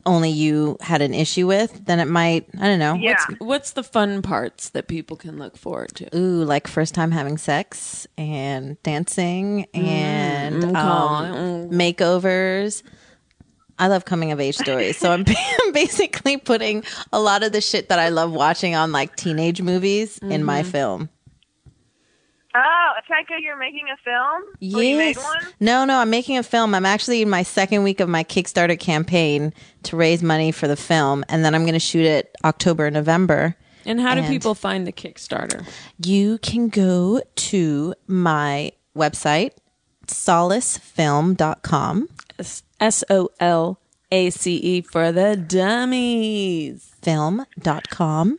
only 0.06 0.30
you 0.30 0.78
had 0.82 1.02
an 1.02 1.14
issue 1.14 1.46
with, 1.48 1.86
then 1.86 2.00
it 2.00 2.06
might, 2.06 2.48
I 2.60 2.66
don't 2.68 2.80
know. 2.80 2.96
Yeah. 2.96 3.18
What's 3.40 3.72
the 3.72 3.84
fun 3.84 4.22
parts 4.22 4.70
that 4.70 4.88
people 4.88 5.18
can 5.18 5.38
look 5.38 5.58
forward 5.58 5.94
to? 5.96 6.18
Ooh, 6.18 6.44
like 6.44 6.68
first 6.68 6.94
time 6.96 7.12
having 7.12 7.38
sex 7.38 8.08
and 8.18 8.82
dancing 8.84 9.66
and 9.74 10.64
Mm, 10.64 10.76
um, 10.76 11.70
makeovers. 11.70 12.84
I 13.78 13.88
love 13.88 14.04
coming 14.06 14.32
of 14.32 14.40
age 14.40 14.58
stories. 14.58 14.98
So 14.98 15.12
I'm 15.14 15.24
basically 15.74 16.38
putting 16.38 16.84
a 17.14 17.20
lot 17.20 17.44
of 17.44 17.52
the 17.52 17.62
shit 17.62 17.90
that 17.90 18.00
I 18.00 18.10
love 18.10 18.32
watching 18.32 18.76
on 18.76 18.92
like 18.92 19.16
teenage 19.16 19.62
movies 19.62 20.18
in 20.20 20.44
my 20.44 20.62
Mm-hmm. 20.62 20.70
film. 20.72 21.10
Oh, 22.56 22.90
Tchaiko, 23.08 23.38
you're 23.40 23.58
making 23.58 23.84
a 23.94 23.98
film? 24.04 24.44
Or 24.76 24.84
you 24.84 24.98
made 24.98 25.16
Yes. 25.16 25.24
one? 25.24 25.38
No, 25.60 25.86
no, 25.86 26.00
I'm 26.00 26.10
making 26.10 26.38
a 26.38 26.44
film. 26.44 26.74
I'm 26.74 26.86
actually 26.86 27.22
in 27.22 27.30
my 27.30 27.44
second 27.44 27.84
week 27.84 28.00
of 28.00 28.10
my 28.10 28.24
Kickstarter 28.24 28.80
campaign 28.80 29.54
to 29.84 29.96
raise 29.96 30.24
money 30.24 30.52
for 30.52 30.68
the 30.68 30.76
film. 30.76 31.24
And 31.30 31.46
then 31.46 31.54
I'm 31.54 31.62
going 31.62 31.74
to 31.74 31.80
shoot 31.80 32.06
it 32.06 32.36
October, 32.44 32.90
November. 32.90 33.56
And 33.86 34.02
how 34.02 34.16
do 34.16 34.22
And- 34.22 34.30
people 34.30 34.56
find 34.56 34.88
the 34.88 34.92
Kickstarter? 34.92 35.68
You 36.04 36.40
can 36.40 36.70
go 36.70 37.22
to 37.36 37.94
my 38.08 38.72
website, 38.98 39.52
solacefilm.com. 40.08 42.10
S 42.80 43.04
O 43.10 43.30
L 43.40 43.80
A 44.12 44.30
C 44.30 44.56
E 44.56 44.82
for 44.82 45.12
the 45.12 45.36
dummies. 45.36 46.92
film.com 47.02 48.38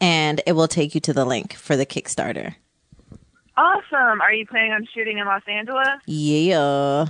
and 0.00 0.40
it 0.46 0.52
will 0.52 0.68
take 0.68 0.94
you 0.94 1.00
to 1.00 1.12
the 1.12 1.24
link 1.24 1.54
for 1.54 1.76
the 1.76 1.86
Kickstarter. 1.86 2.54
Awesome. 3.60 4.22
Are 4.22 4.32
you 4.32 4.46
planning 4.46 4.72
on 4.72 4.88
shooting 4.94 5.18
in 5.18 5.26
Los 5.26 5.42
Angeles? 5.46 6.00
Yeah, 6.06 7.04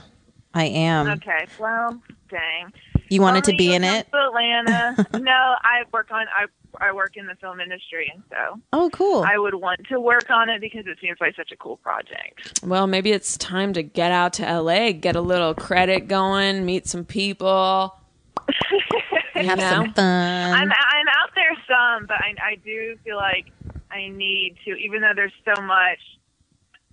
I 0.53 0.65
am. 0.65 1.07
Okay. 1.11 1.47
Well, 1.61 2.03
dang. 2.29 2.73
You 3.09 3.23
wanted 3.23 3.45
to 3.45 3.55
be 3.57 3.73
in 3.73 3.85
it? 3.85 4.09
Atlanta. 4.13 5.07
no, 5.21 5.31
I 5.31 5.85
work 5.93 6.11
on 6.11 6.27
I 6.29 6.47
I 6.85 6.93
work 6.93 7.17
in 7.17 7.27
the 7.27 7.37
film 7.37 7.61
industry, 7.61 8.11
and 8.13 8.25
so 8.31 8.61
Oh, 8.73 8.91
cool. 8.93 9.23
I 9.23 9.39
would 9.39 9.55
want 9.55 9.87
to 9.91 10.01
work 10.01 10.29
on 10.29 10.49
it 10.49 10.61
because 10.61 10.87
it 10.87 10.99
seems 11.01 11.19
like 11.21 11.37
such 11.37 11.53
a 11.53 11.57
cool 11.57 11.77
project. 11.77 12.61
Well, 12.65 12.89
maybe 12.89 13.13
it's 13.13 13.39
time 13.39 13.73
to 13.75 13.85
get 13.85 14.11
out 14.11 14.33
to 14.35 14.61
LA, 14.61 14.91
get 14.91 15.15
a 15.15 15.21
little 15.21 15.55
credit 15.55 16.09
going, 16.09 16.65
meet 16.67 16.89
some 16.89 17.05
people. 17.05 17.95
Have 19.35 19.59
know? 19.59 19.71
some 19.71 19.95
fun. 19.95 20.53
I'm 20.53 20.69
I'm 20.73 21.09
out 21.17 21.31
there 21.37 21.57
some, 21.69 22.07
but 22.07 22.17
I 22.17 22.35
I 22.43 22.55
do 22.57 22.97
feel 23.05 23.17
like 23.17 23.53
I 23.93 24.09
need 24.09 24.57
to, 24.65 24.75
even 24.75 25.01
though 25.01 25.13
there's 25.15 25.33
so 25.45 25.63
much 25.63 25.99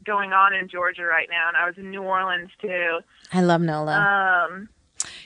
going 0.07 0.33
on 0.33 0.55
in 0.55 0.67
Georgia 0.67 1.03
right 1.03 1.27
now, 1.29 1.47
and 1.49 1.55
I 1.57 1.67
was 1.67 1.77
in 1.77 1.91
New 1.91 2.01
Orleans 2.01 2.49
too. 2.59 2.99
I 3.31 3.41
love 3.41 3.61
Nola. 3.61 4.47
Um, 4.49 4.69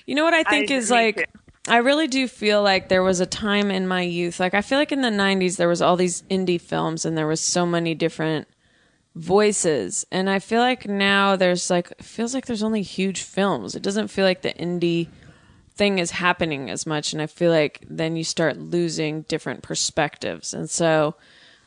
You 0.05 0.15
know 0.15 0.25
what 0.25 0.33
I 0.33 0.43
think 0.43 0.69
I- 0.69 0.73
is 0.73 0.91
like 0.91 1.15
too. 1.17 1.23
I 1.69 1.77
really 1.77 2.07
do 2.07 2.27
feel 2.27 2.61
like 2.63 2.89
there 2.89 3.03
was 3.03 3.19
a 3.21 3.25
time 3.27 3.69
in 3.69 3.87
my 3.87 4.01
youth 4.01 4.39
like 4.39 4.55
I 4.55 4.61
feel 4.63 4.79
like 4.79 4.91
in 4.91 5.03
the 5.03 5.09
90s 5.11 5.57
there 5.57 5.67
was 5.67 5.79
all 5.79 5.95
these 5.95 6.23
indie 6.23 6.59
films 6.59 7.05
and 7.05 7.15
there 7.15 7.27
was 7.27 7.39
so 7.39 7.67
many 7.67 7.93
different 7.93 8.47
voices 9.15 10.05
and 10.11 10.27
I 10.29 10.39
feel 10.39 10.59
like 10.61 10.87
now 10.87 11.35
there's 11.35 11.69
like 11.69 12.01
feels 12.01 12.33
like 12.33 12.47
there's 12.47 12.63
only 12.63 12.81
huge 12.81 13.21
films. 13.21 13.75
It 13.75 13.83
doesn't 13.83 14.07
feel 14.07 14.25
like 14.25 14.41
the 14.41 14.53
indie 14.53 15.07
thing 15.75 15.99
is 15.99 16.11
happening 16.11 16.69
as 16.71 16.85
much 16.87 17.13
and 17.13 17.21
I 17.21 17.27
feel 17.27 17.51
like 17.51 17.85
then 17.87 18.15
you 18.15 18.23
start 18.23 18.57
losing 18.57 19.21
different 19.23 19.61
perspectives. 19.61 20.53
And 20.55 20.67
so 20.69 21.15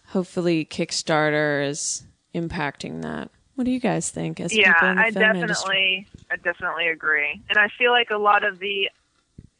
hopefully 0.08 0.64
Kickstarter 0.64 1.66
is 1.68 2.02
impacting 2.34 3.02
that. 3.02 3.30
What 3.54 3.64
do 3.64 3.70
you 3.70 3.80
guys 3.80 4.10
think 4.10 4.40
as 4.40 4.54
yeah, 4.54 4.72
people 4.74 4.88
in 4.88 4.96
the 4.96 5.02
I 5.02 5.10
film 5.12 5.36
industry? 5.36 6.08
definitely, 6.10 6.28
I 6.30 6.36
definitely 6.36 6.88
agree, 6.88 7.42
and 7.48 7.58
I 7.58 7.68
feel 7.78 7.92
like 7.92 8.10
a 8.10 8.18
lot 8.18 8.44
of 8.44 8.58
the 8.58 8.90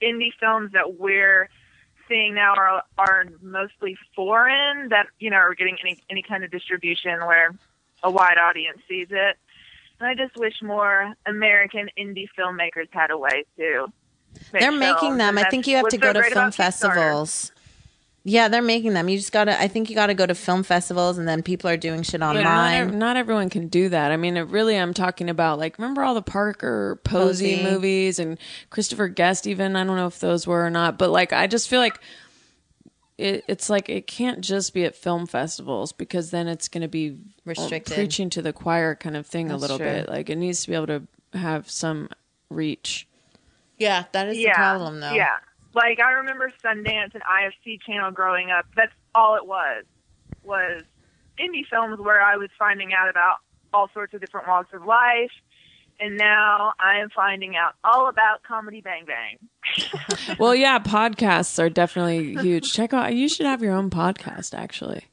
indie 0.03 0.33
films 0.41 0.72
that 0.72 0.99
we're 0.99 1.49
seeing 2.09 2.35
now 2.35 2.55
are 2.55 2.83
are 2.99 3.25
mostly 3.41 3.97
foreign 4.14 4.89
that 4.89 5.07
you 5.18 5.31
know 5.31 5.37
are 5.37 5.55
getting 5.55 5.77
any 5.83 5.99
any 6.11 6.22
kind 6.22 6.45
of 6.45 6.51
distribution 6.51 7.25
where 7.25 7.55
a 8.03 8.11
wide 8.11 8.39
audience 8.39 8.79
sees 8.89 9.09
it. 9.11 9.37
And 10.01 10.09
I 10.09 10.14
just 10.14 10.37
wish 10.37 10.61
more 10.61 11.14
American 11.25 11.89
indie 11.99 12.29
filmmakers 12.37 12.89
had 12.91 13.11
a 13.11 13.16
way 13.16 13.45
to. 13.57 13.87
make 14.53 14.61
They're 14.61 14.72
making 14.72 14.99
films, 14.99 15.18
them. 15.18 15.39
and 15.39 15.47
I 15.47 15.51
think 15.51 15.66
you 15.66 15.77
have 15.77 15.89
to 15.89 15.99
go 15.99 16.12
to 16.12 16.22
film 16.25 16.51
festivals. 16.51 17.53
Yeah, 18.27 18.49
they're 18.49 18.62
making 18.62 18.95
them. 18.95 19.09
You 19.11 19.18
just 19.18 19.33
gotta. 19.33 19.61
I 19.61 19.68
think 19.68 19.91
you 19.91 19.95
gotta 19.95 20.14
go 20.14 20.25
to 20.25 20.35
film 20.35 20.62
festivals, 20.62 21.18
and 21.18 21.29
then 21.29 21.43
people 21.43 21.68
are 21.68 21.77
doing 21.77 22.03
shit 22.03 22.20
But 22.20 22.33
not, 22.33 22.37
online. 22.37 22.75
ev- 22.75 22.95
not 22.95 23.16
everyone 23.18 23.51
can 23.51 23.68
do 23.68 23.91
that. 23.91 24.12
I 24.12 24.16
mean, 24.16 24.39
it 24.39 24.49
really, 24.49 24.79
I'm 24.79 24.95
talking 24.95 25.29
about 25.29 25.59
like, 25.59 25.77
remember 25.79 26.03
all 26.03 26.14
the 26.14 26.22
Parker 26.22 26.99
Posey, 27.05 27.57
Posey. 27.57 27.62
movies 27.70 28.18
and 28.18 28.39
Christopher 28.70 29.09
Guest, 29.09 29.47
even? 29.47 29.77
I 29.77 29.85
don't 29.85 29.97
know 29.97 30.07
if 30.07 30.20
those 30.20 30.47
were 30.47 30.64
or 30.64 30.70
not, 30.70 30.97
but 30.97 31.11
like, 31.11 31.35
I 31.35 31.47
just 31.47 31.68
feel 31.68 31.81
like 31.81 32.01
it, 33.18 33.45
it's 33.47 33.68
like 33.68 33.91
it 33.91 34.07
can't 34.07 34.41
just 34.41 34.72
be 34.72 34.85
at 34.85 34.97
film 34.97 35.27
festivals 35.27 35.93
because 35.93 36.31
then 36.31 36.49
it's 36.49 36.68
going 36.68 36.81
to 36.83 36.89
be 36.89 37.11
um, 37.11 37.25
Restricted. 37.45 37.95
preaching 37.95 38.31
to 38.31 38.41
the 38.43 38.55
choir 38.55 38.95
kind 38.95 39.18
of 39.18 39.27
thing 39.27 39.51
a 39.51 39.57
little 39.59 39.77
true. 39.77 39.87
bit. 39.87 40.09
Like, 40.09 40.31
it 40.31 40.37
needs 40.37 40.62
to 40.62 40.70
be 40.70 40.75
able 40.75 40.87
to 40.87 41.03
have 41.35 41.68
some 41.70 42.09
reach. 42.49 43.07
yeah, 43.79 44.05
that 44.12 44.29
is 44.29 44.39
the 44.39 44.49
problem, 44.55 45.01
though. 45.01 45.12
Yeah. 45.12 45.37
Like 45.75 45.99
I 46.01 46.12
remember 46.12 46.53
Sundance 46.64 47.14
and 47.14 47.22
IFC 47.22 47.81
channel 47.87 48.11
growing 48.11 48.51
up. 48.51 48.66
That's 48.77 48.93
all 49.14 49.37
it 49.37 49.47
was. 49.47 49.85
Was 50.45 50.85
indie 51.39 51.66
films 51.68 51.99
where 51.99 52.22
I 52.22 52.37
was 52.37 52.51
finding 52.59 52.93
out 52.93 53.09
about 53.09 53.39
all 53.72 53.89
sorts 53.93 54.14
of 54.14 54.20
different 54.20 54.47
walks 54.47 54.72
of 54.72 54.85
life. 54.85 55.33
And 56.01 56.16
now 56.16 56.72
I 56.81 56.99
am 56.99 57.09
finding 57.11 57.57
out 57.57 57.75
all 57.85 58.09
about 58.09 58.43
Comedy 58.43 58.81
Bang 58.81 59.05
Bang. 59.07 60.37
well, 60.39 60.55
yeah, 60.55 60.79
podcasts 60.81 61.59
are 61.62 61.70
definitely 61.70 62.35
huge. 62.37 62.72
Check 62.72 62.93
out, 62.93 63.14
you 63.14 63.29
should 63.29 63.47
have 63.47 63.62
your 63.62 63.75
own 63.75 63.91
podcast, 63.91 64.55
actually. 64.55 65.05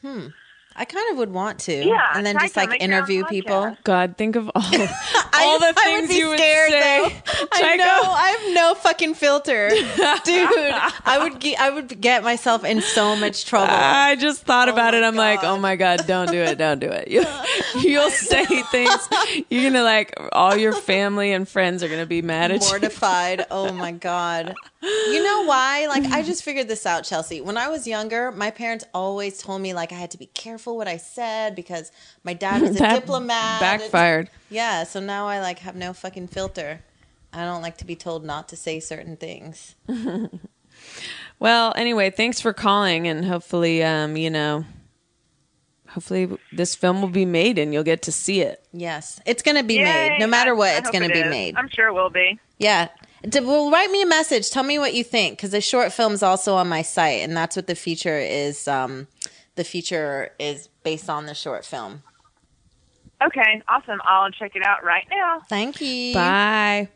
Hmm. 0.00 0.28
I 0.76 0.84
kind 0.84 1.10
of 1.12 1.18
would 1.18 1.30
want 1.32 1.58
to. 1.60 1.84
Yeah, 1.84 2.00
and 2.14 2.24
then 2.24 2.38
just 2.38 2.56
like 2.56 2.70
make 2.70 2.80
your 2.80 2.90
interview 2.90 3.24
people. 3.24 3.76
God, 3.84 4.16
think 4.16 4.36
of 4.36 4.50
all, 4.54 4.62
all 4.64 5.58
the 5.58 5.72
I 5.76 5.80
things 5.84 6.02
would 6.02 6.08
be 6.08 6.14
you 6.16 6.28
would 6.28 6.38
scared, 6.38 6.70
say. 6.70 7.08
though. 7.08 7.46
I 7.52 7.76
know. 7.76 7.84
I 8.12 8.28
have 8.38 8.54
no 8.54 8.74
fucking 8.74 9.14
filter, 9.14 9.68
dude. 10.24 10.72
I 11.04 11.18
would. 11.22 11.40
Ge- 11.40 11.56
I 11.58 11.70
would 11.70 12.00
get 12.00 12.22
myself 12.22 12.64
in 12.64 12.80
so 12.80 13.16
much 13.16 13.44
trouble. 13.44 13.72
I 13.74 14.16
just 14.16 14.42
thought 14.42 14.68
oh 14.68 14.72
about 14.72 14.94
it. 14.94 15.02
I'm 15.02 15.16
like, 15.16 15.44
oh 15.44 15.58
my 15.58 15.76
god, 15.76 16.06
don't 16.06 16.30
do 16.30 16.38
it, 16.40 16.56
don't 16.58 16.78
do 16.78 16.88
it. 16.88 17.08
You, 17.08 17.24
you'll 17.80 18.10
say 18.10 18.44
things. 18.44 19.08
You're 19.50 19.70
gonna 19.70 19.84
like 19.84 20.14
all 20.32 20.56
your 20.56 20.72
family 20.72 21.32
and 21.32 21.48
friends 21.48 21.82
are 21.82 21.88
gonna 21.88 22.06
be 22.06 22.22
mad 22.22 22.50
at 22.50 22.62
you. 22.62 22.68
mortified. 22.68 23.46
Oh 23.50 23.72
my 23.72 23.92
god. 23.92 24.54
You 24.82 25.22
know 25.22 25.44
why? 25.44 25.86
Like 25.88 26.04
I 26.12 26.22
just 26.22 26.42
figured 26.42 26.68
this 26.68 26.86
out, 26.86 27.04
Chelsea. 27.04 27.40
When 27.40 27.56
I 27.56 27.68
was 27.68 27.86
younger, 27.86 28.32
my 28.32 28.50
parents 28.50 28.84
always 28.94 29.38
told 29.38 29.60
me 29.62 29.74
like 29.74 29.92
I 29.92 29.96
had 29.96 30.10
to 30.12 30.18
be 30.18 30.26
careful 30.26 30.61
what 30.70 30.86
I 30.86 30.96
said 30.98 31.56
because 31.56 31.90
my 32.22 32.32
dad 32.34 32.62
was 32.62 32.76
a 32.76 32.78
That 32.78 33.00
diplomat. 33.00 33.60
Backfired. 33.60 34.30
Yeah, 34.50 34.84
so 34.84 35.00
now 35.00 35.26
I 35.26 35.40
like 35.40 35.58
have 35.58 35.74
no 35.74 35.92
fucking 35.92 36.28
filter. 36.28 36.80
I 37.32 37.44
don't 37.44 37.62
like 37.62 37.78
to 37.78 37.84
be 37.84 37.96
told 37.96 38.24
not 38.24 38.48
to 38.50 38.56
say 38.56 38.78
certain 38.80 39.16
things. 39.16 39.74
Well, 41.38 41.72
anyway, 41.76 42.10
thanks 42.10 42.40
for 42.40 42.52
calling, 42.52 43.08
and 43.08 43.24
hopefully, 43.24 43.82
um, 43.82 44.16
you 44.16 44.30
know, 44.30 44.64
hopefully 45.88 46.28
this 46.52 46.74
film 46.76 47.02
will 47.02 47.08
be 47.08 47.24
made 47.24 47.58
and 47.58 47.72
you'll 47.72 47.82
get 47.82 48.02
to 48.02 48.12
see 48.12 48.40
it. 48.42 48.64
Yes, 48.72 49.20
it's 49.26 49.42
gonna 49.42 49.62
be 49.64 49.74
Yay! 49.74 49.84
made. 49.84 50.16
No 50.20 50.26
matter 50.26 50.54
what, 50.54 50.68
I 50.70 50.76
it's 50.78 50.86
hope 50.88 50.92
gonna 50.92 51.08
be 51.08 51.18
is. 51.20 51.30
made. 51.30 51.56
I'm 51.56 51.68
sure 51.68 51.88
it 51.88 51.94
will 51.94 52.10
be. 52.10 52.38
Yeah. 52.58 52.88
D- 53.28 53.40
well, 53.40 53.70
write 53.70 53.90
me 53.90 54.02
a 54.02 54.06
message. 54.06 54.50
Tell 54.50 54.62
me 54.62 54.78
what 54.78 54.94
you 54.94 55.02
think 55.04 55.36
because 55.36 55.50
the 55.50 55.60
short 55.60 55.92
film's 55.92 56.22
also 56.22 56.54
on 56.54 56.68
my 56.68 56.82
site, 56.82 57.20
and 57.22 57.36
that's 57.36 57.56
what 57.56 57.66
the 57.66 57.74
feature 57.74 58.18
is. 58.18 58.66
Um, 58.68 59.08
the 59.54 59.64
feature 59.64 60.30
is 60.38 60.68
based 60.82 61.10
on 61.10 61.26
the 61.26 61.34
short 61.34 61.64
film. 61.64 62.02
Okay, 63.24 63.62
awesome. 63.68 64.00
I'll 64.04 64.30
check 64.30 64.56
it 64.56 64.64
out 64.64 64.84
right 64.84 65.06
now. 65.10 65.40
Thank 65.48 65.80
you. 65.80 66.14
Bye. 66.14 66.88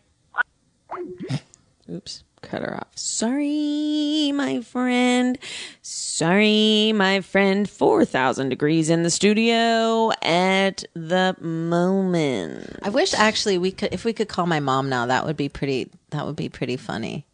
Oops, 1.91 2.25
cut 2.43 2.63
her 2.63 2.77
off. 2.77 2.89
Sorry, 2.97 4.33
my 4.35 4.61
friend. 4.61 5.39
Sorry, 5.83 6.93
my 6.95 7.21
friend. 7.21 7.71
4,000 7.71 8.49
degrees 8.49 8.91
in 8.91 9.05
the 9.05 9.11
studio 9.11 10.11
at 10.23 10.83
the 10.95 11.37
moment. 11.41 12.81
I 12.83 12.89
wish 12.89 13.15
actually 13.15 13.59
we 13.59 13.71
could 13.71 13.93
if 13.95 14.05
we 14.05 14.13
could 14.13 14.29
call 14.29 14.47
my 14.47 14.59
mom 14.59 14.89
now. 14.89 15.07
That 15.07 15.27
would 15.27 15.37
be 15.37 15.49
pretty. 15.49 15.91
That 16.11 16.27
would 16.27 16.37
be 16.37 16.49
pretty 16.49 16.77
funny. 16.77 17.25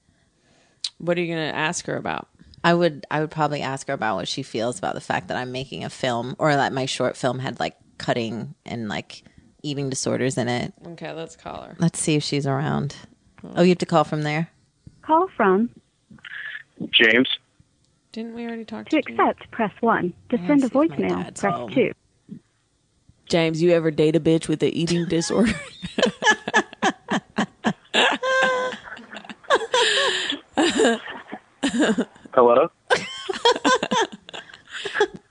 What 0.99 1.17
are 1.17 1.23
you 1.23 1.35
going 1.35 1.51
to 1.51 1.57
ask 1.57 1.87
her 1.87 1.97
about? 1.97 2.29
I 2.65 2.75
would 2.75 3.07
I 3.11 3.21
would 3.21 3.31
probably 3.31 3.61
ask 3.63 3.89
her 3.89 3.95
about 3.95 4.17
what 4.17 4.29
she 4.29 4.43
feels 4.43 4.79
about 4.79 4.95
the 4.95 5.01
fact 5.01 5.29
that 5.29 5.37
I'm 5.37 5.53
making 5.53 5.85
a 5.85 5.91
film 5.91 6.37
or 6.39 6.55
that 6.55 6.73
my 6.73 6.87
short 6.87 7.17
film 7.17 7.39
had 7.41 7.59
like 7.61 7.77
cutting 7.99 8.55
and 8.65 8.89
like 8.89 9.23
eating 9.63 9.91
disorders 9.91 10.39
in 10.39 10.49
it. 10.49 10.73
Okay, 10.89 11.13
let's 11.13 11.37
call 11.37 11.63
her. 11.63 11.77
Let's 11.79 11.99
see 12.01 12.15
if 12.17 12.23
she's 12.23 12.47
around. 12.47 12.95
Oh, 13.57 13.63
you 13.63 13.71
have 13.71 13.79
to 13.79 13.87
call 13.87 14.05
from 14.05 14.23
there. 14.23 14.49
Call 15.03 15.29
from. 15.37 15.71
James. 16.91 17.29
Didn't 18.13 18.35
we 18.35 18.45
already 18.45 18.65
talk 18.65 18.89
To 18.91 19.01
to 19.03 19.13
you? 19.13 19.19
accept, 19.19 19.51
press 19.51 19.73
1. 19.81 20.13
To 20.31 20.37
Yeah, 20.39 20.47
send 20.47 20.61
a 20.63 20.63
see 20.63 20.67
if 20.67 20.75
my 20.75 20.87
voicemail, 20.87 21.39
press 21.41 21.55
home. 21.55 21.71
2. 21.73 21.93
James, 23.27 23.63
you 23.63 23.71
ever 23.73 23.91
date 23.91 24.15
a 24.17 24.21
bitch 24.21 24.49
with 24.49 24.63
an 24.63 24.69
eating 24.71 25.07
disorder? 25.07 25.53
Hello. 32.35 32.71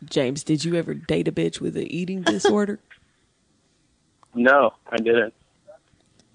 James, 0.05 0.43
did 0.43 0.63
you 0.63 0.75
ever 0.75 0.93
date 0.93 1.27
a 1.27 1.31
bitch 1.31 1.59
with 1.59 1.75
an 1.75 1.87
eating 1.87 2.21
disorder? 2.21 2.79
No, 4.35 4.73
I 4.91 4.97
didn't. 4.97 5.33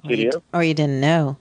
Oh, 0.04 0.08
did 0.08 0.18
you? 0.18 0.30
Or 0.34 0.42
oh, 0.54 0.60
you 0.60 0.74
didn't 0.74 1.00
know. 1.00 1.36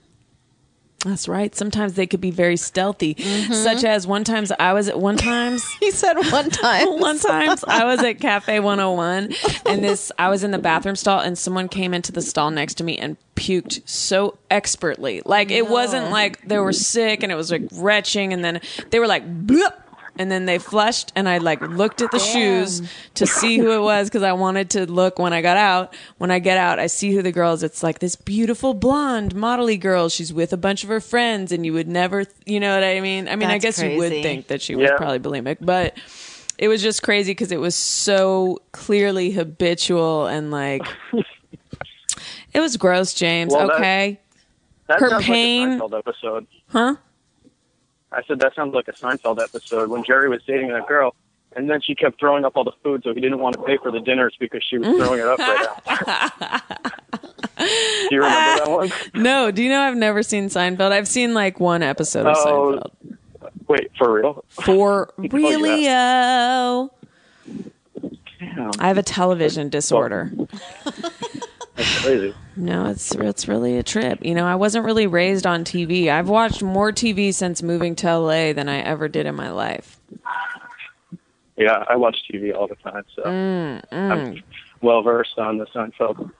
That's 1.05 1.27
right. 1.27 1.55
Sometimes 1.55 1.93
they 1.93 2.07
could 2.07 2.19
be 2.19 2.31
very 2.31 2.57
stealthy, 2.57 3.15
Mm-hmm. 3.15 3.53
such 3.53 3.83
as 3.83 4.05
one 4.07 4.23
times 4.23 4.51
I 4.59 4.73
was 4.73 4.89
at 4.89 4.99
one 4.99 5.15
times. 5.17 5.63
He 5.79 5.91
said 5.91 6.15
one 6.15 6.49
time. 6.49 6.87
one 6.99 7.19
times 7.19 7.63
I 7.67 7.85
was 7.85 8.01
at 8.03 8.19
Cafe 8.19 8.59
101 8.59 9.33
and 9.67 9.83
this 9.83 10.11
I 10.17 10.29
was 10.29 10.43
in 10.43 10.51
the 10.51 10.57
bathroom 10.57 10.95
stall 10.95 11.19
and 11.19 11.37
someone 11.37 11.69
came 11.69 11.93
into 11.93 12.11
the 12.11 12.21
stall 12.23 12.49
next 12.51 12.73
to 12.75 12.83
me 12.83 12.97
and 12.97 13.17
puked 13.35 13.87
so 13.87 14.37
expertly. 14.49 15.21
Like 15.25 15.51
it 15.51 15.67
wasn't 15.69 16.09
like 16.09 16.41
they 16.47 16.57
were 16.57 16.73
sick 16.73 17.21
and 17.23 17.31
it 17.31 17.35
was 17.35 17.51
like 17.51 17.63
retching 17.73 18.33
and 18.33 18.43
then 18.43 18.61
they 18.89 18.99
were 18.99 19.07
like 19.07 19.23
bloop 19.45 19.73
and 20.17 20.31
then 20.31 20.45
they 20.45 20.57
flushed 20.59 21.11
and 21.15 21.27
I 21.27 21.39
like 21.39 21.61
looked 21.61 22.01
at 22.01 22.11
the 22.11 22.19
shoes 22.19 22.81
to 23.15 23.25
see 23.27 23.57
who 23.57 23.71
it 23.71 23.81
was 23.81 24.09
because 24.09 24.23
I 24.23 24.33
wanted 24.33 24.69
to 24.71 24.85
look 24.91 25.19
when 25.19 25.33
I 25.33 25.41
got 25.41 25.57
out. 25.57 25.95
When 26.17 26.31
I 26.31 26.39
get 26.39 26.57
out, 26.57 26.79
I 26.79 26.87
see 26.87 27.13
who 27.13 27.21
the 27.21 27.31
girl 27.31 27.53
is. 27.53 27.63
It's 27.63 27.83
like 27.83 27.99
this 27.99 28.15
beautiful 28.15 28.73
blonde 28.73 29.35
modelly 29.35 29.79
girl. 29.79 30.09
She's 30.09 30.31
with 30.33 30.53
a 30.53 30.57
bunch 30.57 30.83
of 30.83 30.89
her 30.89 30.99
friends 31.01 31.51
and 31.51 31.65
you 31.65 31.73
would 31.73 31.87
never, 31.87 32.25
you 32.45 32.59
know 32.59 32.73
what 32.73 32.83
I 32.83 32.99
mean? 33.01 33.27
I 33.27 33.35
mean, 33.35 33.49
I 33.49 33.59
That's 33.59 33.79
guess 33.79 33.83
you 33.91 33.97
would 33.97 34.11
think 34.11 34.47
that 34.47 34.61
she 34.61 34.75
was 34.75 34.89
Yeah. 34.89 34.97
probably 34.97 35.19
bulimic, 35.19 35.57
but 35.61 35.97
it 36.57 36.67
was 36.69 36.81
just 36.81 37.03
crazy 37.03 37.31
because 37.31 37.51
it 37.51 37.59
was 37.59 37.75
so 37.75 38.59
clearly 38.71 39.31
habitual 39.31 40.27
and 40.27 40.51
like 40.51 40.81
it 42.53 42.59
was 42.59 42.77
gross, 42.77 43.13
James. 43.13 43.53
Well, 43.53 43.71
okay, 43.73 44.19
That 44.87 44.99
Her 44.99 45.19
pain- 45.19 45.79
like 45.79 45.81
a 45.81 45.83
Seinfeld 45.89 45.99
episode. 45.99 46.47
huh? 46.67 46.95
I 48.15 48.23
said 48.27 48.39
that 48.39 48.55
sounds 48.55 48.73
like 48.73 48.87
a 48.87 48.93
Seinfeld 48.93 49.41
episode 49.43 49.89
when 49.89 50.03
Jerry 50.03 50.29
was 50.29 50.41
dating 50.47 50.69
that 50.69 50.87
girl, 50.87 51.13
and 51.55 51.69
then 51.69 51.81
she 51.81 51.93
kept 51.95 52.19
throwing 52.19 52.45
up 52.45 52.55
all 52.55 52.63
the 52.63 52.71
food, 52.83 53.03
so 53.03 53.13
he 53.13 53.19
didn't 53.19 53.39
want 53.39 53.55
to 53.57 53.61
pay 53.63 53.77
for 53.77 53.91
the 53.91 53.99
dinners 53.99 54.35
because 54.39 54.63
she 54.63 54.77
was 54.77 54.87
throwing 54.87 55.19
it 55.19 55.27
up 55.27 55.37
right 55.39 55.67
after. 55.87 56.75
Do 57.57 57.65
you 58.11 58.21
remember 58.23 58.65
that 58.65 58.69
one? 58.69 58.91
No, 59.21 59.49
do 59.51 59.63
you 59.63 59.69
know 59.69 59.81
I've 59.81 59.95
never 59.95 60.21
seen 60.23 60.47
Seinfeld? 60.49 60.91
I've 60.91 61.07
seen 61.07 61.33
like 61.33 61.59
one 61.59 61.81
episode 61.83 62.25
of 62.25 62.35
Oh, 62.37 62.81
Seinfeld. 63.03 63.17
Wait, 63.67 63.91
for 63.97 64.13
real? 64.13 64.43
For 64.49 65.13
really, 65.17 65.87
oh, 65.89 66.91
I 68.79 68.87
have 68.87 68.97
a 68.97 69.03
television 69.03 69.69
disorder. 69.69 70.31
that's 71.75 72.01
crazy. 72.03 72.33
No, 72.57 72.85
it's 72.85 73.13
it's 73.15 73.47
really 73.47 73.77
a 73.77 73.83
trip. 73.83 74.23
You 74.23 74.33
know, 74.33 74.45
I 74.45 74.55
wasn't 74.55 74.85
really 74.85 75.07
raised 75.07 75.45
on 75.45 75.63
TV. 75.65 76.07
I've 76.09 76.29
watched 76.29 76.63
more 76.63 76.91
TV 76.91 77.33
since 77.33 77.61
moving 77.61 77.95
to 77.97 78.17
LA 78.17 78.53
than 78.53 78.69
I 78.69 78.79
ever 78.79 79.07
did 79.07 79.25
in 79.25 79.35
my 79.35 79.51
life. 79.51 79.99
Yeah, 81.57 81.83
I 81.89 81.95
watch 81.95 82.17
TV 82.31 82.55
all 82.55 82.67
the 82.67 82.75
time, 82.75 83.03
so 83.15 83.23
Mm, 83.23 83.83
I'm 83.91 84.43
well 84.81 85.01
versed 85.01 85.37
on 85.37 85.57
the 85.57 85.65
Seinfeld. 85.67 86.31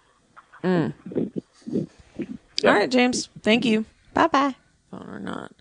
All 2.64 2.74
right, 2.74 2.90
James. 2.90 3.30
Thank 3.42 3.66
you. 3.66 3.86
Bye 4.14 4.28
bye. 4.28 4.56
phone 4.92 5.08
or 5.10 5.20
not. 5.20 5.52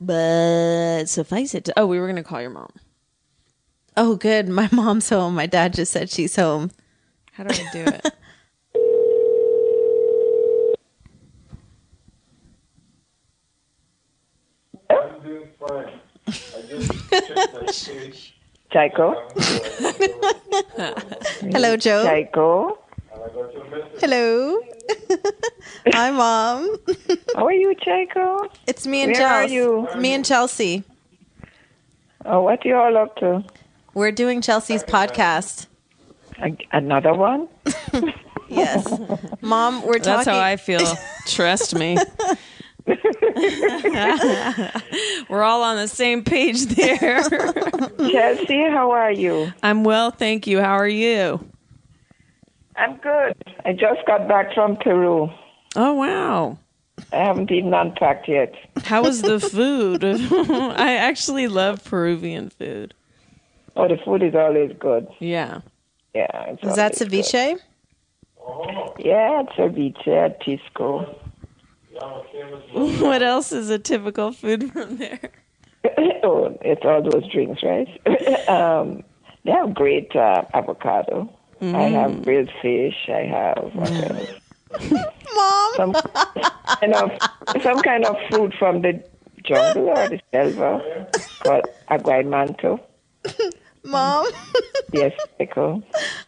But 0.00 1.06
suffice 1.06 1.54
it 1.54 1.64
to, 1.64 1.78
oh, 1.78 1.86
we 1.86 1.98
were 1.98 2.06
going 2.06 2.16
to 2.16 2.22
call 2.22 2.40
your 2.40 2.50
mom. 2.50 2.70
Oh, 3.96 4.14
good. 4.14 4.48
My 4.48 4.68
mom's 4.72 5.08
home. 5.08 5.34
My 5.34 5.46
dad 5.46 5.74
just 5.74 5.92
said 5.92 6.08
she's 6.08 6.36
home. 6.36 6.70
How 7.32 7.44
do 7.44 7.54
I 7.54 7.68
do 7.72 7.84
it? 7.84 8.06
Tchaiko, 18.70 19.14
Hello, 21.52 21.76
Joe. 21.76 22.04
Tchaiko, 22.06 22.78
Hello. 24.00 24.60
Hi, 25.92 26.10
mom. 26.10 26.76
how 27.34 27.46
are 27.46 27.52
you, 27.52 27.74
Chico? 27.74 28.48
It's 28.66 28.86
me 28.86 29.02
and 29.02 29.12
Where 29.12 29.26
are 29.26 29.40
Chelsea. 29.42 29.54
you? 29.54 29.88
Me 29.96 30.12
and 30.14 30.24
Chelsea. 30.24 30.84
Oh, 32.24 32.42
what 32.42 32.62
do 32.62 32.68
you 32.68 32.76
all 32.76 32.96
up 32.96 33.16
to? 33.16 33.44
We're 33.94 34.12
doing 34.12 34.40
Chelsea's 34.40 34.84
podcast. 34.84 35.66
Another 36.72 37.14
one? 37.14 37.48
Yes, 38.50 38.90
mom. 39.42 39.82
We're 39.84 39.98
That's 39.98 40.24
how 40.26 40.38
I 40.38 40.56
feel. 40.56 40.80
Trust 41.26 41.74
me. 41.74 41.98
we're 45.28 45.42
all 45.42 45.62
on 45.62 45.76
the 45.76 45.88
same 45.88 46.22
page 46.24 46.66
there. 46.66 47.22
Chelsea, 48.10 48.64
how 48.70 48.90
are 48.90 49.12
you? 49.12 49.52
I'm 49.62 49.84
well, 49.84 50.10
thank 50.10 50.46
you. 50.46 50.60
How 50.60 50.74
are 50.74 50.88
you? 50.88 51.44
I'm 52.76 52.96
good. 52.98 53.34
I 53.64 53.72
just 53.72 54.04
got 54.06 54.28
back 54.28 54.54
from 54.54 54.76
Peru. 54.76 55.28
Oh, 55.76 55.94
wow. 55.94 56.58
I 57.12 57.16
haven't 57.16 57.50
even 57.50 57.74
unpacked 57.74 58.28
yet. 58.28 58.54
How 58.84 59.02
was 59.02 59.22
the 59.22 59.40
food? 59.52 60.04
I 60.04 60.94
actually 60.96 61.48
love 61.48 61.84
Peruvian 61.84 62.50
food. 62.50 62.94
Oh, 63.76 63.88
the 63.88 63.96
food 64.04 64.22
is 64.22 64.34
always 64.34 64.72
good. 64.78 65.06
Yeah. 65.20 65.60
Yeah. 66.14 66.26
It's 66.48 66.62
Is 66.64 66.76
that 66.76 67.00
always 67.00 67.12
ceviche? 67.32 67.52
good. 67.54 67.62
Yeah, 69.04 69.42
it's 69.42 69.52
ceviche 69.52 70.08
at 70.08 70.40
Tisco. 70.40 71.14
What 73.00 73.22
else 73.22 73.52
is 73.52 73.70
a 73.70 73.78
typical 73.78 74.32
food 74.32 74.72
from 74.72 74.98
there? 74.98 75.30
oh, 76.22 76.56
it's 76.62 76.84
all 76.84 77.02
those 77.02 77.30
drinks, 77.30 77.62
right? 77.62 77.88
um, 78.48 79.02
they 79.44 79.50
have 79.50 79.74
great 79.74 80.14
uh, 80.14 80.44
avocado. 80.54 81.32
I 81.60 81.82
have 81.82 82.22
grilled 82.22 82.50
fish. 82.62 83.08
I 83.08 83.24
have 83.24 83.70
what 83.74 83.90
else? 83.90 84.30
Mom. 85.34 85.74
some 85.74 85.92
kind 85.92 86.94
of 86.94 87.62
some 87.62 87.80
kind 87.82 88.04
of 88.04 88.16
fruit 88.30 88.54
from 88.58 88.82
the 88.82 89.02
jungle 89.42 89.88
or 89.88 90.08
the 90.08 90.20
selva 90.32 91.08
called 91.42 91.64
aguaymanto. 91.90 92.78
Mom. 93.88 94.26
Yes, 94.90 95.12
pickle. 95.36 95.82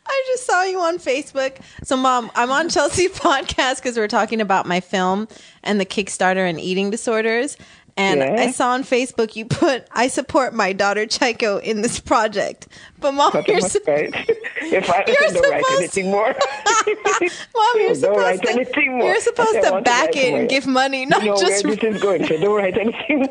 I 0.07 0.25
just 0.27 0.45
saw 0.45 0.65
you 0.65 0.81
on 0.81 0.99
Facebook. 0.99 1.57
So, 1.83 1.97
mom, 1.97 2.31
I'm 2.35 2.51
on 2.51 2.69
Chelsea 2.69 3.09
podcast 3.09 3.77
because 3.77 3.97
we're 3.97 4.07
talking 4.07 4.43
about 4.43 4.67
my 4.67 4.81
film 4.81 5.29
and 5.63 5.81
the 5.81 5.87
Kickstarter 5.87 6.47
and 6.49 6.61
eating 6.61 6.91
disorders. 6.91 7.57
And 7.97 8.21
Yeah. 8.21 8.35
I 8.39 8.51
saw 8.51 8.73
on 8.73 8.85
Facebook 8.85 9.35
you 9.35 9.47
put, 9.47 9.87
I 9.93 10.09
support 10.09 10.53
my 10.53 10.75
daughter 10.75 11.07
Tchaiko 11.07 11.63
in 11.63 11.81
this 11.81 11.99
project. 12.01 12.69
But, 12.99 13.13
mom, 13.13 13.33
you're, 13.47 13.57
I'm 13.57 13.63
sup- 13.63 13.81
afraid 13.81 14.15
if 14.61 14.91
I 14.91 15.05
You're 15.07 15.33
don't 15.33 15.51
write 15.51 15.65
anything 15.79 16.11
more, 16.11 16.35
mom, 16.37 17.73
you're 17.77 17.95
supposed 17.95 18.43
to, 18.43 18.81
you're 18.83 19.21
supposed 19.21 19.63
to 19.63 19.81
back 19.83 20.17
it 20.17 20.35
and 20.35 20.51
give 20.51 20.67
money, 20.67 21.07
not 21.07 21.23
you 21.23 21.31
know 21.31 21.41
just 21.41 21.65
where 21.65 21.77
this 21.77 21.97
is 21.97 22.03
going. 22.03 22.27
So 22.27 22.37
don't 22.39 22.55
write 22.57 22.77
anything. 22.77 23.27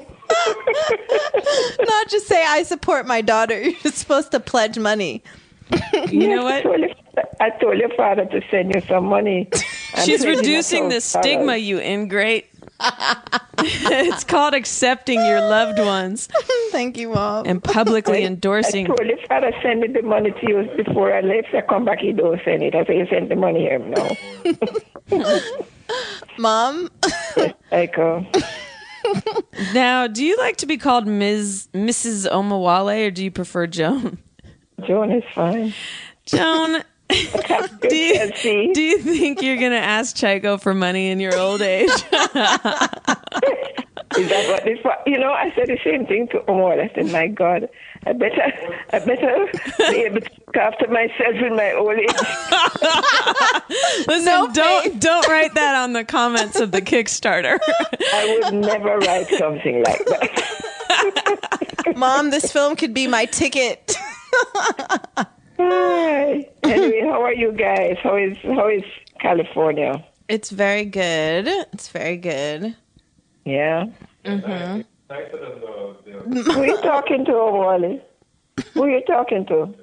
Not 1.81 2.09
just 2.09 2.27
say 2.27 2.43
I 2.45 2.63
support 2.63 3.07
my 3.07 3.21
daughter. 3.21 3.61
You're 3.83 3.91
supposed 3.91 4.31
to 4.31 4.39
pledge 4.39 4.77
money. 4.77 5.23
You 6.09 6.29
know 6.29 6.43
what? 6.43 6.65
I 7.39 7.49
told 7.61 7.77
your 7.77 7.93
father 7.95 8.25
to 8.25 8.41
send 8.49 8.73
you 8.73 8.81
some 8.81 9.05
money. 9.05 9.49
She's 10.03 10.21
pledge 10.21 10.21
him 10.21 10.27
a 10.27 10.37
reducing 10.37 10.89
the 10.89 11.01
thousand 11.01 11.21
stigma, 11.21 11.57
you 11.57 11.79
ingrate. 11.79 12.47
it's 13.59 14.23
called 14.23 14.53
accepting 14.53 15.19
your 15.19 15.41
loved 15.41 15.79
ones 15.79 16.29
Thank 16.71 16.97
you, 16.97 17.09
mom. 17.09 17.45
and 17.45 17.61
publicly 17.61 18.23
endorsing. 18.23 18.85
I 18.85 18.87
told 18.87 19.05
your 19.05 19.17
father 19.27 19.51
to 19.51 19.61
send 19.61 19.81
me 19.81 19.87
the 19.89 20.01
money 20.01 20.31
to 20.31 20.47
you 20.47 20.69
before 20.81 21.13
I 21.13 21.19
left. 21.19 21.53
I 21.53 21.61
come 21.61 21.83
back, 21.83 21.99
he 21.99 22.13
don't 22.13 22.39
send 22.45 22.63
it. 22.63 22.75
I 22.75 22.85
say, 22.85 22.97
you 22.97 23.07
send 23.09 23.29
the 23.29 23.35
money 23.35 23.61
here 23.61 23.79
now. 23.79 24.17
Mom, 26.37 26.89
I 27.71 27.87
go, 27.87 28.25
Now, 29.73 30.07
do 30.07 30.23
you 30.25 30.37
like 30.37 30.57
to 30.57 30.65
be 30.65 30.77
called 30.77 31.05
Ms. 31.07 31.67
Mrs. 31.73 32.29
Omawale 32.31 33.07
or 33.07 33.11
do 33.11 33.23
you 33.23 33.31
prefer 33.31 33.67
Joan? 33.67 34.17
Joan 34.87 35.11
is 35.11 35.23
fine. 35.35 35.73
Joan, 36.25 36.83
do 37.09 37.95
you, 37.95 38.73
do 38.73 38.81
you 38.81 38.99
think 38.99 39.41
you're 39.41 39.57
going 39.57 39.71
to 39.71 39.77
ask 39.77 40.15
Chico 40.15 40.57
for 40.57 40.73
money 40.73 41.09
in 41.09 41.19
your 41.19 41.35
old 41.37 41.61
age? 41.61 41.89
Is 44.17 44.27
that 44.27 44.49
what 44.49 44.63
this 44.63 44.79
was? 44.83 44.97
You 45.05 45.19
know, 45.19 45.31
I 45.31 45.53
said 45.55 45.67
the 45.67 45.77
same 45.83 46.05
thing 46.05 46.27
to 46.29 46.43
Omar. 46.49 46.79
I 46.79 46.91
said, 46.95 47.11
my 47.11 47.27
God, 47.27 47.69
I 48.05 48.13
better, 48.13 48.41
I 48.91 48.99
better 48.99 49.47
be 49.77 50.01
able 50.01 50.21
to 50.21 50.29
look 50.47 50.57
after 50.57 50.87
myself 50.87 51.35
in 51.35 51.55
my 51.55 51.73
old 51.73 51.93
age. 51.93 52.09
Listen, 54.07 54.51
don't 54.53 54.99
don't 54.99 55.27
write 55.27 55.53
that 55.53 55.75
on 55.75 55.93
the 55.93 56.03
comments 56.03 56.59
of 56.59 56.71
the 56.71 56.81
Kickstarter. 56.81 57.59
I 58.13 58.39
would 58.43 58.55
never 58.55 58.97
write 58.97 59.27
something 59.37 59.83
like 59.83 60.05
that. 60.05 61.93
mom, 61.95 62.31
this 62.31 62.51
film 62.51 62.75
could 62.75 62.93
be 62.93 63.07
my 63.07 63.25
ticket. 63.25 63.95
Hi. 65.59 66.47
Anyway, 66.63 67.01
how 67.03 67.21
are 67.21 67.33
you 67.33 67.51
guys? 67.51 67.97
How 68.01 68.15
is 68.15 68.37
how 68.43 68.69
is 68.69 68.83
California? 69.19 70.03
It's 70.27 70.51
very 70.51 70.85
good. 70.85 71.47
It's 71.73 71.89
very 71.89 72.17
good. 72.17 72.75
Yeah. 73.45 73.85
Mm-hmm. 74.25 74.81
Who 76.51 76.51
are 76.51 76.65
you 76.65 76.77
talking 76.81 77.25
to, 77.25 77.31
Wally? 77.33 78.01
Who 78.73 78.83
are 78.83 78.89
you 78.89 79.01
talking 79.05 79.45
to? 79.47 79.73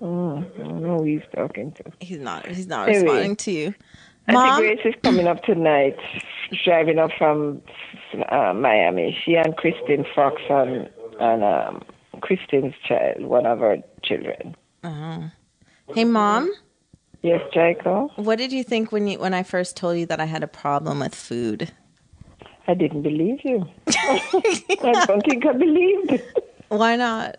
Mm, 0.00 0.44
I 0.44 0.58
don't 0.58 0.82
know 0.82 0.98
who 0.98 1.04
he's 1.04 1.22
talking 1.34 1.72
to. 1.72 1.84
He's 2.00 2.18
not. 2.18 2.46
He's 2.46 2.66
not 2.66 2.88
Anyway. 2.88 3.04
responding 3.04 3.36
to 3.36 3.50
you. 3.50 3.74
Auntie 4.28 4.38
Mom, 4.38 4.60
Grace 4.60 4.80
is 4.84 4.94
coming 5.02 5.26
up 5.26 5.42
tonight, 5.44 5.96
driving 6.64 6.98
up 6.98 7.10
from 7.16 7.62
uh, 8.30 8.52
Miami. 8.52 9.18
She 9.24 9.34
and 9.36 9.56
Christine 9.56 10.04
Fox 10.14 10.40
and, 10.50 10.88
and 11.18 11.42
um, 11.42 11.82
Christine's 12.20 12.74
child, 12.86 13.22
one 13.22 13.46
of 13.46 13.60
her 13.60 13.78
children. 14.02 14.56
hey, 14.82 16.04
mom. 16.04 16.52
Yes, 17.22 17.40
Jaco? 17.52 18.16
What 18.16 18.38
did 18.38 18.52
you 18.52 18.62
think 18.62 18.92
when 18.92 19.08
you 19.08 19.18
when 19.18 19.34
I 19.34 19.42
first 19.42 19.76
told 19.76 19.98
you 19.98 20.06
that 20.06 20.20
I 20.20 20.24
had 20.24 20.42
a 20.42 20.48
problem 20.48 21.00
with 21.00 21.14
food? 21.14 21.72
I 22.68 22.74
didn't 22.74 23.02
believe 23.02 23.40
you. 23.44 23.66
I 23.88 25.04
don't 25.06 25.22
think 25.24 25.44
I 25.46 25.52
believed. 25.52 26.22
Why 26.68 26.96
not? 26.96 27.38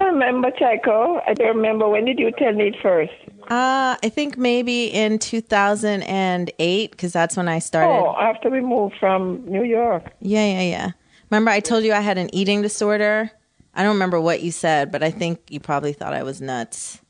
I 0.00 0.04
remember, 0.04 0.50
Chaco. 0.50 1.20
I 1.26 1.34
don't 1.34 1.56
remember. 1.56 1.88
When 1.88 2.04
did 2.04 2.18
you 2.18 2.30
tell 2.32 2.52
me 2.52 2.68
it 2.68 2.76
first? 2.82 3.12
Uh, 3.44 3.96
I 4.02 4.08
think 4.08 4.36
maybe 4.36 4.86
in 4.86 5.18
2008 5.18 6.90
because 6.90 7.12
that's 7.12 7.36
when 7.36 7.48
I 7.48 7.58
started. 7.58 7.92
Oh, 7.92 8.14
after 8.20 8.50
we 8.50 8.60
moved 8.60 8.94
from 9.00 9.44
New 9.46 9.64
York. 9.64 10.04
Yeah, 10.20 10.44
yeah, 10.44 10.62
yeah. 10.62 10.90
Remember, 11.30 11.50
I 11.50 11.60
told 11.60 11.84
you 11.84 11.92
I 11.92 12.00
had 12.00 12.18
an 12.18 12.32
eating 12.34 12.62
disorder. 12.62 13.30
I 13.74 13.82
don't 13.82 13.94
remember 13.94 14.20
what 14.20 14.42
you 14.42 14.50
said, 14.50 14.92
but 14.92 15.02
I 15.02 15.10
think 15.10 15.40
you 15.48 15.60
probably 15.60 15.92
thought 15.92 16.12
I 16.12 16.22
was 16.22 16.40
nuts. 16.40 17.00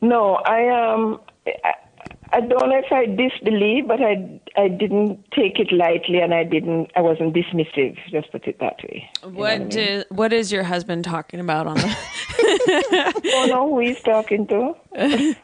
No, 0.00 0.36
I 0.36 0.68
um, 0.68 1.20
I, 1.46 1.74
I 2.32 2.40
don't 2.40 2.68
know 2.68 2.78
if 2.78 2.92
I 2.92 3.06
disbelieve, 3.06 3.88
but 3.88 4.00
I 4.00 4.40
I 4.56 4.68
didn't 4.68 5.24
take 5.32 5.58
it 5.58 5.72
lightly, 5.72 6.20
and 6.20 6.32
I 6.32 6.44
didn't. 6.44 6.90
I 6.96 7.00
wasn't 7.00 7.34
dismissive. 7.34 7.98
Just 8.10 8.30
put 8.30 8.46
it 8.46 8.58
that 8.60 8.76
way. 8.84 9.10
What 9.22 9.70
do, 9.70 10.04
what 10.10 10.32
is 10.32 10.52
your 10.52 10.62
husband 10.62 11.04
talking 11.04 11.40
about 11.40 11.66
on 11.66 11.76
the 11.76 11.96
Oh 12.40 13.46
no, 13.48 13.68
who 13.68 13.80
he's 13.80 14.00
talking 14.02 14.46
to? 14.48 14.74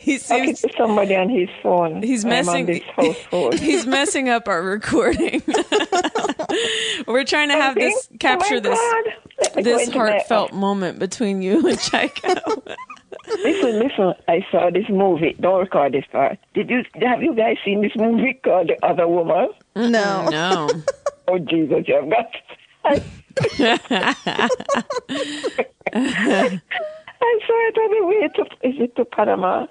He 0.00 0.18
Talking 0.18 0.54
to 0.56 0.68
somebody 0.76 1.14
on 1.16 1.28
his 1.30 1.48
phone. 1.62 2.02
He's 2.02 2.24
messing- 2.24 2.82
on 3.32 3.52
he's 3.58 3.86
messing 3.86 4.28
up 4.28 4.48
our 4.48 4.62
recording. 4.62 5.42
We're 7.06 7.24
trying 7.24 7.48
to 7.48 7.54
have 7.54 7.74
this 7.74 8.08
oh 8.12 8.16
capture 8.18 8.56
oh 8.56 8.60
this 8.60 8.78
God. 8.78 9.04
Let 9.40 9.56
me 9.56 9.62
go 9.62 9.70
this 9.78 9.86
into 9.88 9.98
my- 9.98 10.10
heartfelt 10.10 10.52
moment 10.52 10.98
between 10.98 11.42
you 11.42 11.66
and 11.66 11.78
Chico. 11.78 12.34
Listen, 13.28 13.78
listen. 13.78 14.14
I 14.28 14.44
saw 14.50 14.70
this 14.70 14.88
movie. 14.90 15.34
Don't 15.40 15.60
record 15.60 15.92
this 15.94 16.04
part. 16.12 16.38
Did 16.54 16.68
you 16.68 16.82
have 17.00 17.22
you 17.22 17.34
guys 17.34 17.56
seen 17.64 17.80
this 17.80 17.92
movie 17.96 18.34
called 18.44 18.68
The 18.68 18.84
Other 18.86 19.08
Woman? 19.08 19.48
No. 19.76 20.26
Mm, 20.26 20.30
no. 20.30 20.68
Oh 21.28 21.38
Jesus, 21.38 21.84
you've 21.86 22.10
got. 22.10 22.26
I, 22.84 23.02
I 23.40 24.48
saw 27.46 27.68
it 27.68 27.78
on 27.78 27.90
the 27.90 28.06
way 28.06 28.28
to 28.34 28.42
is 28.68 28.80
it 28.80 28.96
to 28.96 29.04
Panama? 29.04 29.66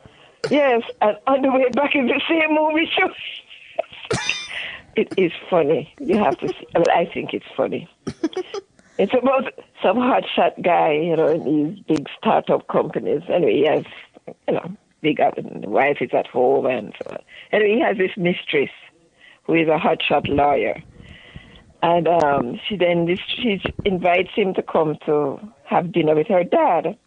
Yes, 0.50 0.82
and 1.02 1.18
on 1.28 1.42
the 1.42 1.52
way 1.52 1.70
back 1.70 1.96
in 1.96 2.08
the 2.08 2.22
same 2.28 2.54
movie 2.54 2.90
show. 2.98 3.10
it 4.96 5.14
is 5.18 5.32
funny. 5.50 5.94
You 6.00 6.18
have 6.18 6.38
to 6.40 6.50
see. 6.50 6.68
Well, 6.76 6.84
I 6.94 7.06
think 7.06 7.34
it's 7.34 7.46
funny. 7.56 7.90
It's 9.00 9.14
about 9.14 9.52
some 9.82 9.98
hotshot 9.98 10.62
guy, 10.62 10.92
you 10.92 11.16
know, 11.16 11.28
in 11.28 11.44
these 11.44 11.84
big 11.88 12.08
startup 12.18 12.68
companies. 12.68 13.24
Anyway, 13.28 13.54
he 13.56 13.66
has, 13.66 13.86
you 14.48 14.54
know, 14.54 14.72
big 15.02 15.20
up, 15.20 15.38
and 15.38 15.64
the 15.64 15.70
wife 15.70 15.98
is 16.00 16.12
at 16.14 16.28
home, 16.28 16.68
and 16.68 16.94
so 17.02 17.12
on. 17.12 17.20
Anyway, 17.52 17.76
he 17.76 17.82
has 17.82 17.98
this 17.98 18.12
mistress 18.18 18.70
who 19.46 19.56
is 19.56 19.68
a 19.68 19.78
hotshot 19.78 20.28
lawyer. 20.28 20.82
And 21.84 22.08
um, 22.08 22.60
she 22.66 22.78
then 22.78 23.06
she 23.28 23.62
invites 23.84 24.30
him 24.34 24.54
to 24.54 24.64
come 24.64 24.96
to 25.06 25.38
have 25.66 25.92
dinner 25.92 26.16
with 26.16 26.28
her 26.28 26.46
dad. 26.46 26.98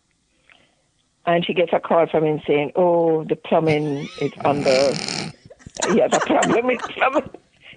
And 1.25 1.45
she 1.47 1.55
gets 1.55 1.73
a 1.73 1.81
call 1.81 2.07
from 2.07 2.25
him 2.25 2.43
saying, 2.47 2.73
"Oh, 2.77 3.25
the 3.25 3.37
plumbing 3.37 4.11
is 4.19 4.33
under. 4.45 4.93
He 5.89 5.99
has 6.01 6.11
a 6.13 6.21
problem 6.21 6.67
with 6.67 6.81
plumbing." 6.89 7.31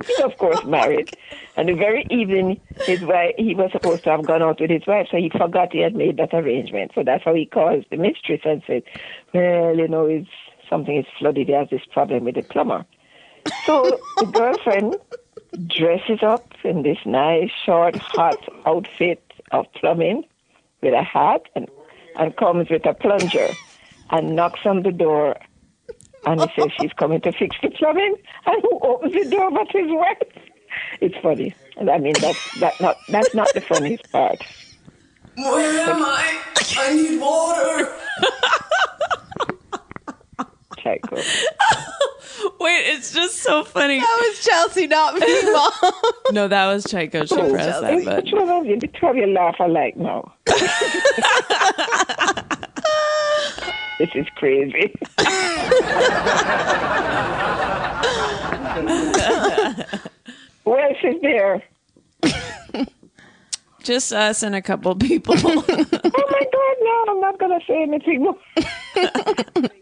He's 0.08 0.26
of 0.26 0.38
course 0.40 0.60
married. 0.66 1.08
And 1.56 1.70
the 1.70 1.74
very 1.74 2.06
evening, 2.10 2.60
his 2.86 3.00
wife 3.02 3.34
he 3.38 3.56
was 3.56 3.72
supposed 3.72 4.04
to 4.04 4.10
have 4.10 4.26
gone 4.26 4.42
out 4.42 4.60
with 4.60 4.70
his 4.70 4.86
wife, 4.86 5.08
so 5.10 5.18
he 5.18 5.30
forgot 5.30 5.72
he 5.72 5.80
had 5.80 5.96
made 5.96 6.18
that 6.18 6.34
arrangement. 6.34 6.92
So 6.96 7.04
that's 7.06 7.24
how 7.24 7.34
he 7.34 7.46
calls 7.46 7.86
the 7.90 7.98
mistress 7.98 8.42
and 8.44 8.62
said, 8.68 8.84
"Well, 9.34 9.78
you 9.78 9.88
know, 9.88 10.06
it's 10.06 10.28
something 10.70 10.98
is 10.98 11.06
flooded. 11.18 11.48
He 11.48 11.54
has 11.54 11.70
this 11.70 11.86
problem 11.94 12.26
with 12.26 12.36
the 12.36 12.44
plumber." 12.44 12.86
So 13.66 14.02
the 14.18 14.26
girlfriend 14.26 14.96
dresses 15.68 16.20
up 16.22 16.54
in 16.64 16.84
this 16.84 16.98
nice, 17.06 17.52
short, 17.66 17.96
hot 17.96 18.38
outfit 18.66 19.24
of 19.52 19.66
plumbing 19.74 20.24
with 20.82 20.94
a 20.94 21.04
hat 21.04 21.44
and, 21.56 21.68
and 22.18 22.36
comes 22.38 22.70
with 22.70 22.86
a 22.86 22.94
plunger 22.94 23.50
and 24.12 24.36
knocks 24.36 24.62
on 24.66 24.84
the 24.84 24.92
door. 24.92 25.38
And 26.26 26.42
he 26.42 26.48
says 26.56 26.72
she's 26.80 26.94
coming 26.94 27.22
to 27.22 27.32
fix 27.32 27.56
the 27.62 27.70
plumbing. 27.70 28.16
And 28.46 28.62
who 28.62 28.80
opens 28.82 29.14
the 29.14 29.30
door 29.30 29.50
but 29.52 29.72
his 29.72 29.88
wife? 29.88 30.18
It's 31.02 31.16
funny. 31.22 31.56
I 31.80 31.98
mean, 31.98 32.14
that's, 32.20 32.60
that 32.60 32.80
not, 32.80 32.98
that's 33.08 33.34
not 33.34 33.52
the 33.54 33.62
funniest 33.62 34.12
part. 34.12 34.44
Where 35.36 35.90
am 35.90 36.04
I? 36.04 36.42
I 36.78 36.94
need 36.94 37.20
water. 37.20 37.96
Tchaiko. 40.80 41.18
Wait, 42.60 42.82
it's 42.94 43.12
just 43.14 43.40
so 43.40 43.64
funny. 43.64 44.00
That 44.00 44.18
was 44.30 44.46
Chelsea, 44.46 44.88
not 44.88 45.16
me, 45.16 45.52
mom. 45.54 45.72
No, 46.32 46.48
that 46.48 46.68
was 46.74 46.86
Chico. 46.86 47.26
She 47.26 47.36
pressed 47.36 47.82
that 47.82 47.96
Which 47.96 48.06
button. 48.06 48.40
one 48.40 48.50
of 48.50 48.66
you? 48.66 48.80
The 48.80 48.88
two 48.88 49.08
of 49.08 49.16
you 49.18 49.28
laugh 49.28 49.56
alike 49.60 49.98
now. 49.98 50.34
this 54.00 54.10
is 54.16 54.28
crazy. 54.36 54.94
Where 60.64 60.92
is 60.92 60.98
else 61.04 61.16
is 61.16 61.22
there? 61.22 61.64
Just 63.84 64.12
us 64.14 64.44
and 64.44 64.56
a 64.56 64.62
couple 64.62 64.96
people. 64.96 65.36
Oh 65.46 65.64
my 65.66 66.46
God, 66.52 66.76
no, 66.82 67.06
I'm 67.10 67.20
not 67.22 67.40
going 67.40 67.60
to 67.60 67.66
say 67.66 67.82
anything 67.82 68.24
more. 68.24 68.36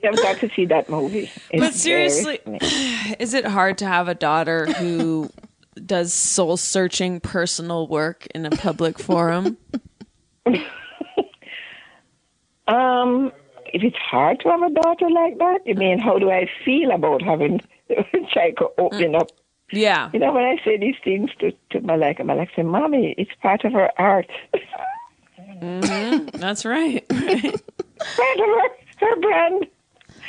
You've 0.04 0.16
got 0.18 0.40
to 0.40 0.50
see 0.56 0.66
that 0.66 0.90
movie. 0.90 1.30
It's 1.50 1.60
But 1.60 1.74
seriously, 1.74 2.40
is 3.20 3.34
it 3.34 3.46
hard 3.46 3.78
to 3.80 3.86
have 3.86 4.08
a 4.08 4.16
daughter 4.16 4.66
who 4.66 5.30
does 5.86 6.14
soul 6.14 6.58
searching 6.58 7.20
personal 7.20 7.88
work 7.88 8.28
in 8.34 8.46
a 8.46 8.52
public 8.52 9.00
forum? 9.00 9.58
Um, 12.68 13.32
if 13.66 13.84
it's 13.84 13.98
hard 13.98 14.40
to 14.42 14.50
have 14.50 14.62
a 14.62 14.70
daughter 14.70 15.10
like 15.10 15.38
that, 15.38 15.60
you 15.66 15.76
mean 15.76 16.00
how 16.00 16.20
do 16.20 16.30
I 16.30 16.50
feel 16.66 16.92
about 16.92 17.22
having 17.22 17.62
Chico 18.34 18.74
opening 18.78 19.16
up? 19.16 19.30
Yeah. 19.72 20.10
You 20.14 20.20
know, 20.20 20.34
when 20.34 20.44
I 20.44 20.58
say 20.64 20.78
these 20.78 20.96
things 21.04 21.30
to, 21.40 21.52
to 21.72 21.82
Malika, 21.82 22.24
Malika 22.24 22.52
say, 22.56 22.62
Mommy, 22.64 23.14
it's 23.18 23.32
part 23.42 23.66
of 23.66 23.74
her 23.74 23.92
art. 24.00 24.30
Mm-hmm. 25.62 26.38
That's 26.38 26.66
right. 26.66 27.08
part 27.10 27.20
of 27.24 28.46
her, 28.46 28.70
her 28.98 29.20
brand. 29.20 29.68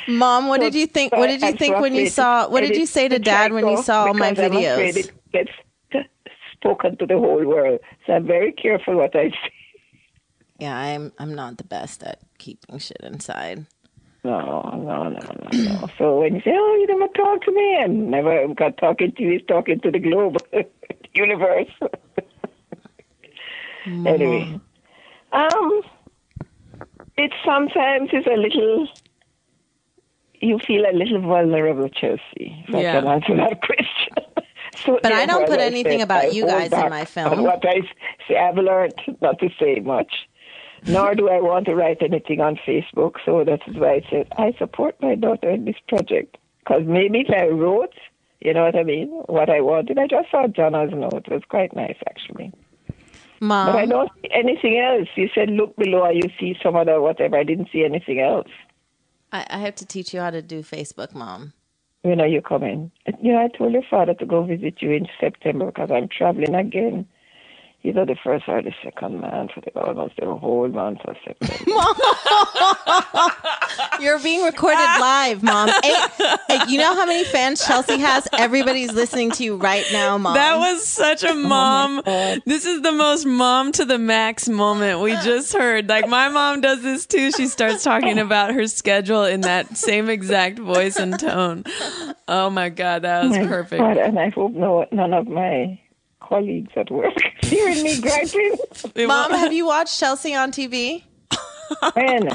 Mom, 0.07 0.47
what 0.47 0.59
did 0.59 0.75
you 0.75 0.87
think? 0.87 1.13
What 1.13 1.27
did 1.27 1.41
you 1.41 1.53
think 1.53 1.79
when 1.79 1.93
you 1.93 2.09
saw? 2.09 2.49
What 2.49 2.61
did 2.61 2.75
you 2.75 2.85
say 2.85 3.07
to 3.07 3.19
Dad 3.19 3.53
when 3.53 3.67
you 3.67 3.81
saw 3.83 4.07
all 4.07 4.13
my 4.13 4.31
because 4.31 4.51
I'm 4.51 4.57
videos? 4.57 4.97
It 4.97 5.31
gets 5.31 5.51
spoken 6.53 6.97
to 6.97 7.05
the 7.05 7.17
whole 7.17 7.45
world, 7.45 7.79
so 8.05 8.13
I'm 8.13 8.25
very 8.25 8.51
careful 8.51 8.95
what 8.95 9.15
I 9.15 9.29
say. 9.29 9.51
Yeah, 10.59 10.75
I'm. 10.75 11.13
I'm 11.19 11.35
not 11.35 11.57
the 11.57 11.63
best 11.63 12.03
at 12.03 12.19
keeping 12.37 12.79
shit 12.79 12.99
inside. 13.01 13.65
No, 14.23 14.61
no, 14.75 15.09
no, 15.09 15.09
no, 15.09 15.49
no. 15.53 15.87
So 15.97 16.19
when 16.19 16.35
you 16.35 16.41
say, 16.41 16.51
"Oh, 16.53 16.77
you 16.79 16.87
never 16.87 17.11
talk 17.13 17.41
to 17.43 17.51
me," 17.53 17.77
I'm 17.81 18.09
never 18.09 18.47
got 18.53 18.77
talking 18.77 19.13
to 19.13 19.23
you. 19.23 19.33
Is 19.35 19.41
talking 19.47 19.79
to 19.79 19.91
the 19.91 19.99
globe, 19.99 20.37
universe. 21.13 21.69
anyway, 24.05 24.59
um, 25.31 25.81
it 27.17 27.31
sometimes 27.45 28.09
is 28.11 28.25
a 28.27 28.35
little. 28.35 28.87
You 30.41 30.59
feel 30.65 30.83
a 30.85 30.93
little 30.93 31.21
vulnerable, 31.21 31.89
Chelsea. 31.89 32.65
If 32.67 32.69
Yeah. 32.69 32.97
I 32.97 32.99
can 32.99 33.07
answer 33.07 33.35
that 33.37 33.61
question. 33.69 34.43
so 34.85 34.99
But 35.01 35.13
I 35.13 35.25
don't 35.25 35.47
put 35.47 35.59
as 35.59 35.67
anything 35.67 35.99
said, 35.99 36.05
about 36.05 36.23
I 36.25 36.27
you 36.27 36.45
guys 36.45 36.73
in 36.73 36.89
my 36.89 37.05
film. 37.05 37.43
What 37.43 37.63
I 37.65 37.81
say, 38.27 38.37
I've 38.37 38.57
learned 38.57 38.99
not 39.21 39.39
to 39.39 39.49
say 39.59 39.79
much. 39.79 40.11
Nor 40.87 41.15
do 41.15 41.29
I 41.29 41.41
want 41.41 41.65
to 41.65 41.75
write 41.75 42.01
anything 42.01 42.41
on 42.41 42.57
Facebook, 42.67 43.15
so 43.25 43.43
that 43.43 43.61
is 43.67 43.75
why 43.75 43.95
I 43.95 44.05
said 44.09 44.27
I 44.37 44.53
support 44.57 44.95
my 45.01 45.15
daughter 45.15 45.49
in 45.49 45.65
this 45.65 45.75
project. 45.87 46.37
Because 46.59 46.83
maybe 46.85 47.21
if 47.21 47.29
I 47.29 47.47
wrote, 47.47 47.93
you 48.41 48.53
know 48.53 48.63
what 48.63 48.75
I 48.75 48.83
mean, 48.83 49.09
what 49.27 49.49
I 49.49 49.61
wanted, 49.61 49.97
I 49.97 50.07
just 50.07 50.31
saw 50.31 50.47
Jonah's 50.47 50.91
note. 50.93 51.25
It 51.27 51.31
was 51.31 51.43
quite 51.49 51.75
nice, 51.75 51.97
actually. 52.07 52.53
Mom, 53.41 53.67
But 53.67 53.75
I 53.75 53.85
don't 53.85 54.11
see 54.21 54.29
anything 54.31 54.79
else. 54.79 55.07
You 55.15 55.29
said 55.33 55.49
look 55.49 55.75
below 55.77 56.09
you 56.09 56.29
see 56.39 56.57
some 56.61 56.75
other 56.75 56.99
whatever. 57.01 57.37
I 57.37 57.43
didn't 57.43 57.69
see 57.71 57.83
anything 57.85 58.19
else. 58.19 58.49
I, 59.31 59.45
I 59.49 59.57
have 59.59 59.75
to 59.75 59.85
teach 59.85 60.13
you 60.13 60.19
how 60.19 60.29
to 60.31 60.41
do 60.41 60.61
Facebook, 60.61 61.13
Mom. 61.13 61.53
When 62.01 62.21
are 62.21 62.27
you 62.27 62.41
coming? 62.41 62.91
You 63.21 63.33
know, 63.33 63.39
I 63.39 63.47
told 63.49 63.73
your 63.73 63.83
father 63.89 64.13
to 64.15 64.25
go 64.25 64.43
visit 64.43 64.81
you 64.81 64.91
in 64.91 65.07
September 65.19 65.65
because 65.67 65.91
I'm 65.91 66.07
traveling 66.07 66.55
again. 66.55 67.05
Either 67.81 68.05
the 68.05 68.15
first 68.21 68.43
or 68.49 68.61
the 68.61 68.73
second 68.83 69.21
month, 69.21 69.51
for 69.53 69.61
the, 69.61 69.71
almost 69.79 70.13
the 70.19 70.25
whole 70.35 70.67
month 70.67 70.99
of 71.05 71.15
September. 71.25 71.81
You're 74.01 74.19
being 74.19 74.43
recorded 74.43 74.77
live, 74.99 75.41
Mom. 75.43 75.69
Eight, 75.69 76.09
hey, 76.49 76.59
you 76.67 76.77
know 76.77 76.93
how 76.93 77.05
many 77.05 77.23
fans 77.23 77.65
Chelsea 77.65 77.97
has? 77.97 78.27
Everybody's 78.33 78.91
listening 78.91 79.31
to 79.31 79.43
you 79.45 79.55
right 79.55 79.85
now, 79.93 80.17
Mom. 80.17 80.33
That 80.33 80.57
was 80.57 80.85
such 80.85 81.23
Oh 81.23 81.31
a 81.31 81.33
mom. 81.35 82.01
this 82.45 82.65
is 82.65 82.81
the 82.81 82.91
most 82.91 83.25
mom 83.25 83.71
to 83.73 83.85
the 83.85 83.97
max 83.97 84.49
moment 84.49 84.99
we 85.01 85.11
just 85.23 85.53
heard. 85.53 85.87
Like 85.87 86.07
my 86.09 86.27
mom 86.29 86.59
does 86.61 86.81
this 86.81 87.05
too. 87.05 87.31
She 87.31 87.47
starts 87.47 87.83
talking 87.83 88.19
about 88.19 88.53
her 88.53 88.67
schedule 88.67 89.23
in 89.23 89.41
that 89.41 89.77
same 89.77 90.09
exact 90.09 90.59
voice 90.59 90.97
and 90.97 91.17
tone. 91.19 91.63
Oh 92.27 92.49
my 92.49 92.69
god, 92.69 93.03
that 93.03 93.23
was 93.25 93.37
My 93.37 93.47
perfect. 93.47 93.79
God, 93.79 93.97
and 93.97 94.19
I 94.19 94.29
hope 94.29 94.51
no 94.53 94.85
none 94.91 95.13
of 95.13 95.27
my 95.27 95.79
colleagues 96.29 96.71
at 96.75 96.89
work 96.91 97.13
hearing 97.41 97.83
me 97.83 97.99
griping. 97.99 98.55
Mom, 99.07 99.31
have 99.31 99.51
you 99.51 99.65
watched 99.65 99.99
Chelsea 99.99 100.35
on 100.35 100.51
TV? 100.51 101.03
When? 101.93 102.29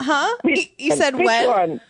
Huh? 0.00 0.36
You, 0.44 0.62
you 0.78 0.96
said 0.96 1.14
Which 1.16 1.26
when? 1.26 1.48
one? 1.48 1.80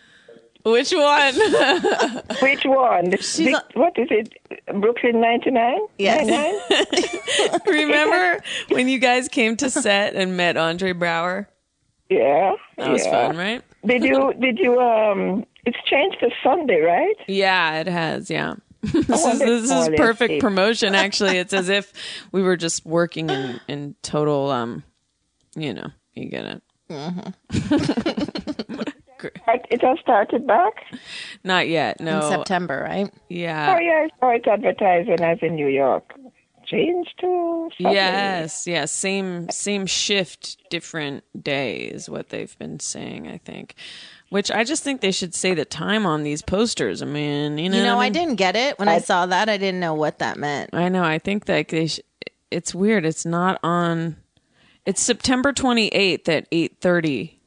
Which 0.63 0.91
one? 0.93 1.33
Which 2.41 2.65
one? 2.65 3.11
She's 3.17 3.37
big- 3.37 3.55
on- 3.55 3.61
what 3.73 3.97
is 3.97 4.07
it? 4.11 4.33
Brooklyn 4.81 5.21
99? 5.21 5.79
Yes. 5.97 6.27
99? 6.69 7.59
Remember 7.67 8.41
when 8.69 8.89
you 8.89 8.99
guys 8.99 9.29
came 9.29 9.55
to 9.57 9.69
set 9.69 10.13
and 10.15 10.35
met 10.35 10.57
Andre 10.57 10.91
Braugher? 10.93 11.47
Yeah. 12.09 12.55
That 12.77 12.89
was 12.91 13.05
yeah. 13.05 13.27
fun, 13.27 13.37
right? 13.37 13.61
Did 13.85 14.03
you, 14.03 14.33
did 14.39 14.59
you, 14.59 14.79
um, 14.79 15.45
it's 15.65 15.77
changed 15.85 16.19
to 16.19 16.29
Sunday, 16.43 16.81
right? 16.81 17.15
Yeah, 17.27 17.79
it 17.79 17.87
has. 17.87 18.29
Yeah. 18.29 18.55
this 19.07 19.25
is 19.25 19.39
this 19.39 19.71
is 19.71 19.89
perfect 19.97 20.33
Paul 20.33 20.39
promotion. 20.39 20.95
Actually, 20.95 21.37
it's 21.37 21.53
as 21.53 21.69
if 21.69 21.93
we 22.31 22.41
were 22.41 22.57
just 22.57 22.85
working 22.85 23.29
in 23.29 23.59
in 23.67 23.95
total. 24.01 24.51
Um, 24.51 24.83
you 25.55 25.73
know, 25.73 25.87
you 26.13 26.29
get 26.29 26.45
it. 26.45 26.61
It 29.69 29.81
has 29.81 29.99
started 29.99 30.45
back? 30.45 30.73
Not 31.43 31.67
yet. 31.67 31.99
No. 31.99 32.17
In 32.17 32.31
September, 32.31 32.85
right? 32.87 33.11
Yeah. 33.29 33.75
Oh, 33.75 33.79
yeah, 33.79 34.05
I 34.05 34.09
saw 34.19 34.29
it 34.29 34.47
advertised 34.47 35.09
when 35.09 35.21
I 35.21 35.31
was 35.31 35.39
in 35.41 35.55
New 35.55 35.67
York. 35.67 36.13
Change 36.65 37.07
to 37.21 37.69
Sunday. 37.77 37.95
Yes, 37.95 38.67
yes, 38.67 38.91
same 38.91 39.49
same 39.49 39.85
shift, 39.85 40.57
different 40.69 41.23
day 41.41 41.77
is 41.77 42.09
what 42.09 42.27
they've 42.27 42.57
been 42.59 42.81
saying. 42.81 43.29
I 43.29 43.37
think, 43.37 43.75
which 44.29 44.51
I 44.51 44.63
just 44.63 44.83
think 44.83 45.01
they 45.01 45.11
should 45.11 45.33
say 45.33 45.53
the 45.53 45.65
time 45.65 46.05
on 46.05 46.23
these 46.23 46.41
posters. 46.41 47.01
I 47.01 47.05
mean, 47.05 47.57
you 47.57 47.69
know, 47.69 47.77
You 47.77 47.83
know, 47.83 47.99
I 47.99 48.05
mean? 48.05 48.13
didn't 48.13 48.35
get 48.35 48.55
it 48.55 48.77
when 48.79 48.87
I 48.87 48.99
saw 48.99 49.25
that. 49.25 49.49
I 49.49 49.57
didn't 49.57 49.79
know 49.79 49.93
what 49.93 50.19
that 50.19 50.37
meant. 50.37 50.71
I 50.73 50.89
know. 50.89 51.03
I 51.03 51.19
think 51.19 51.45
that 51.45 51.67
they. 51.69 51.87
Sh- 51.87 51.99
it's 52.51 52.73
weird. 52.75 53.05
It's 53.05 53.25
not 53.25 53.59
on. 53.63 54.17
It's 54.85 55.01
September 55.01 55.51
twenty 55.53 55.87
eighth 55.89 56.29
at 56.29 56.47
eight 56.51 56.77
thirty 56.79 57.39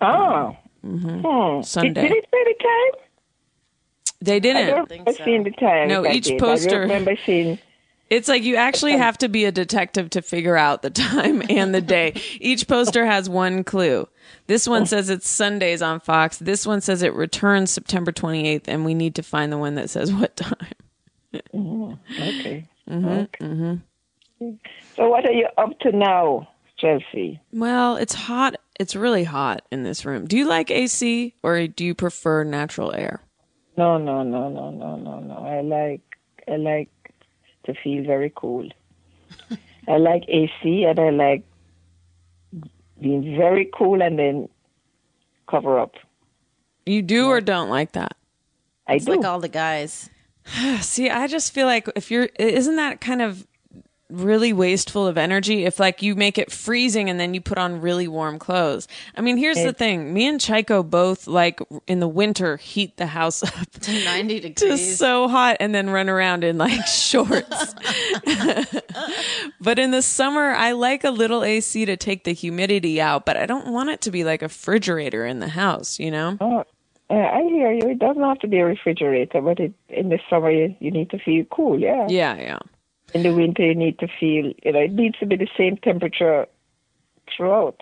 Oh. 0.00 0.56
Mm-hmm. 0.84 1.20
Hmm. 1.26 1.62
Sunday. 1.62 2.02
Did, 2.02 2.08
did 2.08 2.16
it 2.18 2.28
say 2.32 2.44
the 2.44 2.54
time? 2.62 3.02
They 4.20 4.40
didn't. 4.40 4.66
don't 4.68 4.90
remember 4.90 5.12
seeing 5.24 5.42
the 5.44 5.50
time. 5.50 5.88
No, 5.88 6.06
each 6.06 6.24
did. 6.24 6.38
poster- 6.40 6.76
I 6.76 6.82
remember 6.82 7.16
seeing. 7.26 7.58
It's 8.08 8.28
like 8.28 8.44
you 8.44 8.54
actually 8.56 8.96
have 8.96 9.18
to 9.18 9.28
be 9.28 9.46
a 9.46 9.52
detective 9.52 10.10
to 10.10 10.22
figure 10.22 10.56
out 10.56 10.82
the 10.82 10.90
time 10.90 11.42
and 11.50 11.74
the 11.74 11.80
day. 11.80 12.12
Each 12.40 12.68
poster 12.68 13.04
has 13.04 13.28
one 13.28 13.64
clue. 13.64 14.08
This 14.46 14.68
one 14.68 14.86
says 14.86 15.10
it's 15.10 15.28
Sundays 15.28 15.82
on 15.82 16.00
Fox. 16.00 16.38
This 16.38 16.66
one 16.66 16.80
says 16.80 17.02
it 17.02 17.14
returns 17.14 17.70
September 17.70 18.12
28th, 18.12 18.64
and 18.68 18.84
we 18.84 18.94
need 18.94 19.16
to 19.16 19.22
find 19.22 19.52
the 19.52 19.58
one 19.58 19.74
that 19.74 19.90
says 19.90 20.12
what 20.12 20.36
time. 20.36 20.72
Okay. 21.34 22.68
Mm-hmm, 22.88 23.44
okay. 23.44 24.58
So, 24.94 25.08
what 25.08 25.26
are 25.26 25.32
you 25.32 25.48
up 25.58 25.78
to 25.80 25.92
now, 25.92 26.48
Chelsea? 26.78 27.40
Well, 27.52 27.96
it's 27.96 28.14
hot. 28.14 28.56
It's 28.78 28.94
really 28.94 29.24
hot 29.24 29.62
in 29.72 29.82
this 29.82 30.04
room. 30.04 30.26
Do 30.26 30.36
you 30.36 30.46
like 30.46 30.70
AC 30.70 31.34
or 31.42 31.66
do 31.66 31.84
you 31.84 31.94
prefer 31.94 32.44
natural 32.44 32.94
air? 32.94 33.22
No, 33.76 33.98
no, 33.98 34.22
no, 34.22 34.48
no, 34.48 34.70
no, 34.70 34.96
no, 34.96 35.20
no. 35.20 35.34
I 35.34 35.60
like, 35.62 36.02
I 36.48 36.56
like 36.56 36.90
to 37.64 37.74
feel 37.82 38.04
very 38.04 38.32
cool. 38.34 38.68
I 39.88 39.96
like 39.96 40.24
AC 40.28 40.84
and 40.84 40.98
I 40.98 41.10
like 41.10 41.44
being 43.00 43.36
very 43.36 43.70
cool 43.74 44.02
and 44.02 44.18
then 44.18 44.48
cover 45.50 45.78
up. 45.78 45.94
You 46.84 47.02
do 47.02 47.26
or 47.28 47.40
don't 47.40 47.68
like 47.68 47.92
that? 47.92 48.16
I 48.86 48.94
It's 48.94 49.04
do. 49.04 49.12
like 49.16 49.24
all 49.24 49.40
the 49.40 49.48
guys. 49.48 50.08
See, 50.80 51.10
I 51.10 51.26
just 51.26 51.52
feel 51.52 51.66
like 51.66 51.88
if 51.96 52.10
you're, 52.10 52.28
isn't 52.38 52.76
that 52.76 53.00
kind 53.00 53.22
of 53.22 53.46
really 54.10 54.52
wasteful 54.52 55.06
of 55.06 55.18
energy 55.18 55.64
if 55.64 55.80
like 55.80 56.02
you 56.02 56.14
make 56.14 56.38
it 56.38 56.52
freezing 56.52 57.10
and 57.10 57.18
then 57.18 57.34
you 57.34 57.40
put 57.40 57.58
on 57.58 57.80
really 57.80 58.08
warm 58.08 58.38
clothes. 58.38 58.88
I 59.16 59.20
mean, 59.20 59.36
here's 59.36 59.62
the 59.62 59.72
thing. 59.72 60.12
Me 60.12 60.26
and 60.26 60.40
Chico 60.40 60.82
both 60.82 61.26
like 61.26 61.60
in 61.86 62.00
the 62.00 62.08
winter 62.08 62.56
heat 62.56 62.96
the 62.96 63.06
house 63.06 63.42
up 63.42 63.70
to 63.80 64.04
90 64.04 64.40
to 64.40 64.48
degrees. 64.50 64.98
so 64.98 65.28
hot 65.28 65.56
and 65.60 65.74
then 65.74 65.90
run 65.90 66.08
around 66.08 66.44
in 66.44 66.58
like 66.58 66.86
shorts. 66.86 67.74
but 69.60 69.78
in 69.78 69.90
the 69.90 70.02
summer, 70.02 70.50
I 70.50 70.72
like 70.72 71.04
a 71.04 71.10
little 71.10 71.42
AC 71.44 71.84
to 71.84 71.96
take 71.96 72.24
the 72.24 72.32
humidity 72.32 73.00
out, 73.00 73.26
but 73.26 73.36
I 73.36 73.46
don't 73.46 73.68
want 73.68 73.90
it 73.90 74.00
to 74.02 74.10
be 74.10 74.24
like 74.24 74.42
a 74.42 74.48
refrigerator 74.66 75.24
in 75.24 75.40
the 75.40 75.48
house, 75.48 75.98
you 75.98 76.10
know? 76.10 76.36
Oh, 76.40 76.64
uh, 77.08 77.14
I 77.14 77.42
hear 77.42 77.72
you. 77.72 77.90
It 77.90 77.98
doesn't 77.98 78.22
have 78.22 78.40
to 78.40 78.48
be 78.48 78.58
a 78.58 78.64
refrigerator, 78.64 79.40
but 79.40 79.60
it, 79.60 79.72
in 79.88 80.08
the 80.08 80.18
summer 80.28 80.50
you, 80.50 80.74
you 80.80 80.90
need 80.90 81.10
to 81.10 81.18
feel 81.18 81.44
cool. 81.44 81.78
Yeah. 81.78 82.06
Yeah, 82.08 82.36
yeah. 82.36 82.58
In 83.16 83.22
the 83.22 83.34
winter 83.34 83.64
you 83.64 83.74
need 83.74 83.98
to 83.98 84.08
feel. 84.20 84.52
You 84.62 84.72
know, 84.72 84.80
it 84.80 84.92
needs 84.92 85.18
to 85.18 85.26
be 85.26 85.36
the 85.36 85.48
same 85.56 85.76
temperature 85.78 86.46
throughout. 87.34 87.80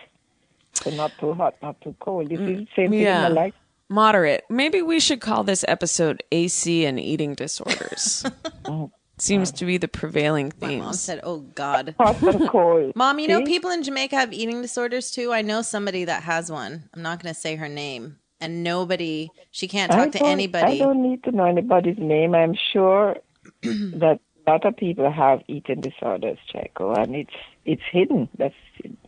So 0.75 0.91
not 0.91 1.13
too 1.19 1.35
hot, 1.35 1.55
not 1.63 1.81
too 1.81 1.95
cold. 2.01 2.29
This 2.31 2.41
is 2.41 2.47
the 2.47 2.69
same 2.77 2.91
thing 2.91 3.01
yeah. 3.01 3.27
in 3.27 3.35
my 3.35 3.41
life. 3.43 3.55
Moderate. 3.89 4.45
Maybe 4.49 4.83
we 4.83 4.99
should 4.99 5.21
call 5.21 5.45
this 5.45 5.65
episode 5.69 6.23
AC 6.33 6.85
and 6.87 6.99
eating 6.99 7.35
disorders. 7.35 8.25
Oh, 8.67 8.91
Seems 9.19 9.53
to 9.53 9.65
be 9.65 9.77
the 9.77 9.89
prevailing 9.89 10.53
My 10.61 10.77
mom 10.77 10.95
said, 10.95 11.21
"Oh 11.23 11.41
God." 11.55 11.95
Hot 11.99 12.21
and 12.23 12.49
cold. 12.55 12.97
Mom, 12.97 13.19
you 13.19 13.29
know 13.29 13.45
people 13.45 13.71
in 13.71 13.83
Jamaica 13.83 14.17
have 14.17 14.33
eating 14.33 14.61
disorders 14.63 15.11
too. 15.11 15.33
I 15.33 15.43
know 15.43 15.63
somebody 15.63 16.05
that 16.07 16.25
has 16.25 16.51
one. 16.51 16.89
I'm 16.95 17.03
not 17.03 17.23
going 17.23 17.33
to 17.33 17.39
say 17.39 17.55
her 17.55 17.69
name, 17.69 18.17
and 18.41 18.65
nobody. 18.65 19.29
She 19.53 19.69
can't 19.69 19.93
I 19.93 19.97
talk 19.97 20.13
to 20.13 20.25
anybody. 20.25 20.73
I 20.73 20.79
don't 20.79 21.03
need 21.03 21.23
to 21.25 21.31
know 21.31 21.45
anybody's 21.45 21.99
name. 21.99 22.35
I'm 22.35 22.57
sure 22.73 23.17
that 23.63 24.19
a 24.47 24.51
lot 24.51 24.65
of 24.65 24.77
people 24.77 25.11
have 25.11 25.43
eating 25.49 25.81
disorders, 25.81 26.39
Chaco, 26.53 26.93
and 26.95 27.15
it's 27.15 27.35
it's 27.65 27.83
hidden. 27.91 28.29
That's 28.37 28.55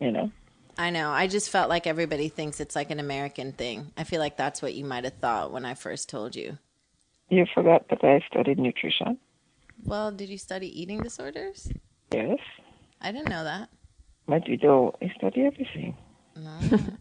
you 0.01 0.11
know. 0.11 0.31
I 0.77 0.89
know. 0.91 1.09
I 1.09 1.27
just 1.27 1.49
felt 1.49 1.69
like 1.69 1.87
everybody 1.87 2.29
thinks 2.29 2.59
it's 2.59 2.75
like 2.75 2.91
an 2.91 2.99
American 2.99 3.51
thing. 3.51 3.91
I 3.97 4.03
feel 4.03 4.19
like 4.19 4.37
that's 4.37 4.61
what 4.61 4.75
you 4.75 4.85
might 4.85 5.05
have 5.05 5.15
thought 5.19 5.51
when 5.51 5.65
I 5.65 5.73
first 5.73 6.07
told 6.09 6.35
you. 6.35 6.57
You 7.29 7.45
forgot 7.53 7.89
that 7.89 8.03
I 8.03 8.23
studied 8.31 8.59
nutrition. 8.59 9.17
Well, 9.83 10.11
did 10.11 10.29
you 10.29 10.37
study 10.37 10.69
eating 10.81 11.01
disorders? 11.01 11.71
Yes, 12.11 12.39
I 13.01 13.11
didn't 13.11 13.29
know 13.29 13.43
that. 13.43 13.69
but 14.27 14.47
you 14.47 14.57
do. 14.57 14.91
I 15.01 15.11
study 15.17 15.45
everything. 15.45 15.95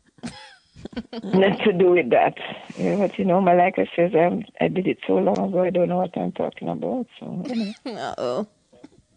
Nothing 1.22 1.58
to 1.64 1.72
do 1.72 1.90
with 1.90 2.10
that. 2.10 2.34
Yeah, 2.76 2.96
but 2.96 3.18
you 3.18 3.24
know, 3.24 3.40
Malika 3.40 3.86
says 3.94 4.12
um, 4.14 4.42
I 4.60 4.68
did 4.68 4.86
it 4.86 4.98
so 5.06 5.14
long 5.14 5.48
ago, 5.48 5.62
I 5.62 5.70
don't 5.70 5.88
know 5.88 5.98
what 5.98 6.16
I'm 6.16 6.32
talking 6.32 6.68
about. 6.68 7.06
So, 7.18 7.42
you 7.48 7.74
know, 7.94 8.14
Oh. 8.18 8.46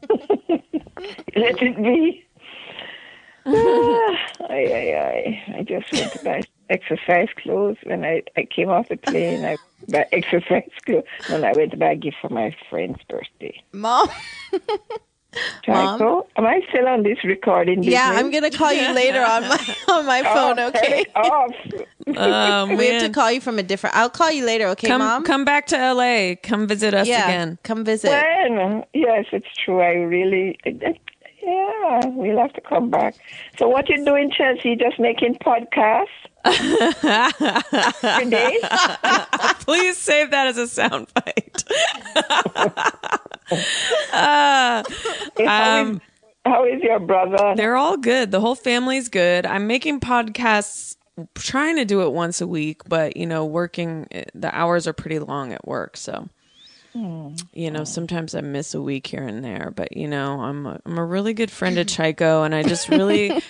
let 1.36 1.62
it 1.62 1.76
be. 1.78 2.24
ah, 3.46 4.18
ay, 4.50 4.66
ay, 4.74 4.94
ay. 4.96 5.44
I 5.58 5.64
just 5.64 5.92
went 5.92 6.14
to 6.14 6.20
buy 6.20 6.46
exercise 6.70 7.28
clothes 7.42 7.78
when 7.84 8.06
I, 8.06 8.24
I 8.38 8.46
came 8.54 8.70
off 8.70 8.88
the 8.90 8.98
plane. 8.98 9.44
I 9.46 9.58
buy 9.88 10.06
exercise 10.12 10.70
clothes. 10.86 11.04
Then 11.28 11.44
I 11.44 11.54
went 11.54 11.72
to 11.72 11.78
buy 11.78 11.92
a 11.92 11.96
gift 11.96 12.18
for 12.22 12.30
my 12.30 12.56
friend's 12.70 13.00
birthday. 13.10 13.62
Mom. 13.74 14.08
Chico, 15.64 16.20
um, 16.20 16.24
am 16.38 16.46
I 16.46 16.62
still 16.70 16.88
on 16.88 17.04
this 17.04 17.24
recording? 17.24 17.84
Yeah. 17.84 18.12
I'm 18.16 18.32
gonna 18.32 18.50
call 18.50 18.74
you 18.74 18.92
later 18.94 19.22
on 19.22 19.44
my 19.44 19.76
on 19.90 20.06
my 20.06 20.24
oh, 20.26 20.34
phone. 20.34 20.60
Oh, 20.60 20.68
Okay. 20.68 20.90
turn 20.90 21.00
it 21.00 21.16
off. 21.16 21.52
Oh 22.18 22.76
We 22.78 22.88
have 22.88 23.04
to 23.04 23.10
call 23.10 23.32
you 23.32 23.42
from 23.42 23.60
a 23.60 23.64
different. 23.64 23.96
I'll 23.96 24.10
call 24.10 24.32
you 24.32 24.46
later. 24.46 24.68
Okay, 24.70 24.88
Come 24.88 25.00
mom. 25.02 25.24
come 25.24 25.46
back 25.46 25.68
to 25.68 25.94
LA. 25.94 26.36
Come 26.42 26.68
visit 26.68 26.94
us 26.94 27.08
yeah, 27.08 27.26
again. 27.26 27.60
come 27.64 27.86
visit. 27.86 28.10
When? 28.10 28.84
Yes, 28.94 29.26
it's 29.32 29.48
true. 29.64 29.82
I 29.82 29.94
really, 29.94 30.58
yeah, 30.66 32.06
we'll 32.08 32.40
have 32.40 32.54
to 32.54 32.62
come 32.62 32.90
back. 32.90 33.16
So, 33.58 33.68
what 33.68 33.88
you 33.90 34.04
doing, 34.04 34.32
Chelsea? 34.32 34.76
Just 34.76 35.00
making 35.00 35.36
podcasts 35.36 36.08
today? 36.28 36.29
Please 39.60 39.98
save 39.98 40.32
that 40.32 40.48
as 40.48 40.58
a 40.58 40.64
soundbite. 40.64 41.64
uh, 44.14 44.84
um, 45.48 46.02
how 46.46 46.64
is 46.66 46.82
your 46.82 47.00
brother? 47.00 47.54
they're 47.56 47.76
all 47.76 47.98
good. 47.98 48.32
The 48.32 48.40
whole 48.40 48.56
family's 48.56 49.10
good. 49.10 49.46
I'm 49.46 49.68
making 49.68 50.00
podcasts, 50.00 50.96
trying 51.36 51.76
to 51.76 51.86
do 51.86 52.02
it 52.04 52.14
once 52.14 52.40
a 52.42 52.48
week, 52.48 52.84
but 52.88 53.18
you 53.18 53.26
know, 53.26 53.46
working 53.46 54.08
the 54.34 54.56
hours 54.56 54.88
are 54.88 54.94
pretty 54.94 55.20
long 55.20 55.52
at 55.52 55.68
work, 55.68 55.98
so. 55.98 56.30
You 56.94 57.70
know, 57.72 57.82
mm. 57.82 57.88
sometimes 57.88 58.34
I 58.34 58.42
miss 58.42 58.74
a 58.74 58.82
week 58.82 59.06
here 59.06 59.24
and 59.24 59.44
there, 59.44 59.72
but 59.76 59.96
you 59.96 60.08
know, 60.08 60.42
I'm 60.42 60.66
a, 60.66 60.80
I'm 60.86 60.98
a 60.98 61.06
really 61.06 61.34
good 61.34 61.52
friend 61.52 61.78
of 61.78 61.88
Chico, 61.96 62.44
and 62.44 62.56
I 62.56 62.64
just 62.64 62.90
really, 62.90 63.30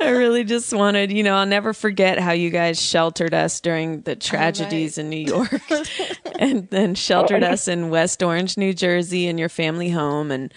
I 0.00 0.08
really 0.08 0.44
just 0.44 0.72
wanted, 0.72 1.10
you 1.10 1.24
know, 1.24 1.34
I'll 1.34 1.46
never 1.46 1.72
forget 1.72 2.20
how 2.20 2.30
you 2.32 2.50
guys 2.50 2.80
sheltered 2.80 3.34
us 3.34 3.60
during 3.60 4.02
the 4.02 4.12
oh, 4.12 4.16
tragedies 4.16 4.98
in 4.98 5.10
New 5.10 5.16
York, 5.16 5.60
and 6.38 6.68
then 6.70 6.94
sheltered 6.94 7.42
oh. 7.42 7.48
us 7.48 7.66
in 7.66 7.90
West 7.90 8.22
Orange, 8.22 8.56
New 8.56 8.72
Jersey, 8.72 9.26
in 9.26 9.36
your 9.36 9.48
family 9.48 9.90
home, 9.90 10.30
and 10.30 10.54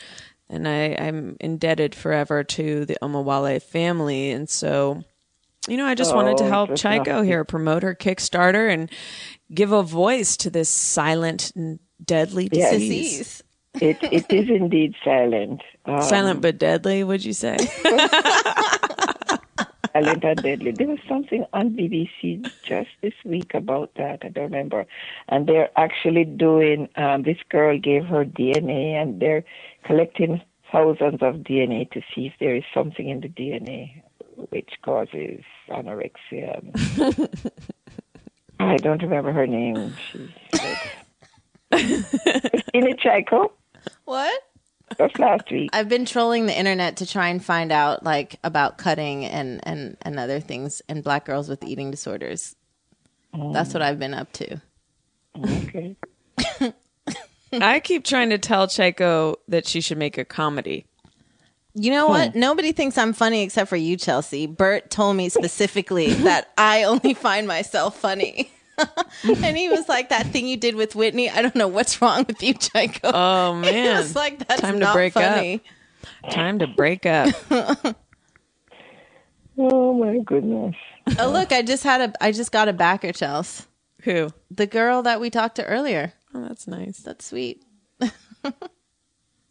and 0.51 0.67
I, 0.67 0.95
I'm 0.99 1.37
indebted 1.39 1.93
forever 1.93 2.43
to 2.43 2.85
the 2.85 2.97
Omawale 3.01 3.61
family, 3.61 4.31
and 4.31 4.49
so 4.49 5.03
you 5.69 5.77
know, 5.77 5.85
I 5.85 5.95
just 5.95 6.13
wanted 6.15 6.37
to 6.37 6.45
Oh, 6.45 6.49
help 6.49 6.75
Chico 6.75 7.21
here 7.21 7.43
promote 7.45 7.83
her 7.83 7.95
Kickstarter 7.95 8.71
and 8.73 8.89
give 9.53 9.71
a 9.71 9.83
voice 9.83 10.35
to 10.37 10.49
this 10.49 10.69
silent 10.69 11.51
and 11.55 11.79
deadly 12.03 12.49
Yes. 12.51 12.71
disease. 12.71 13.09
Disease. 13.19 13.43
It, 13.81 13.97
it 14.11 14.25
is 14.29 14.49
indeed 14.55 14.95
silent. 15.03 15.61
Um, 15.85 16.01
Silent 16.01 16.41
but 16.41 16.57
deadly, 16.57 17.03
would 17.03 17.23
you 17.23 17.33
say? 17.33 17.57
silent 19.93 20.23
and 20.23 20.41
deadly. 20.43 20.71
There 20.71 20.87
was 20.87 20.99
something 21.07 21.45
on 21.53 21.71
BBC 21.71 22.51
just 22.63 22.89
this 23.01 23.13
week 23.25 23.53
about 23.53 23.91
that. 23.95 24.19
I 24.23 24.29
don't 24.29 24.45
remember. 24.45 24.85
And 25.29 25.47
they're 25.47 25.69
actually 25.77 26.25
doing. 26.25 26.89
Um, 26.95 27.23
this 27.23 27.37
girl 27.49 27.77
gave 27.79 28.05
her 28.05 28.25
DNA, 28.25 28.93
and 29.01 29.19
they're 29.21 29.43
collecting 29.85 30.41
thousands 30.71 31.21
of 31.21 31.35
DNA 31.37 31.89
to 31.91 32.01
see 32.13 32.27
if 32.27 32.33
there 32.39 32.55
is 32.55 32.63
something 32.73 33.09
in 33.09 33.21
the 33.21 33.29
DNA 33.29 34.01
which 34.49 34.69
causes 34.83 35.41
anorexia. 35.69 36.61
I 38.59 38.77
don't 38.77 39.01
remember 39.01 39.31
her 39.31 39.47
name. 39.47 39.95
She's 40.11 40.29
Christina 41.71 42.95
Chico. 42.97 43.51
What? 44.05 44.41
Just 44.97 45.19
last 45.19 45.51
week. 45.51 45.69
I've 45.71 45.87
been 45.87 46.05
trolling 46.05 46.47
the 46.47 46.57
internet 46.57 46.97
to 46.97 47.05
try 47.05 47.27
and 47.27 47.43
find 47.43 47.71
out 47.71 48.03
like 48.03 48.39
about 48.43 48.77
cutting 48.77 49.25
and 49.25 49.59
and 49.63 49.97
and 50.01 50.19
other 50.19 50.39
things 50.39 50.81
and 50.89 51.03
black 51.03 51.25
girls 51.25 51.47
with 51.47 51.63
eating 51.63 51.91
disorders. 51.91 52.55
That's 53.33 53.73
what 53.73 53.83
mm. 53.83 53.85
I've 53.85 53.99
been 53.99 54.15
up 54.15 54.31
to. 54.33 54.61
Okay. 55.37 55.95
I 57.53 57.79
keep 57.79 58.03
trying 58.03 58.29
to 58.31 58.37
tell 58.37 58.67
Chico 58.67 59.37
that 59.47 59.67
she 59.67 59.81
should 59.81 59.97
make 59.97 60.17
a 60.17 60.25
comedy. 60.25 60.85
You 61.81 61.91
know 61.91 62.07
what? 62.07 62.33
Hmm. 62.33 62.39
Nobody 62.39 62.73
thinks 62.73 62.97
I'm 62.97 63.13
funny 63.13 63.41
except 63.41 63.69
for 63.69 63.77
you, 63.77 63.95
Chelsea. 63.95 64.47
Bert 64.47 64.89
told 64.89 65.15
me 65.15 65.29
specifically 65.29 66.11
that 66.25 66.51
I 66.57 66.83
only 66.83 67.13
find 67.13 67.47
myself 67.47 67.97
funny. 67.97 68.51
and 69.23 69.57
he 69.57 69.69
was 69.69 69.87
like, 69.87 70.09
"That 70.09 70.27
thing 70.27 70.47
you 70.47 70.57
did 70.57 70.75
with 70.75 70.93
Whitney, 70.95 71.29
I 71.29 71.41
don't 71.41 71.55
know 71.55 71.67
what's 71.69 72.01
wrong 72.01 72.25
with 72.27 72.43
you, 72.43 72.53
Chico." 72.53 73.11
Oh 73.13 73.55
He 73.63 73.71
man, 73.71 73.97
was 73.97 74.15
like, 74.15 74.45
"That's 74.45 74.61
Time 74.61 74.73
to 74.75 74.79
not 74.79 74.93
break 74.93 75.15
up. 75.15 75.61
time 76.29 76.59
to 76.59 76.67
break 76.67 77.05
up. 77.05 77.33
Oh 79.57 79.93
my 79.93 80.19
goodness. 80.19 80.75
Oh, 81.17 81.29
look, 81.31 81.51
I 81.51 81.61
just 81.61 81.83
had 81.83 82.01
a, 82.01 82.23
I 82.23 82.31
just 82.31 82.51
got 82.51 82.67
a 82.69 82.73
backer, 82.73 83.11
Chelsea. 83.11 83.65
Who? 84.03 84.29
The 84.51 84.67
girl 84.67 85.01
that 85.03 85.19
we 85.19 85.29
talked 85.29 85.55
to 85.57 85.65
earlier. 85.65 86.13
Oh, 86.33 86.41
that's 86.47 86.67
nice. 86.67 86.99
That's 86.99 87.25
sweet. 87.25 87.63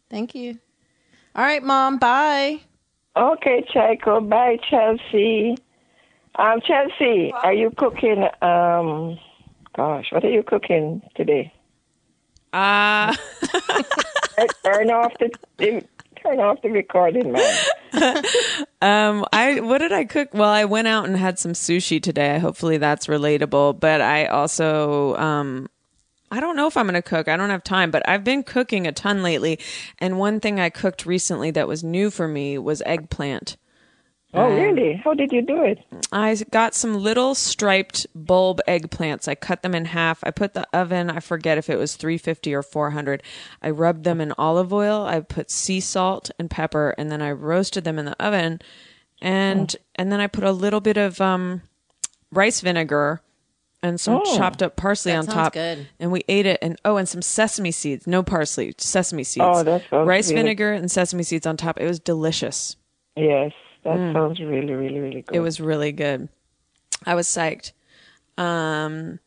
Thank 0.09 0.33
you. 0.33 0.57
All 1.35 1.43
right, 1.43 1.63
mom. 1.63 1.97
Bye. 1.97 2.61
Okay, 3.15 3.63
Chico. 3.71 4.21
Bye, 4.21 4.57
Chelsea. 4.69 5.55
Um, 6.35 6.61
Chelsea, 6.65 7.33
are 7.33 7.53
you 7.53 7.71
cooking? 7.71 8.23
Um, 8.41 9.19
gosh, 9.75 10.05
what 10.11 10.23
are 10.23 10.29
you 10.29 10.43
cooking 10.43 11.01
today? 11.15 11.51
Ah, 12.53 13.15
turn 14.63 14.89
off 14.89 15.13
the, 15.19 15.29
the 15.57 15.83
turn 16.23 16.39
off 16.39 16.61
the 16.61 16.69
recording, 16.69 17.31
man. 17.31 17.67
um, 18.81 19.25
I 19.33 19.59
what 19.59 19.79
did 19.79 19.91
I 19.91 20.05
cook? 20.05 20.29
Well, 20.33 20.49
I 20.49 20.65
went 20.65 20.87
out 20.87 21.05
and 21.05 21.17
had 21.17 21.37
some 21.37 21.51
sushi 21.53 22.01
today. 22.01 22.39
Hopefully 22.39 22.77
that's 22.77 23.07
relatable. 23.07 23.79
But 23.79 24.01
I 24.01 24.27
also, 24.27 25.15
um, 25.17 25.67
I 26.31 26.39
don't 26.39 26.55
know 26.55 26.67
if 26.67 26.77
I'm 26.77 26.85
going 26.85 26.93
to 26.93 27.01
cook. 27.01 27.27
I 27.27 27.37
don't 27.37 27.49
have 27.49 27.63
time, 27.63 27.91
but 27.91 28.07
I've 28.07 28.23
been 28.23 28.43
cooking 28.43 28.85
a 28.85 28.91
ton 28.91 29.23
lately. 29.23 29.59
And 29.97 30.19
one 30.19 30.39
thing 30.39 30.59
I 30.59 30.69
cooked 30.69 31.05
recently 31.05 31.51
that 31.51 31.67
was 31.67 31.83
new 31.83 32.09
for 32.11 32.27
me 32.27 32.57
was 32.57 32.81
eggplant. 32.85 33.57
Oh, 34.31 34.47
really? 34.47 34.93
How 35.03 35.15
did 35.15 35.31
you 35.31 35.41
do 35.41 35.63
it? 35.63 35.79
I 36.11 36.35
got 36.51 36.75
some 36.75 36.95
little 36.95 37.33
striped 37.33 38.05
bulb 38.13 38.61
eggplants. 38.67 39.27
I 39.27 39.33
cut 39.33 39.63
them 39.63 39.73
in 39.73 39.85
half. 39.85 40.23
I 40.23 40.29
put 40.29 40.53
the 40.53 40.67
oven, 40.71 41.09
I 41.09 41.19
forget 41.19 41.57
if 41.57 41.67
it 41.67 41.77
was 41.77 41.95
350 41.95 42.53
or 42.53 42.61
400. 42.61 43.23
I 43.63 43.71
rubbed 43.71 44.03
them 44.03 44.21
in 44.21 44.33
olive 44.37 44.71
oil. 44.71 45.03
I 45.03 45.21
put 45.21 45.49
sea 45.49 45.79
salt 45.79 46.29
and 46.37 46.49
pepper 46.49 46.93
and 46.95 47.11
then 47.11 47.23
I 47.23 47.31
roasted 47.31 47.85
them 47.85 47.97
in 47.97 48.05
the 48.05 48.23
oven. 48.23 48.61
And 49.19 49.75
and 49.95 50.11
then 50.11 50.19
I 50.19 50.27
put 50.27 50.43
a 50.43 50.51
little 50.51 50.79
bit 50.79 50.95
of 50.97 51.19
um 51.19 51.63
rice 52.31 52.61
vinegar 52.61 53.21
and 53.81 53.99
some 53.99 54.21
Oh. 54.25 54.37
chopped 54.37 54.61
up 54.61 54.75
parsley 54.75 55.11
That 55.13 55.19
on 55.19 55.25
top. 55.27 55.53
good. 55.53 55.87
And 55.99 56.11
we 56.11 56.23
ate 56.27 56.45
it 56.45 56.59
and 56.61 56.77
oh 56.83 56.97
and 56.97 57.07
some 57.07 57.21
sesame 57.21 57.71
seeds. 57.71 58.05
No 58.07 58.23
parsley, 58.23 58.73
sesame 58.77 59.23
seeds. 59.23 59.45
Oh, 59.47 59.63
that 59.63 59.83
sounds 59.89 60.07
rice 60.07 60.29
really- 60.29 60.41
vinegar 60.43 60.73
and 60.73 60.91
sesame 60.91 61.23
seeds 61.23 61.45
on 61.47 61.55
top. 61.57 61.79
It 61.79 61.85
was 61.87 61.99
delicious. 61.99 62.75
Yes, 63.15 63.51
that 63.83 63.95
sounds 64.13 64.39
really, 64.39 64.73
really, 64.73 64.99
really 64.99 65.21
good. 65.21 65.35
It 65.35 65.39
was 65.39 65.59
really 65.61 65.91
good. 65.91 66.29
I 67.05 67.15
was 67.15 67.27
psyched. 67.27 67.71
Um 68.37 69.19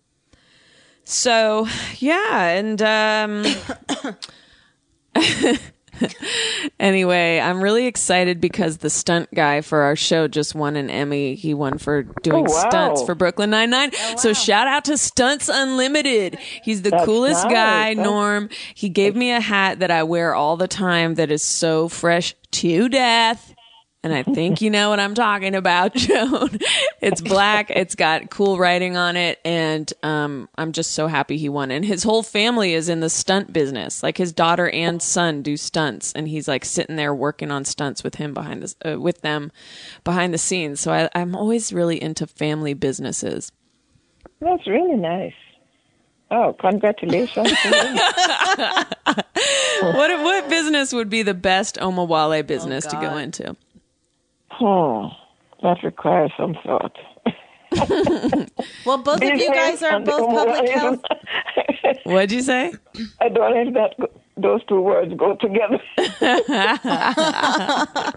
so 1.05 1.67
yeah, 1.99 2.49
and 2.49 2.81
um 2.83 3.45
Anyway, 6.81 7.39
I'm 7.39 7.63
really 7.63 7.87
excited 7.87 8.41
because 8.41 8.79
the 8.79 8.91
stunt 8.91 9.29
guy 9.35 9.61
for 9.61 9.83
our 9.83 9.95
show 9.97 10.27
just 10.29 10.55
won 10.55 10.77
an 10.77 10.91
Emmy. 10.91 11.35
He 11.35 11.55
won 11.55 11.79
for 11.79 12.03
doing 12.03 12.47
Oh, 12.49 12.53
wow. 12.53 12.69
stunts 12.71 13.03
for 13.05 13.15
Brooklyn 13.15 13.51
Nine 13.51 13.71
Nine. 13.71 13.91
Oh, 13.95 14.17
so 14.17 14.33
shout 14.33 14.67
out 14.67 14.85
to 14.87 14.97
Stunts 14.97 15.49
Unlimited. 15.49 16.39
He's 16.65 16.83
the 16.83 16.91
That's 16.91 17.05
coolest 17.05 17.45
nice. 17.45 17.53
guy, 17.53 17.95
That's- 17.95 18.05
Norm. 18.05 18.49
He 18.75 18.89
gave 18.89 19.15
me 19.15 19.33
a 19.33 19.41
hat 19.41 19.79
that 19.81 19.91
I 19.91 20.03
wear 20.03 20.35
all 20.35 20.57
the 20.57 20.69
time 20.69 21.15
that 21.17 21.31
is 21.31 21.43
so 21.43 21.89
fresh 21.89 22.35
to 22.53 22.89
death. 22.89 23.55
And 24.05 24.13
I 24.13 24.25
think 24.25 24.61
you 24.61 24.69
know 24.69 24.91
what 24.91 24.99
I'm 24.99 25.15
talking 25.15 25.55
about, 25.55 25.95
Joan. 25.97 26.59
It's 27.01 27.21
black. 27.21 27.71
It's 27.71 27.95
got 27.95 28.31
cool 28.31 28.59
writing 28.59 28.97
on 28.97 29.17
it. 29.17 29.39
And 29.45 29.93
um, 30.03 30.49
I'm 30.57 30.73
just 30.73 30.91
so 30.93 31.07
happy 31.07 31.37
he 31.37 31.49
won. 31.49 31.71
And 31.71 31.85
his 31.85 32.03
whole 32.03 32.25
family 32.25 32.75
is 32.75 32.89
in 32.89 32.99
the 32.99 33.09
stunt 33.09 33.53
business. 33.53 34.03
Like 34.03 34.19
his 34.19 34.33
daughter 34.33 34.69
and 34.71 35.01
son 35.01 35.43
do 35.43 35.57
stunts. 35.57 36.13
And 36.15 36.27
he's 36.27 36.49
like 36.49 36.65
sitting 36.65 36.97
there 36.97 37.15
working 37.15 37.53
on 37.53 37.65
stunts 37.65 38.03
with 38.03 38.17
him 38.17 38.35
behind 38.35 38.65
this, 38.65 38.75
uh, 38.85 38.99
with 38.99 39.21
them 39.21 39.53
behind 40.03 40.35
the 40.35 40.39
scenes. 40.39 40.81
So 40.81 40.93
I, 40.93 41.09
I'm 41.15 41.37
always 41.37 41.73
really 41.73 42.03
into 42.03 42.27
family 42.27 42.75
businesses. 42.75 43.53
That's 44.41 44.67
really 44.67 44.97
nice. 44.97 45.35
Oh, 46.33 46.57
congratulations! 46.59 47.53
what 49.83 50.11
what 50.23 50.49
business 50.49 50.95
would 50.95 51.11
be 51.11 51.23
the 51.23 51.35
best 51.35 51.77
Omawale 51.77 52.47
business 52.47 52.87
to 52.87 52.97
go 52.97 53.19
into? 53.19 53.55
Hmm. 54.63 55.09
That 55.63 55.79
requires 55.83 56.31
some 56.37 56.55
thought. 56.65 56.97
Well, 58.85 58.99
both 58.99 59.23
of 59.23 59.31
you 59.31 59.51
guys 59.55 59.83
are 59.83 59.99
both 60.01 60.29
public 60.29 60.69
health. 60.71 61.01
What'd 62.05 62.31
you 62.31 62.43
say? 62.43 62.75
I 63.21 63.29
don't 63.31 63.55
think 63.55 63.75
that 63.75 63.95
those 64.37 64.63
two 64.67 64.81
words 64.81 65.13
go 65.17 65.37
together. 65.37 65.81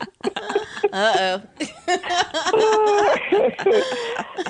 Uh 0.93 1.13
oh. 1.17 1.41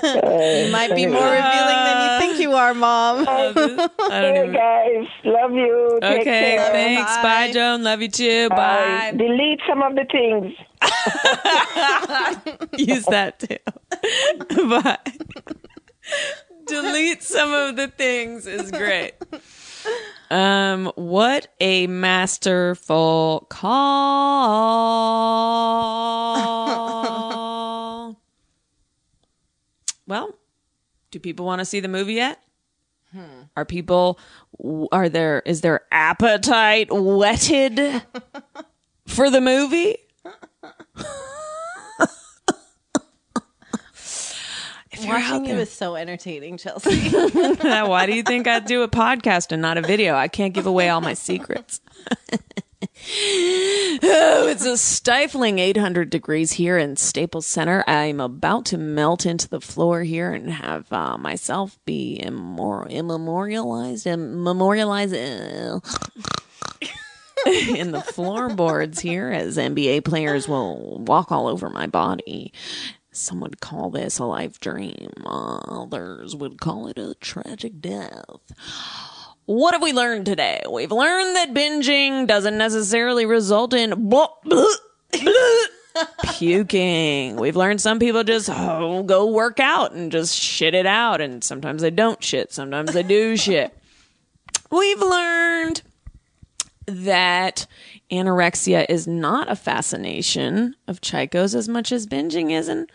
you 0.03 0.71
might 0.71 0.93
be 0.95 1.05
more 1.07 1.23
revealing 1.23 1.81
than 1.87 1.97
you 2.03 2.19
think 2.19 2.39
you 2.39 2.53
are, 2.53 2.73
Mom. 2.73 3.25
I 3.27 3.51
don't 3.53 3.91
Hey 4.11 4.39
even. 4.41 4.53
guys, 4.53 5.07
love 5.23 5.53
you. 5.53 5.99
Take 6.01 6.21
Okay, 6.21 6.55
care. 6.55 6.71
thanks. 6.71 7.15
Bye. 7.17 7.23
Bye. 7.23 7.51
Joan. 7.51 7.83
Love 7.83 8.01
you 8.01 8.09
too. 8.09 8.49
Bye. 8.49 8.55
Bye. 8.57 9.11
Delete 9.17 9.61
some 9.67 9.81
of 9.81 9.95
the 9.95 10.05
things. 10.11 10.53
Use 12.77 13.05
that 13.05 13.39
too. 13.39 13.57
but 14.69 15.09
Delete 16.67 17.23
some 17.23 17.53
of 17.53 17.75
the 17.75 17.87
things 17.87 18.47
is 18.47 18.71
great. 18.71 19.13
Um, 20.31 20.91
what 20.95 21.47
a 21.59 21.87
masterful 21.87 23.45
call. 23.49 24.65
well, 30.07 30.35
do 31.11 31.19
people 31.19 31.45
want 31.45 31.59
to 31.59 31.65
see 31.65 31.79
the 31.79 31.87
movie 31.87 32.13
yet? 32.13 32.41
Are 33.55 33.65
people 33.65 34.19
are 34.91 35.09
there 35.09 35.41
is 35.45 35.61
their 35.61 35.81
appetite 35.91 36.87
whetted 36.91 38.03
for 39.07 39.29
the 39.29 39.41
movie? 39.41 39.97
If 44.91 45.05
you're 45.05 45.15
out 45.15 45.31
Watching 45.31 45.45
you 45.45 45.53
there, 45.53 45.61
is 45.61 45.71
so 45.71 45.95
entertaining, 45.95 46.57
Chelsea. 46.57 47.09
why 47.09 48.05
do 48.05 48.15
you 48.15 48.23
think 48.23 48.47
I 48.47 48.59
do 48.59 48.83
a 48.83 48.87
podcast 48.87 49.51
and 49.51 49.61
not 49.61 49.77
a 49.77 49.81
video? 49.81 50.15
I 50.15 50.27
can't 50.27 50.53
give 50.53 50.65
away 50.65 50.89
all 50.89 51.01
my 51.01 51.13
secrets. 51.13 51.81
oh, 54.03 54.47
it's 54.49 54.65
a 54.65 54.77
stifling 54.77 55.59
800 55.59 56.09
degrees 56.09 56.53
here 56.53 56.77
in 56.77 56.95
Staples 56.95 57.45
Center. 57.45 57.83
I'm 57.87 58.19
about 58.19 58.65
to 58.67 58.77
melt 58.77 59.25
into 59.25 59.49
the 59.49 59.61
floor 59.61 60.03
here 60.03 60.31
and 60.31 60.51
have 60.51 60.91
uh, 60.91 61.17
myself 61.17 61.77
be 61.85 62.21
immor- 62.23 62.89
immemorialized, 62.89 64.05
immemorialized 64.05 65.13
uh, 65.13 65.79
in 67.75 67.91
the 67.91 68.01
floorboards 68.01 68.99
here 68.99 69.29
as 69.31 69.57
NBA 69.57 70.03
players 70.03 70.47
will 70.47 70.99
walk 70.99 71.31
all 71.31 71.47
over 71.47 71.69
my 71.69 71.87
body. 71.87 72.51
Some 73.11 73.39
would 73.41 73.61
call 73.61 73.91
this 73.91 74.17
a 74.17 74.25
life 74.25 74.59
dream. 74.59 75.09
Others 75.25 76.35
would 76.35 76.59
call 76.59 76.87
it 76.87 76.97
a 76.97 77.15
tragic 77.15 77.79
death. 77.79 78.23
What 79.45 79.73
have 79.73 79.81
we 79.83 79.93
learned 79.93 80.25
today? 80.25 80.61
We've 80.69 80.91
learned 80.91 81.35
that 81.35 81.53
binging 81.53 82.25
doesn't 82.25 82.57
necessarily 82.57 83.25
result 83.25 83.73
in 83.73 84.09
blah, 84.09 84.27
blah, 84.43 84.65
blah, 85.11 86.05
puking. 86.33 87.35
We've 87.35 87.55
learned 87.55 87.79
some 87.79 87.99
people 87.99 88.23
just 88.23 88.49
oh, 88.51 89.03
go 89.03 89.27
work 89.27 89.59
out 89.59 89.93
and 89.93 90.11
just 90.11 90.35
shit 90.35 90.73
it 90.73 90.87
out. 90.87 91.21
And 91.21 91.43
sometimes 91.43 91.83
they 91.83 91.91
don't 91.91 92.23
shit. 92.23 92.51
Sometimes 92.51 92.93
they 92.93 93.03
do 93.03 93.37
shit. 93.37 93.77
We've 94.71 95.01
learned 95.01 95.83
that 96.85 97.65
anorexia 98.11 98.85
is 98.89 99.07
not 99.07 99.49
a 99.49 99.55
fascination 99.55 100.75
of 100.87 101.01
Tchaiko's 101.01 101.55
as 101.55 101.67
much 101.67 101.91
as 101.91 102.07
binging 102.07 102.51
is, 102.51 102.67
and 102.67 102.89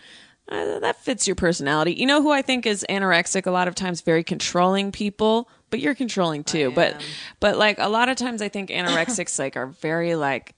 uh, 0.48 0.78
that 0.80 0.96
fits 0.96 1.26
your 1.26 1.36
personality. 1.36 1.94
You 1.94 2.06
know 2.06 2.22
who 2.22 2.30
I 2.30 2.42
think 2.42 2.66
is 2.66 2.84
anorexic 2.88 3.46
a 3.46 3.50
lot 3.50 3.68
of 3.68 3.74
times? 3.74 4.00
Very 4.00 4.24
controlling 4.24 4.92
people, 4.92 5.48
but 5.70 5.80
you're 5.80 5.94
controlling 5.94 6.44
too. 6.44 6.72
But 6.72 7.00
but 7.40 7.56
like 7.56 7.78
a 7.78 7.88
lot 7.88 8.08
of 8.08 8.16
times, 8.16 8.42
I 8.42 8.48
think 8.48 8.70
anorexics 8.70 9.38
like 9.38 9.56
are 9.56 9.66
very 9.66 10.14
like 10.14 10.54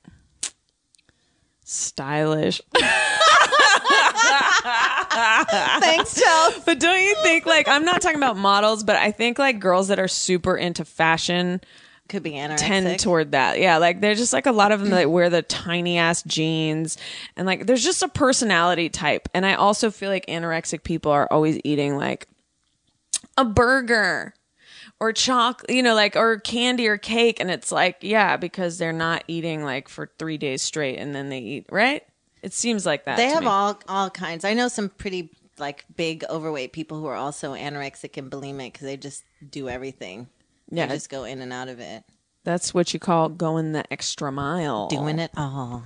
stylish. 1.65 2.61
Thanks, 5.13 6.21
Chelsea. 6.21 6.63
But 6.65 6.81
don't 6.81 7.03
you 7.03 7.17
think 7.23 7.47
like 7.47 7.69
I'm 7.69 7.85
not 7.85 8.01
talking 8.01 8.17
about 8.17 8.37
models, 8.37 8.83
but 8.85 8.97
I 8.97 9.11
think 9.11 9.39
like 9.39 9.59
girls 9.61 9.89
that 9.89 9.99
are 9.99 10.09
super 10.09 10.57
into 10.57 10.85
fashion 10.85 11.61
Could 12.09 12.23
be 12.23 12.33
anorexic. 12.33 12.59
tend 12.59 13.01
toward 13.01 13.33
that. 13.33 13.59
Yeah, 13.59 13.79
like 13.79 14.01
there's 14.01 14.19
just 14.19 14.33
like 14.33 14.47
a 14.47 14.53
lot 14.53 14.71
of 14.71 14.81
them 14.81 14.91
that 14.91 15.11
wear 15.11 15.31
the 15.31 15.41
tiny 15.41 15.97
ass 15.97 16.23
jeans 16.25 16.99
and 17.37 17.47
like 17.47 17.67
there's 17.67 17.83
just 17.83 18.03
a 18.03 18.09
personality 18.09 18.89
type. 18.91 19.29
And 19.33 19.47
I 19.47 19.55
also 19.55 19.91
feel 19.91 20.11
like 20.11 20.27
anorexic 20.27 20.83
people 20.83 21.11
are 21.11 21.27
always 21.31 21.59
eating 21.65 21.97
like 21.97 22.29
a 23.39 23.45
burger 23.45 24.35
or 25.01 25.13
chocolate, 25.13 25.71
you 25.71 25.83
know, 25.83 25.95
like 25.95 26.15
or 26.15 26.39
candy 26.39 26.87
or 26.87 26.99
cake 26.99 27.41
and 27.41 27.51
it's 27.51 27.73
like, 27.73 27.99
yeah, 28.03 28.37
because 28.37 28.77
they're 28.79 28.93
not 28.93 29.25
eating 29.27 29.65
like 29.65 29.89
for 29.89 30.11
3 30.19 30.37
days 30.37 30.61
straight 30.61 30.99
and 30.99 31.15
then 31.15 31.31
they 31.31 31.39
eat, 31.39 31.67
right? 31.71 32.05
It 32.43 32.53
seems 32.53 32.85
like 32.85 33.05
that. 33.07 33.17
They 33.17 33.29
have 33.29 33.45
me. 33.45 33.49
all 33.49 33.81
all 33.89 34.11
kinds. 34.11 34.45
I 34.45 34.53
know 34.53 34.69
some 34.69 34.91
pretty 34.91 35.31
like 35.59 35.85
big 35.97 36.25
overweight 36.29 36.73
people 36.73 36.99
who 36.99 37.07
are 37.07 37.17
also 37.17 37.55
anorexic 37.55 38.17
and 38.19 38.31
bulimic 38.31 38.73
because 38.73 38.87
they 38.87 38.97
just 38.97 39.25
do 39.49 39.69
everything. 39.69 40.29
Yeah. 40.75 40.87
They 40.87 40.95
just 40.95 41.11
go 41.11 41.25
in 41.25 41.43
and 41.43 41.53
out 41.53 41.69
of 41.69 41.79
it, 41.81 42.03
That's 42.45 42.73
what 42.73 42.95
you 42.95 42.99
call 42.99 43.29
going 43.29 43.73
the 43.73 43.85
extra 43.93 44.33
mile. 44.33 44.89
doing 44.89 45.19
it 45.19 45.31
all. 45.37 45.85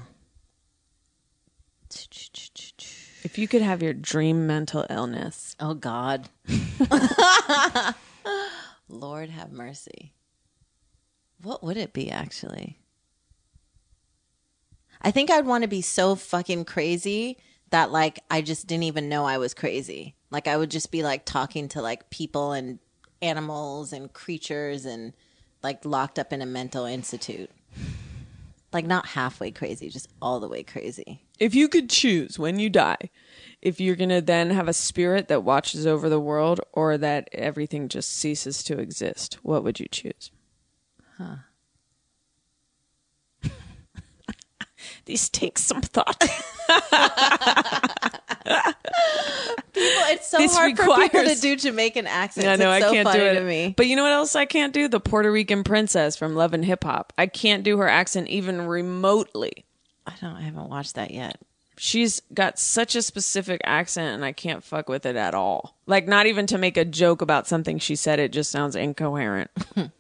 If 3.25 3.37
you 3.37 3.49
could 3.49 3.63
have 3.63 3.83
your 3.83 3.93
dream 3.93 4.47
mental 4.47 4.87
illness, 4.89 5.57
Oh 5.59 5.75
God, 5.75 6.29
Lord 8.89 9.31
have 9.31 9.51
mercy. 9.53 10.13
What 11.43 11.63
would 11.65 11.77
it 11.77 11.93
be 11.93 12.11
actually? 12.11 12.79
I 15.03 15.11
think 15.11 15.31
I'd 15.31 15.47
want 15.47 15.63
to 15.63 15.69
be 15.69 15.83
so 15.83 16.15
fucking 16.15 16.65
crazy 16.65 17.39
that 17.71 17.91
like 17.91 18.21
I 18.31 18.41
just 18.43 18.67
didn't 18.67 18.85
even 18.85 19.09
know 19.09 19.25
I 19.25 19.39
was 19.39 19.53
crazy. 19.55 20.15
Like 20.31 20.47
I 20.49 20.57
would 20.57 20.71
just 20.71 20.91
be 20.93 21.03
like 21.03 21.25
talking 21.25 21.69
to 21.69 21.83
like 21.83 22.09
people 22.11 22.53
and 22.53 22.79
animals 23.23 23.93
and 23.93 24.13
creatures 24.13 24.85
and 24.85 25.13
like 25.63 25.85
locked 25.85 26.19
up 26.19 26.33
in 26.33 26.43
a 26.43 26.47
mental 26.47 26.85
institute. 26.85 27.51
Like 28.73 28.87
not 28.87 29.07
halfway 29.07 29.53
crazy, 29.53 29.89
just 29.89 30.09
all 30.21 30.41
the 30.41 30.49
way 30.49 30.63
crazy. 30.63 31.23
if 31.39 31.55
you 31.55 31.69
could 31.69 31.89
choose 31.89 32.39
when 32.39 32.59
you 32.59 32.69
die, 32.69 32.99
if 33.63 33.81
you're 33.81 33.97
going 33.97 34.11
to 34.11 34.21
then 34.21 34.51
have 34.51 34.69
a 34.69 34.73
spirit 34.73 35.29
that 35.29 35.43
watches 35.43 35.87
over 35.87 36.09
the 36.09 36.21
world 36.21 36.61
or 36.73 36.99
that 36.99 37.29
everything 37.33 37.89
just 37.89 38.13
ceases 38.13 38.63
to 38.65 38.79
exist, 38.79 39.39
what 39.43 39.65
would 39.65 39.81
you 39.81 39.87
choose? 39.91 40.31
Huh. 41.17 41.37
These 45.07 45.29
take 45.31 45.59
some 45.59 45.81
thought. 45.81 46.23
It's 50.09 50.29
so 50.29 50.47
hard 50.49 50.77
for 50.77 50.97
people 50.97 51.25
to 51.25 51.35
do 51.41 51.57
Jamaican 51.57 52.07
accents. 52.07 52.47
I 52.47 52.57
know 52.57 52.73
it's 52.73 52.85
I 52.85 52.89
so 52.89 52.93
can't 52.95 53.13
do 53.13 53.21
it. 53.21 53.35
to 53.35 53.41
me. 53.43 53.75
But 53.77 53.87
you 53.87 53.97
know 53.97 54.03
what 54.03 54.13
else 54.13 54.37
I 54.37 54.45
can't 54.45 54.73
do? 54.73 54.89
The 54.89 55.01
Puerto 55.01 55.31
Rican 55.31 55.65
princess 55.65 56.17
from 56.17 56.35
Love 56.35 56.55
and 56.55 56.65
Hip 56.65 56.85
Hop. 56.85 57.13
I 57.19 57.27
can't 57.27 57.63
do 57.63 57.79
her 57.79 57.89
accent 57.89 58.29
even 58.29 58.63
remotely. 58.63 59.65
I 60.07 60.15
don't. 60.21 60.35
I 60.35 60.43
haven't 60.43 60.69
watched 60.69 60.95
that 60.95 61.11
yet. 61.11 61.39
She's 61.79 62.23
got 62.33 62.59
such 62.59 62.97
a 62.97 63.03
specific 63.03 63.61
accent 63.65 64.15
and 64.15 64.25
I 64.25 64.33
can't 64.33 64.65
fuck 64.65 64.89
with 64.89 65.05
it 65.05 65.17
at 65.17 65.35
all. 65.35 65.77
Like 65.87 66.09
not 66.09 66.27
even 66.27 66.47
to 66.47 66.57
make 66.59 66.77
a 66.79 66.87
joke 66.87 67.21
about 67.21 67.47
something 67.47 67.79
she 67.79 67.97
said, 67.97 68.19
it 68.19 68.33
just 68.33 68.51
sounds 68.51 68.77
incoherent. 68.77 69.51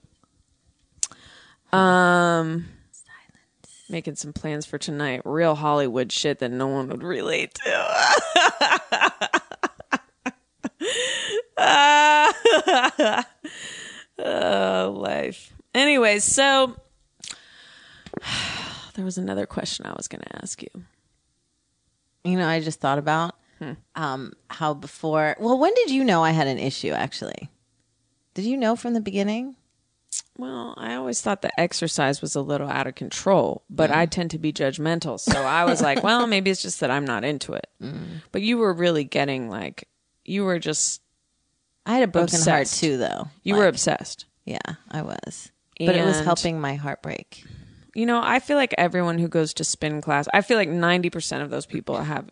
um 1.72 2.66
making 3.88 4.14
some 4.14 4.32
plans 4.32 4.64
for 4.64 4.78
tonight. 4.78 5.22
Real 5.24 5.54
Hollywood 5.54 6.10
shit 6.12 6.38
that 6.38 6.50
no 6.50 6.66
one 6.66 6.88
would 6.88 7.02
relate 7.02 7.54
to. 7.54 9.40
oh, 14.18 14.94
life. 14.96 15.52
Anyways, 15.74 16.24
so 16.24 16.76
there 18.94 19.04
was 19.04 19.18
another 19.18 19.46
question 19.46 19.86
I 19.86 19.94
was 19.96 20.08
going 20.08 20.22
to 20.22 20.36
ask 20.42 20.62
you. 20.62 20.68
You 22.24 22.36
know, 22.36 22.48
I 22.48 22.60
just 22.60 22.80
thought 22.80 22.98
about 22.98 23.36
hmm. 23.58 23.72
um, 23.94 24.32
how 24.50 24.74
before. 24.74 25.36
Well, 25.38 25.58
when 25.58 25.74
did 25.74 25.90
you 25.90 26.04
know 26.04 26.24
I 26.24 26.30
had 26.30 26.46
an 26.46 26.58
issue? 26.58 26.90
Actually, 26.90 27.48
did 28.34 28.44
you 28.44 28.56
know 28.56 28.76
from 28.76 28.94
the 28.94 29.00
beginning? 29.00 29.56
Well, 30.38 30.74
I 30.76 30.94
always 30.94 31.20
thought 31.20 31.42
the 31.42 31.60
exercise 31.60 32.20
was 32.20 32.34
a 32.34 32.42
little 32.42 32.68
out 32.68 32.86
of 32.86 32.94
control, 32.94 33.62
but 33.70 33.90
I 33.90 34.06
mm. 34.06 34.10
tend 34.10 34.30
to 34.32 34.38
be 34.38 34.52
judgmental. 34.52 35.18
So 35.18 35.42
I 35.42 35.64
was 35.64 35.80
like, 35.80 36.02
well, 36.04 36.26
maybe 36.26 36.50
it's 36.50 36.62
just 36.62 36.80
that 36.80 36.90
I'm 36.90 37.04
not 37.04 37.24
into 37.24 37.54
it. 37.54 37.66
Mm. 37.82 38.22
But 38.32 38.42
you 38.42 38.58
were 38.58 38.72
really 38.72 39.04
getting 39.04 39.48
like, 39.48 39.88
you 40.28 40.44
were 40.44 40.58
just, 40.58 41.02
I 41.84 41.94
had 41.94 42.02
a 42.02 42.06
broken 42.08 42.40
heart 42.40 42.62
Obsessed. 42.62 42.80
too, 42.80 42.96
though. 42.96 43.28
you 43.42 43.54
were 43.54 43.66
obsessed. 43.66 44.26
Yeah, 44.44 44.58
I 44.90 45.02
was. 45.02 45.50
But 45.78 45.96
it 45.96 46.04
was 46.04 46.20
helping 46.20 46.60
my 46.60 46.74
heartbreak. 46.74 47.44
You 47.94 48.06
know, 48.06 48.20
I 48.22 48.40
feel 48.40 48.56
like 48.56 48.74
everyone 48.78 49.18
who 49.18 49.28
goes 49.28 49.54
to 49.54 49.64
spin 49.64 50.00
class, 50.00 50.28
I 50.32 50.42
feel 50.42 50.56
like 50.56 50.68
90% 50.68 51.42
of 51.42 51.50
those 51.50 51.66
people 51.66 51.96
have 51.96 52.30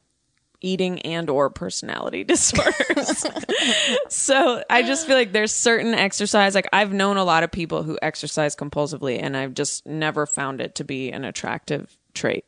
eating 0.61 1.01
and 1.03 1.29
or 1.29 1.51
personality 1.51 2.25
disorders. 2.25 3.25
so 4.09 4.63
I 4.71 4.83
just 4.83 5.07
feel 5.07 5.17
like 5.17 5.33
there's 5.33 5.53
certain 5.53 5.95
exercise 5.95 6.55
like 6.55 6.69
I've 6.73 6.93
known 6.93 7.17
a 7.19 7.25
lot 7.25 7.43
of 7.43 7.51
people 7.51 7.83
who 7.83 7.99
exercise 8.01 8.57
compulsively 8.57 9.23
and 9.23 9.37
I've 9.37 9.55
just 9.55 9.85
never 9.87 10.27
found 10.27 10.61
it 10.61 10.75
to 10.77 10.85
be 10.85 11.13
an 11.13 11.25
attractive 11.25 11.97
trait. 12.15 12.45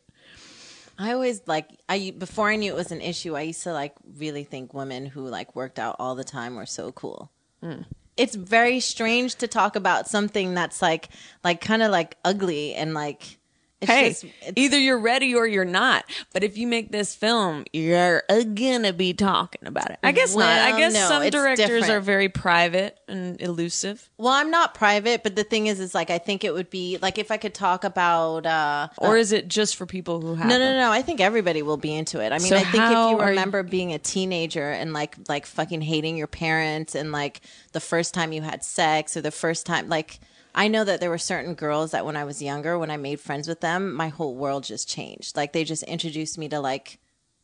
I 0.98 1.12
always 1.12 1.42
like 1.46 1.68
I 1.88 2.14
before 2.16 2.48
I 2.48 2.56
knew 2.56 2.72
it 2.72 2.76
was 2.76 2.92
an 2.92 3.00
issue. 3.00 3.36
I 3.36 3.42
used 3.42 3.62
to 3.64 3.72
like 3.72 3.94
really 4.16 4.44
think 4.44 4.72
women 4.72 5.06
who 5.06 5.26
like 5.26 5.54
worked 5.54 5.78
out 5.78 5.96
all 5.98 6.14
the 6.14 6.24
time 6.24 6.56
were 6.56 6.66
so 6.66 6.92
cool. 6.92 7.30
Mm. 7.62 7.84
It's 8.16 8.34
very 8.34 8.80
strange 8.80 9.34
to 9.36 9.48
talk 9.48 9.76
about 9.76 10.08
something 10.08 10.54
that's 10.54 10.80
like 10.80 11.08
like 11.44 11.60
kind 11.60 11.82
of 11.82 11.90
like 11.90 12.16
ugly 12.24 12.74
and 12.74 12.94
like 12.94 13.38
it's 13.80 13.90
hey, 13.90 14.08
just, 14.10 14.24
either 14.56 14.78
you're 14.78 14.98
ready 14.98 15.34
or 15.34 15.46
you're 15.46 15.64
not. 15.66 16.04
But 16.32 16.42
if 16.44 16.56
you 16.56 16.66
make 16.66 16.90
this 16.92 17.14
film, 17.14 17.64
you're 17.72 18.22
uh, 18.28 18.42
gonna 18.42 18.92
be 18.94 19.12
talking 19.12 19.66
about 19.66 19.90
it. 19.90 19.98
I 20.02 20.12
guess 20.12 20.34
not. 20.34 20.46
I 20.48 20.78
guess 20.78 20.94
no, 20.94 21.08
some 21.08 21.28
directors 21.28 21.66
different. 21.66 21.90
are 21.90 22.00
very 22.00 22.28
private 22.30 22.98
and 23.06 23.40
elusive. 23.40 24.08
well, 24.16 24.32
I'm 24.32 24.50
not 24.50 24.74
private, 24.74 25.22
but 25.22 25.36
the 25.36 25.44
thing 25.44 25.66
is, 25.66 25.78
is 25.78 25.94
like 25.94 26.08
I 26.10 26.18
think 26.18 26.42
it 26.42 26.54
would 26.54 26.70
be 26.70 26.98
like 27.02 27.18
if 27.18 27.30
I 27.30 27.36
could 27.36 27.52
talk 27.54 27.84
about. 27.84 28.46
uh 28.46 28.88
Or 28.98 29.16
is 29.18 29.32
it 29.32 29.48
just 29.48 29.76
for 29.76 29.84
people 29.84 30.20
who 30.20 30.34
have 30.36 30.46
No, 30.48 30.58
no, 30.58 30.64
them? 30.64 30.76
no. 30.78 30.90
I 30.90 31.02
think 31.02 31.20
everybody 31.20 31.62
will 31.62 31.76
be 31.76 31.94
into 31.94 32.20
it. 32.20 32.32
I 32.32 32.38
mean, 32.38 32.48
So 32.48 32.56
I 32.56 32.60
think 32.64 32.82
if 32.84 32.90
you 32.90 32.96
are 32.96 33.12
you- 33.24 33.28
remember 33.30 33.62
being 33.62 33.92
a 33.92 33.98
teenager 33.98 34.70
and 34.70 34.92
like 34.94 35.16
like 35.28 35.44
fucking 35.44 35.82
hating 35.82 36.16
your 36.16 36.26
parents 36.28 36.94
and 36.94 37.12
like 37.12 37.40
the 37.72 37.80
first 37.80 38.14
time 38.14 38.32
you 38.32 38.40
had 38.42 38.64
sex 38.64 39.16
or 39.16 39.20
the 39.20 39.30
first 39.30 39.66
time 39.66 39.88
like 39.90 40.18
I 40.58 40.68
know 40.68 40.84
that 40.84 41.00
there 41.00 41.10
were 41.10 41.18
certain 41.18 41.54
girls 41.54 41.90
that 41.90 42.06
when 42.06 42.16
I 42.16 42.24
was 42.24 42.40
younger, 42.42 42.78
when 42.78 42.90
I 42.90 42.96
made 42.96 43.20
friends 43.20 43.46
with 43.46 43.60
them, 43.60 43.92
my 43.92 44.08
whole 44.08 44.34
world 44.34 44.64
just 44.64 44.88
changed. 44.88 45.36
Like 45.36 45.52
they 45.52 45.64
just 45.64 45.82
introduced 45.82 46.38
me 46.38 46.48
to 46.48 46.60
like 46.60 46.98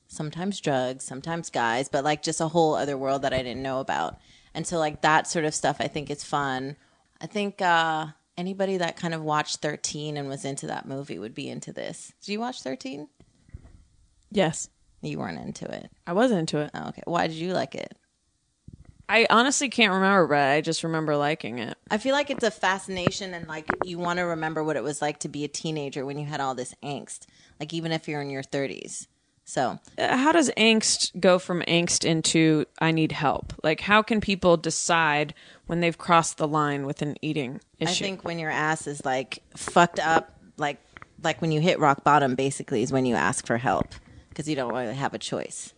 sometimes 0.08 0.60
drugs, 0.60 1.04
sometimes 1.04 1.50
guys, 1.50 1.90
but 1.90 2.04
like 2.04 2.22
just 2.22 2.40
a 2.40 2.48
whole 2.48 2.74
other 2.74 2.96
world 2.96 3.20
that 3.22 3.34
I 3.34 3.42
didn't 3.42 3.62
know 3.62 3.80
about. 3.80 4.18
And 4.54 4.66
so 4.66 4.78
like 4.78 5.02
that 5.02 5.26
sort 5.26 5.44
of 5.44 5.54
stuff 5.54 5.76
I 5.78 5.88
think 5.88 6.08
is 6.10 6.24
fun. 6.24 6.76
I 7.20 7.26
think 7.26 7.60
uh 7.60 8.06
anybody 8.38 8.78
that 8.78 8.96
kind 8.96 9.12
of 9.12 9.22
watched 9.22 9.58
13 9.58 10.16
and 10.16 10.28
was 10.28 10.46
into 10.46 10.66
that 10.68 10.88
movie 10.88 11.18
would 11.18 11.34
be 11.34 11.50
into 11.50 11.70
this. 11.70 12.14
Did 12.24 12.32
you 12.32 12.40
watch 12.40 12.62
13? 12.62 13.08
Yes, 14.30 14.70
You 15.02 15.18
weren't 15.18 15.38
into 15.38 15.70
it. 15.70 15.90
I 16.06 16.14
was 16.14 16.30
into 16.30 16.58
it. 16.58 16.70
Oh, 16.72 16.88
okay. 16.88 17.02
Why 17.04 17.26
did 17.26 17.36
you 17.36 17.52
like 17.52 17.74
it? 17.74 17.94
I 19.08 19.26
honestly 19.28 19.68
can't 19.68 19.92
remember, 19.92 20.26
but 20.28 20.48
I 20.48 20.60
just 20.60 20.84
remember 20.84 21.16
liking 21.16 21.58
it. 21.58 21.76
I 21.90 21.98
feel 21.98 22.14
like 22.14 22.30
it's 22.30 22.44
a 22.44 22.50
fascination 22.50 23.34
and 23.34 23.46
like 23.46 23.66
you 23.84 23.98
want 23.98 24.18
to 24.18 24.22
remember 24.22 24.64
what 24.64 24.76
it 24.76 24.82
was 24.82 25.02
like 25.02 25.18
to 25.20 25.28
be 25.28 25.44
a 25.44 25.48
teenager 25.48 26.06
when 26.06 26.18
you 26.18 26.26
had 26.26 26.40
all 26.40 26.54
this 26.54 26.74
angst. 26.82 27.26
Like 27.60 27.74
even 27.74 27.92
if 27.92 28.08
you're 28.08 28.22
in 28.22 28.30
your 28.30 28.42
30s. 28.42 29.06
So, 29.44 29.80
Uh, 29.98 30.16
How 30.16 30.32
does 30.32 30.50
angst 30.56 31.18
go 31.20 31.38
from 31.38 31.62
angst 31.62 32.04
into 32.04 32.64
I 32.78 32.92
need 32.92 33.12
help? 33.12 33.52
Like, 33.62 33.80
how 33.80 34.00
can 34.00 34.20
people 34.20 34.56
decide 34.56 35.34
when 35.66 35.80
they've 35.80 35.98
crossed 35.98 36.38
the 36.38 36.46
line 36.48 36.86
with 36.86 37.02
an 37.02 37.16
eating 37.22 37.60
issue? 37.80 38.04
I 38.04 38.06
think 38.06 38.24
when 38.24 38.38
your 38.38 38.50
ass 38.50 38.86
is 38.86 39.04
like 39.04 39.42
fucked 39.56 39.98
up, 39.98 40.38
like 40.56 40.78
like 41.22 41.40
when 41.42 41.52
you 41.52 41.60
hit 41.60 41.78
rock 41.80 42.02
bottom, 42.04 42.34
basically 42.34 42.82
is 42.82 42.92
when 42.92 43.04
you 43.04 43.14
ask 43.14 43.46
for 43.46 43.58
help 43.58 43.88
because 44.28 44.48
you 44.48 44.56
don't 44.56 44.72
really 44.72 44.94
have 44.94 45.12
a 45.12 45.18
choice. 45.18 45.74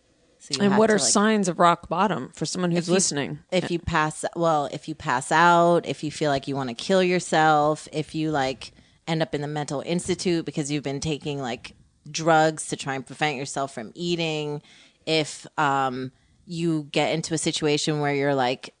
So 0.51 0.61
and 0.61 0.77
what 0.77 0.91
are 0.91 0.99
like, 0.99 1.01
signs 1.01 1.47
of 1.47 1.59
rock 1.59 1.89
bottom 1.89 2.31
for 2.35 2.45
someone 2.45 2.71
who's 2.71 2.87
you- 2.87 2.93
listening? 2.93 3.39
If 3.51 3.71
you 3.71 3.79
pass, 3.79 4.23
well, 4.35 4.69
if 4.71 4.87
you 4.87 4.95
pass 4.95 5.31
out, 5.31 5.85
if 5.85 6.03
you 6.03 6.11
feel 6.11 6.29
like 6.29 6.47
you 6.47 6.55
want 6.55 6.69
to 6.69 6.75
kill 6.75 7.01
yourself, 7.01 7.87
if 7.91 8.13
you 8.13 8.31
like 8.31 8.71
end 9.07 9.21
up 9.21 9.33
in 9.33 9.41
the 9.41 9.47
mental 9.47 9.81
institute 9.81 10.45
because 10.45 10.71
you've 10.71 10.83
been 10.83 10.99
taking 10.99 11.41
like 11.41 11.73
drugs 12.09 12.67
to 12.67 12.75
try 12.75 12.93
and 12.95 13.05
prevent 13.05 13.37
yourself 13.37 13.73
from 13.73 13.91
eating, 13.95 14.61
if 15.05 15.47
um, 15.57 16.11
you 16.45 16.87
get 16.91 17.13
into 17.13 17.33
a 17.33 17.37
situation 17.37 17.99
where 17.99 18.13
you're 18.13 18.35
like 18.35 18.73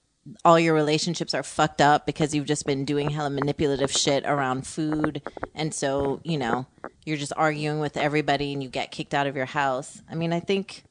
all 0.43 0.59
your 0.59 0.73
relationships 0.73 1.35
are 1.35 1.43
fucked 1.43 1.81
up 1.81 2.05
because 2.05 2.33
you've 2.33 2.45
just 2.47 2.65
been 2.65 2.83
doing 2.83 3.11
hella 3.11 3.29
manipulative 3.29 3.91
shit 3.91 4.25
around 4.25 4.65
food 4.65 5.21
and 5.53 5.71
so 5.71 6.19
you 6.23 6.35
know 6.35 6.65
you're 7.05 7.17
just 7.17 7.33
arguing 7.37 7.79
with 7.79 7.95
everybody 7.95 8.51
and 8.51 8.63
you 8.63 8.69
get 8.69 8.89
kicked 8.91 9.13
out 9.13 9.27
of 9.27 9.35
your 9.35 9.45
house 9.45 10.01
i 10.09 10.15
mean 10.15 10.33
i 10.33 10.39
think 10.39 10.83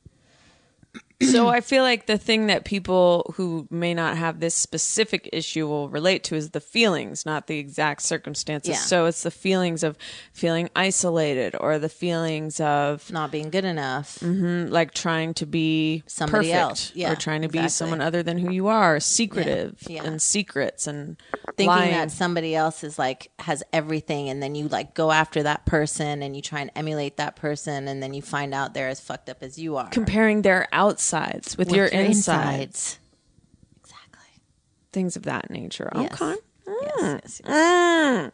so 1.30 1.48
I 1.48 1.60
feel 1.60 1.82
like 1.82 2.06
the 2.06 2.18
thing 2.18 2.46
that 2.48 2.64
people 2.64 3.32
who 3.36 3.66
may 3.70 3.94
not 3.94 4.16
have 4.16 4.40
this 4.40 4.54
specific 4.54 5.28
issue 5.32 5.66
will 5.66 5.88
relate 5.88 6.24
to 6.24 6.34
is 6.36 6.50
the 6.50 6.60
feelings, 6.60 7.24
not 7.26 7.46
the 7.46 7.58
exact 7.58 8.02
circumstances. 8.02 8.70
Yeah. 8.70 8.76
So 8.76 9.06
it's 9.06 9.22
the 9.22 9.30
feelings 9.30 9.82
of 9.82 9.96
feeling 10.32 10.68
isolated 10.76 11.54
or 11.58 11.78
the 11.78 11.88
feelings 11.88 12.60
of 12.60 13.10
not 13.10 13.30
being 13.30 13.50
good 13.50 13.64
enough 13.64 14.18
mm, 14.20 14.70
like 14.70 14.94
trying 14.94 15.34
to 15.34 15.46
be 15.46 16.02
Somebody 16.06 16.48
perfect 16.48 16.60
else. 16.60 16.92
Yeah, 16.94 17.12
or 17.12 17.16
trying 17.16 17.42
to 17.42 17.48
be 17.48 17.68
someone 17.68 18.00
other 18.00 18.22
than 18.22 18.38
who 18.38 18.50
you 18.50 18.68
are, 18.68 19.00
secretive 19.00 19.78
Yeah. 19.88 20.04
and 20.04 20.20
secrets 20.20 20.86
and 20.86 21.16
thinking 21.56 21.66
lying. 21.66 21.92
that 21.92 22.10
somebody 22.10 22.54
else 22.54 22.82
is 22.84 22.98
like 22.98 23.30
has 23.38 23.62
everything 23.72 24.28
and 24.28 24.42
then 24.42 24.54
you 24.54 24.68
like 24.68 24.94
go 24.94 25.10
after 25.10 25.42
that 25.42 25.64
person 25.66 26.22
and 26.22 26.34
you 26.34 26.42
try 26.42 26.60
and 26.60 26.70
emulate 26.74 27.16
that 27.18 27.36
person 27.36 27.86
and 27.88 28.02
then 28.02 28.14
you 28.14 28.22
find 28.22 28.52
out 28.54 28.74
they're 28.74 28.88
as 28.88 29.00
fucked 29.00 29.28
up 29.28 29.42
as 29.42 29.58
you 29.58 29.76
are 29.76 29.88
comparing 29.90 30.42
their 30.42 30.66
outsides 31.14 31.56
with, 31.58 31.72
your, 31.72 31.86
insides, 31.86 32.98
exactly 33.82 34.42
things 34.92 35.16
of 35.16 35.22
that 35.24 35.50
nature. 35.50 35.90
Yes. 35.94 36.20
Okay. 36.20 36.34
yes, 36.66 36.84
yes, 37.00 37.40
yes. 37.44 37.46
Mm. 37.46 38.32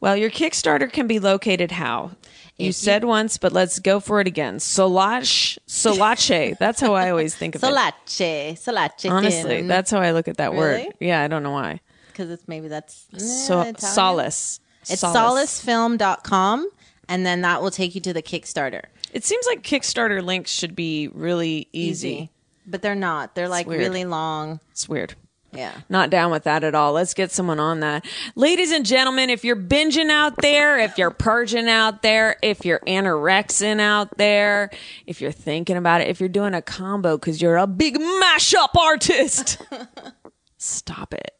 Well, 0.00 0.16
your 0.16 0.30
Kickstarter 0.30 0.92
can 0.92 1.06
be 1.06 1.18
located 1.18 1.70
how? 1.70 2.12
You 2.56 2.72
said 2.72 3.04
once, 3.04 3.36
but 3.38 3.52
let's 3.52 3.78
go 3.80 3.98
for 4.00 4.20
it 4.20 4.26
again. 4.28 4.58
Solach, 4.58 5.58
Solache. 5.66 6.56
That's 6.58 6.80
how 6.80 6.94
I 6.94 7.10
always 7.10 7.34
think 7.34 7.54
of 7.56 7.64
it. 7.64 7.66
Solace, 7.66 8.60
Solace. 8.60 9.04
Honestly, 9.06 9.62
that's 9.62 9.90
how 9.90 9.98
I 10.00 10.12
look 10.12 10.28
at 10.28 10.36
that 10.36 10.52
Really? 10.52 10.84
word. 10.84 10.94
Yeah, 11.00 11.20
I 11.20 11.26
don't 11.26 11.42
know 11.42 11.50
why. 11.50 11.80
because 12.08 12.30
it's 12.30 12.46
maybe 12.46 12.68
that's 12.68 13.06
So 13.16 13.60
eh, 13.60 13.72
solace. 13.78 14.60
It's 14.82 15.00
Solace. 15.00 15.64
solacefilm.com 15.64 16.68
and 17.08 17.26
then 17.26 17.40
that 17.40 17.60
will 17.60 17.72
take 17.72 17.94
you 17.96 18.00
to 18.02 18.12
the 18.12 18.22
Kickstarter. 18.22 18.84
It 19.14 19.24
seems 19.24 19.46
like 19.46 19.62
Kickstarter 19.62 20.20
links 20.22 20.50
should 20.50 20.74
be 20.74 21.08
really 21.08 21.68
easy. 21.72 22.30
But 22.66 22.82
they're 22.82 22.96
not. 22.96 23.36
They're 23.36 23.48
like 23.48 23.66
weird. 23.66 23.80
really 23.80 24.04
long. 24.04 24.58
It's 24.72 24.88
weird. 24.88 25.14
Yeah. 25.52 25.72
Not 25.88 26.10
down 26.10 26.32
with 26.32 26.42
that 26.44 26.64
at 26.64 26.74
all. 26.74 26.92
Let's 26.92 27.14
get 27.14 27.30
someone 27.30 27.60
on 27.60 27.78
that. 27.78 28.04
Ladies 28.34 28.72
and 28.72 28.84
gentlemen, 28.84 29.30
if 29.30 29.44
you're 29.44 29.54
binging 29.54 30.10
out 30.10 30.38
there, 30.38 30.80
if 30.80 30.98
you're 30.98 31.12
purging 31.12 31.68
out 31.68 32.02
there, 32.02 32.36
if 32.42 32.64
you're 32.64 32.80
anorexing 32.80 33.80
out 33.80 34.18
there, 34.18 34.70
if 35.06 35.20
you're 35.20 35.30
thinking 35.30 35.76
about 35.76 36.00
it, 36.00 36.08
if 36.08 36.18
you're 36.18 36.28
doing 36.28 36.52
a 36.52 36.62
combo 36.62 37.16
because 37.16 37.40
you're 37.40 37.56
a 37.56 37.68
big 37.68 37.96
mashup 37.98 38.74
artist, 38.76 39.62
stop 40.58 41.14
it. 41.14 41.36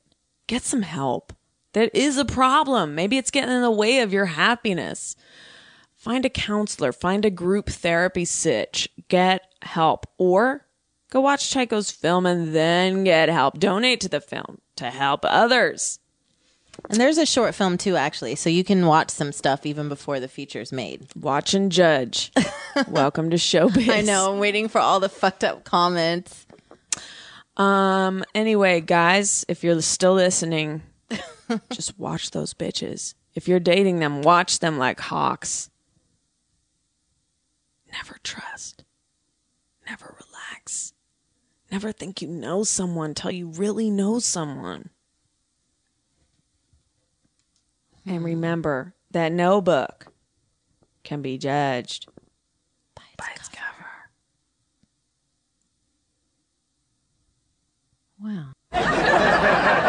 Get 0.47 0.63
some 0.63 0.83
help. 0.83 1.33
That 1.73 1.91
is 1.93 2.17
a 2.19 2.25
problem. 2.25 2.95
Maybe 2.95 3.19
it's 3.19 3.33
getting 3.33 3.53
in 3.53 3.63
the 3.63 3.71
way 3.71 3.99
of 3.99 4.13
your 4.13 4.27
happiness. 4.27 5.17
Find 6.05 6.27
a 6.27 6.29
counselor, 6.29 6.93
find 6.93 7.25
a 7.25 7.31
group 7.31 7.71
therapy 7.71 8.27
sitch, 8.27 8.91
get 9.09 9.51
help, 9.63 10.05
or 10.19 10.67
go 11.11 11.23
watch 11.23 11.49
Tchaiko's 11.51 11.91
film 11.91 12.27
and 12.27 12.55
then 12.55 13.05
get 13.05 13.31
help. 13.31 13.59
Donate 13.59 14.03
to 14.03 14.11
the 14.11 14.21
film 14.21 14.61
to 14.77 14.91
help 14.91 15.21
others. 15.25 16.01
And 16.91 17.01
there's 17.01 17.17
a 17.17 17.25
short 17.25 17.55
film 17.55 17.79
too, 17.79 17.97
actually. 17.97 18.35
So 18.35 18.51
you 18.51 18.65
can 18.65 18.85
watch 18.85 19.09
some 19.09 19.33
stuff 19.33 19.65
even 19.65 19.89
before 19.89 20.21
the 20.21 20.29
feature's 20.29 20.73
made. 20.73 21.07
Watch 21.17 21.55
and 21.55 21.73
judge. 21.73 22.33
Welcome 22.87 23.31
to 23.31 23.37
showbiz. 23.37 23.89
I 23.89 24.03
know. 24.03 24.31
I'm 24.31 24.41
waiting 24.41 24.69
for 24.69 24.83
all 24.83 25.01
the 25.01 25.09
fucked 25.09 25.43
up 25.43 25.65
comments. 25.65 26.45
Um. 27.57 28.25
Anyway, 28.35 28.83
guys, 28.83 29.47
if 29.49 29.65
you're 29.65 29.81
still 29.81 30.13
listening, 30.13 30.83
just 31.73 31.99
watch 31.99 32.33
those 32.33 32.53
bitches. 32.53 33.15
If 33.35 33.49
you're 33.49 33.59
dating 33.59 34.01
them, 34.01 34.21
watch 34.21 34.59
them 34.59 34.77
like 34.77 35.01
hawks. 35.01 35.71
Never 37.95 38.19
trust. 38.23 38.85
Never 39.89 40.17
relax. 40.27 40.93
Never 41.71 41.93
think 41.93 42.21
you 42.21 42.29
know 42.29 42.65
someone 42.65 43.15
till 43.15 43.31
you 43.31 43.49
really 43.49 43.89
know 43.89 44.19
someone. 44.19 44.91
And 48.05 48.19
hmm. 48.19 48.25
remember 48.25 48.95
that 49.13 49.33
no 49.33 49.61
book 49.61 50.13
can 51.05 51.23
be 51.23 51.39
judged 51.39 52.09
by 52.95 53.27
its 53.37 53.49
cover. 53.49 53.87
Wow. 58.21 58.53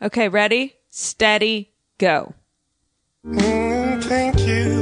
Okay, 0.00 0.28
ready, 0.28 0.76
steady, 0.90 1.72
go. 1.98 2.32
Hmm. 3.24 3.67
Thank 4.08 4.40
you 4.46 4.77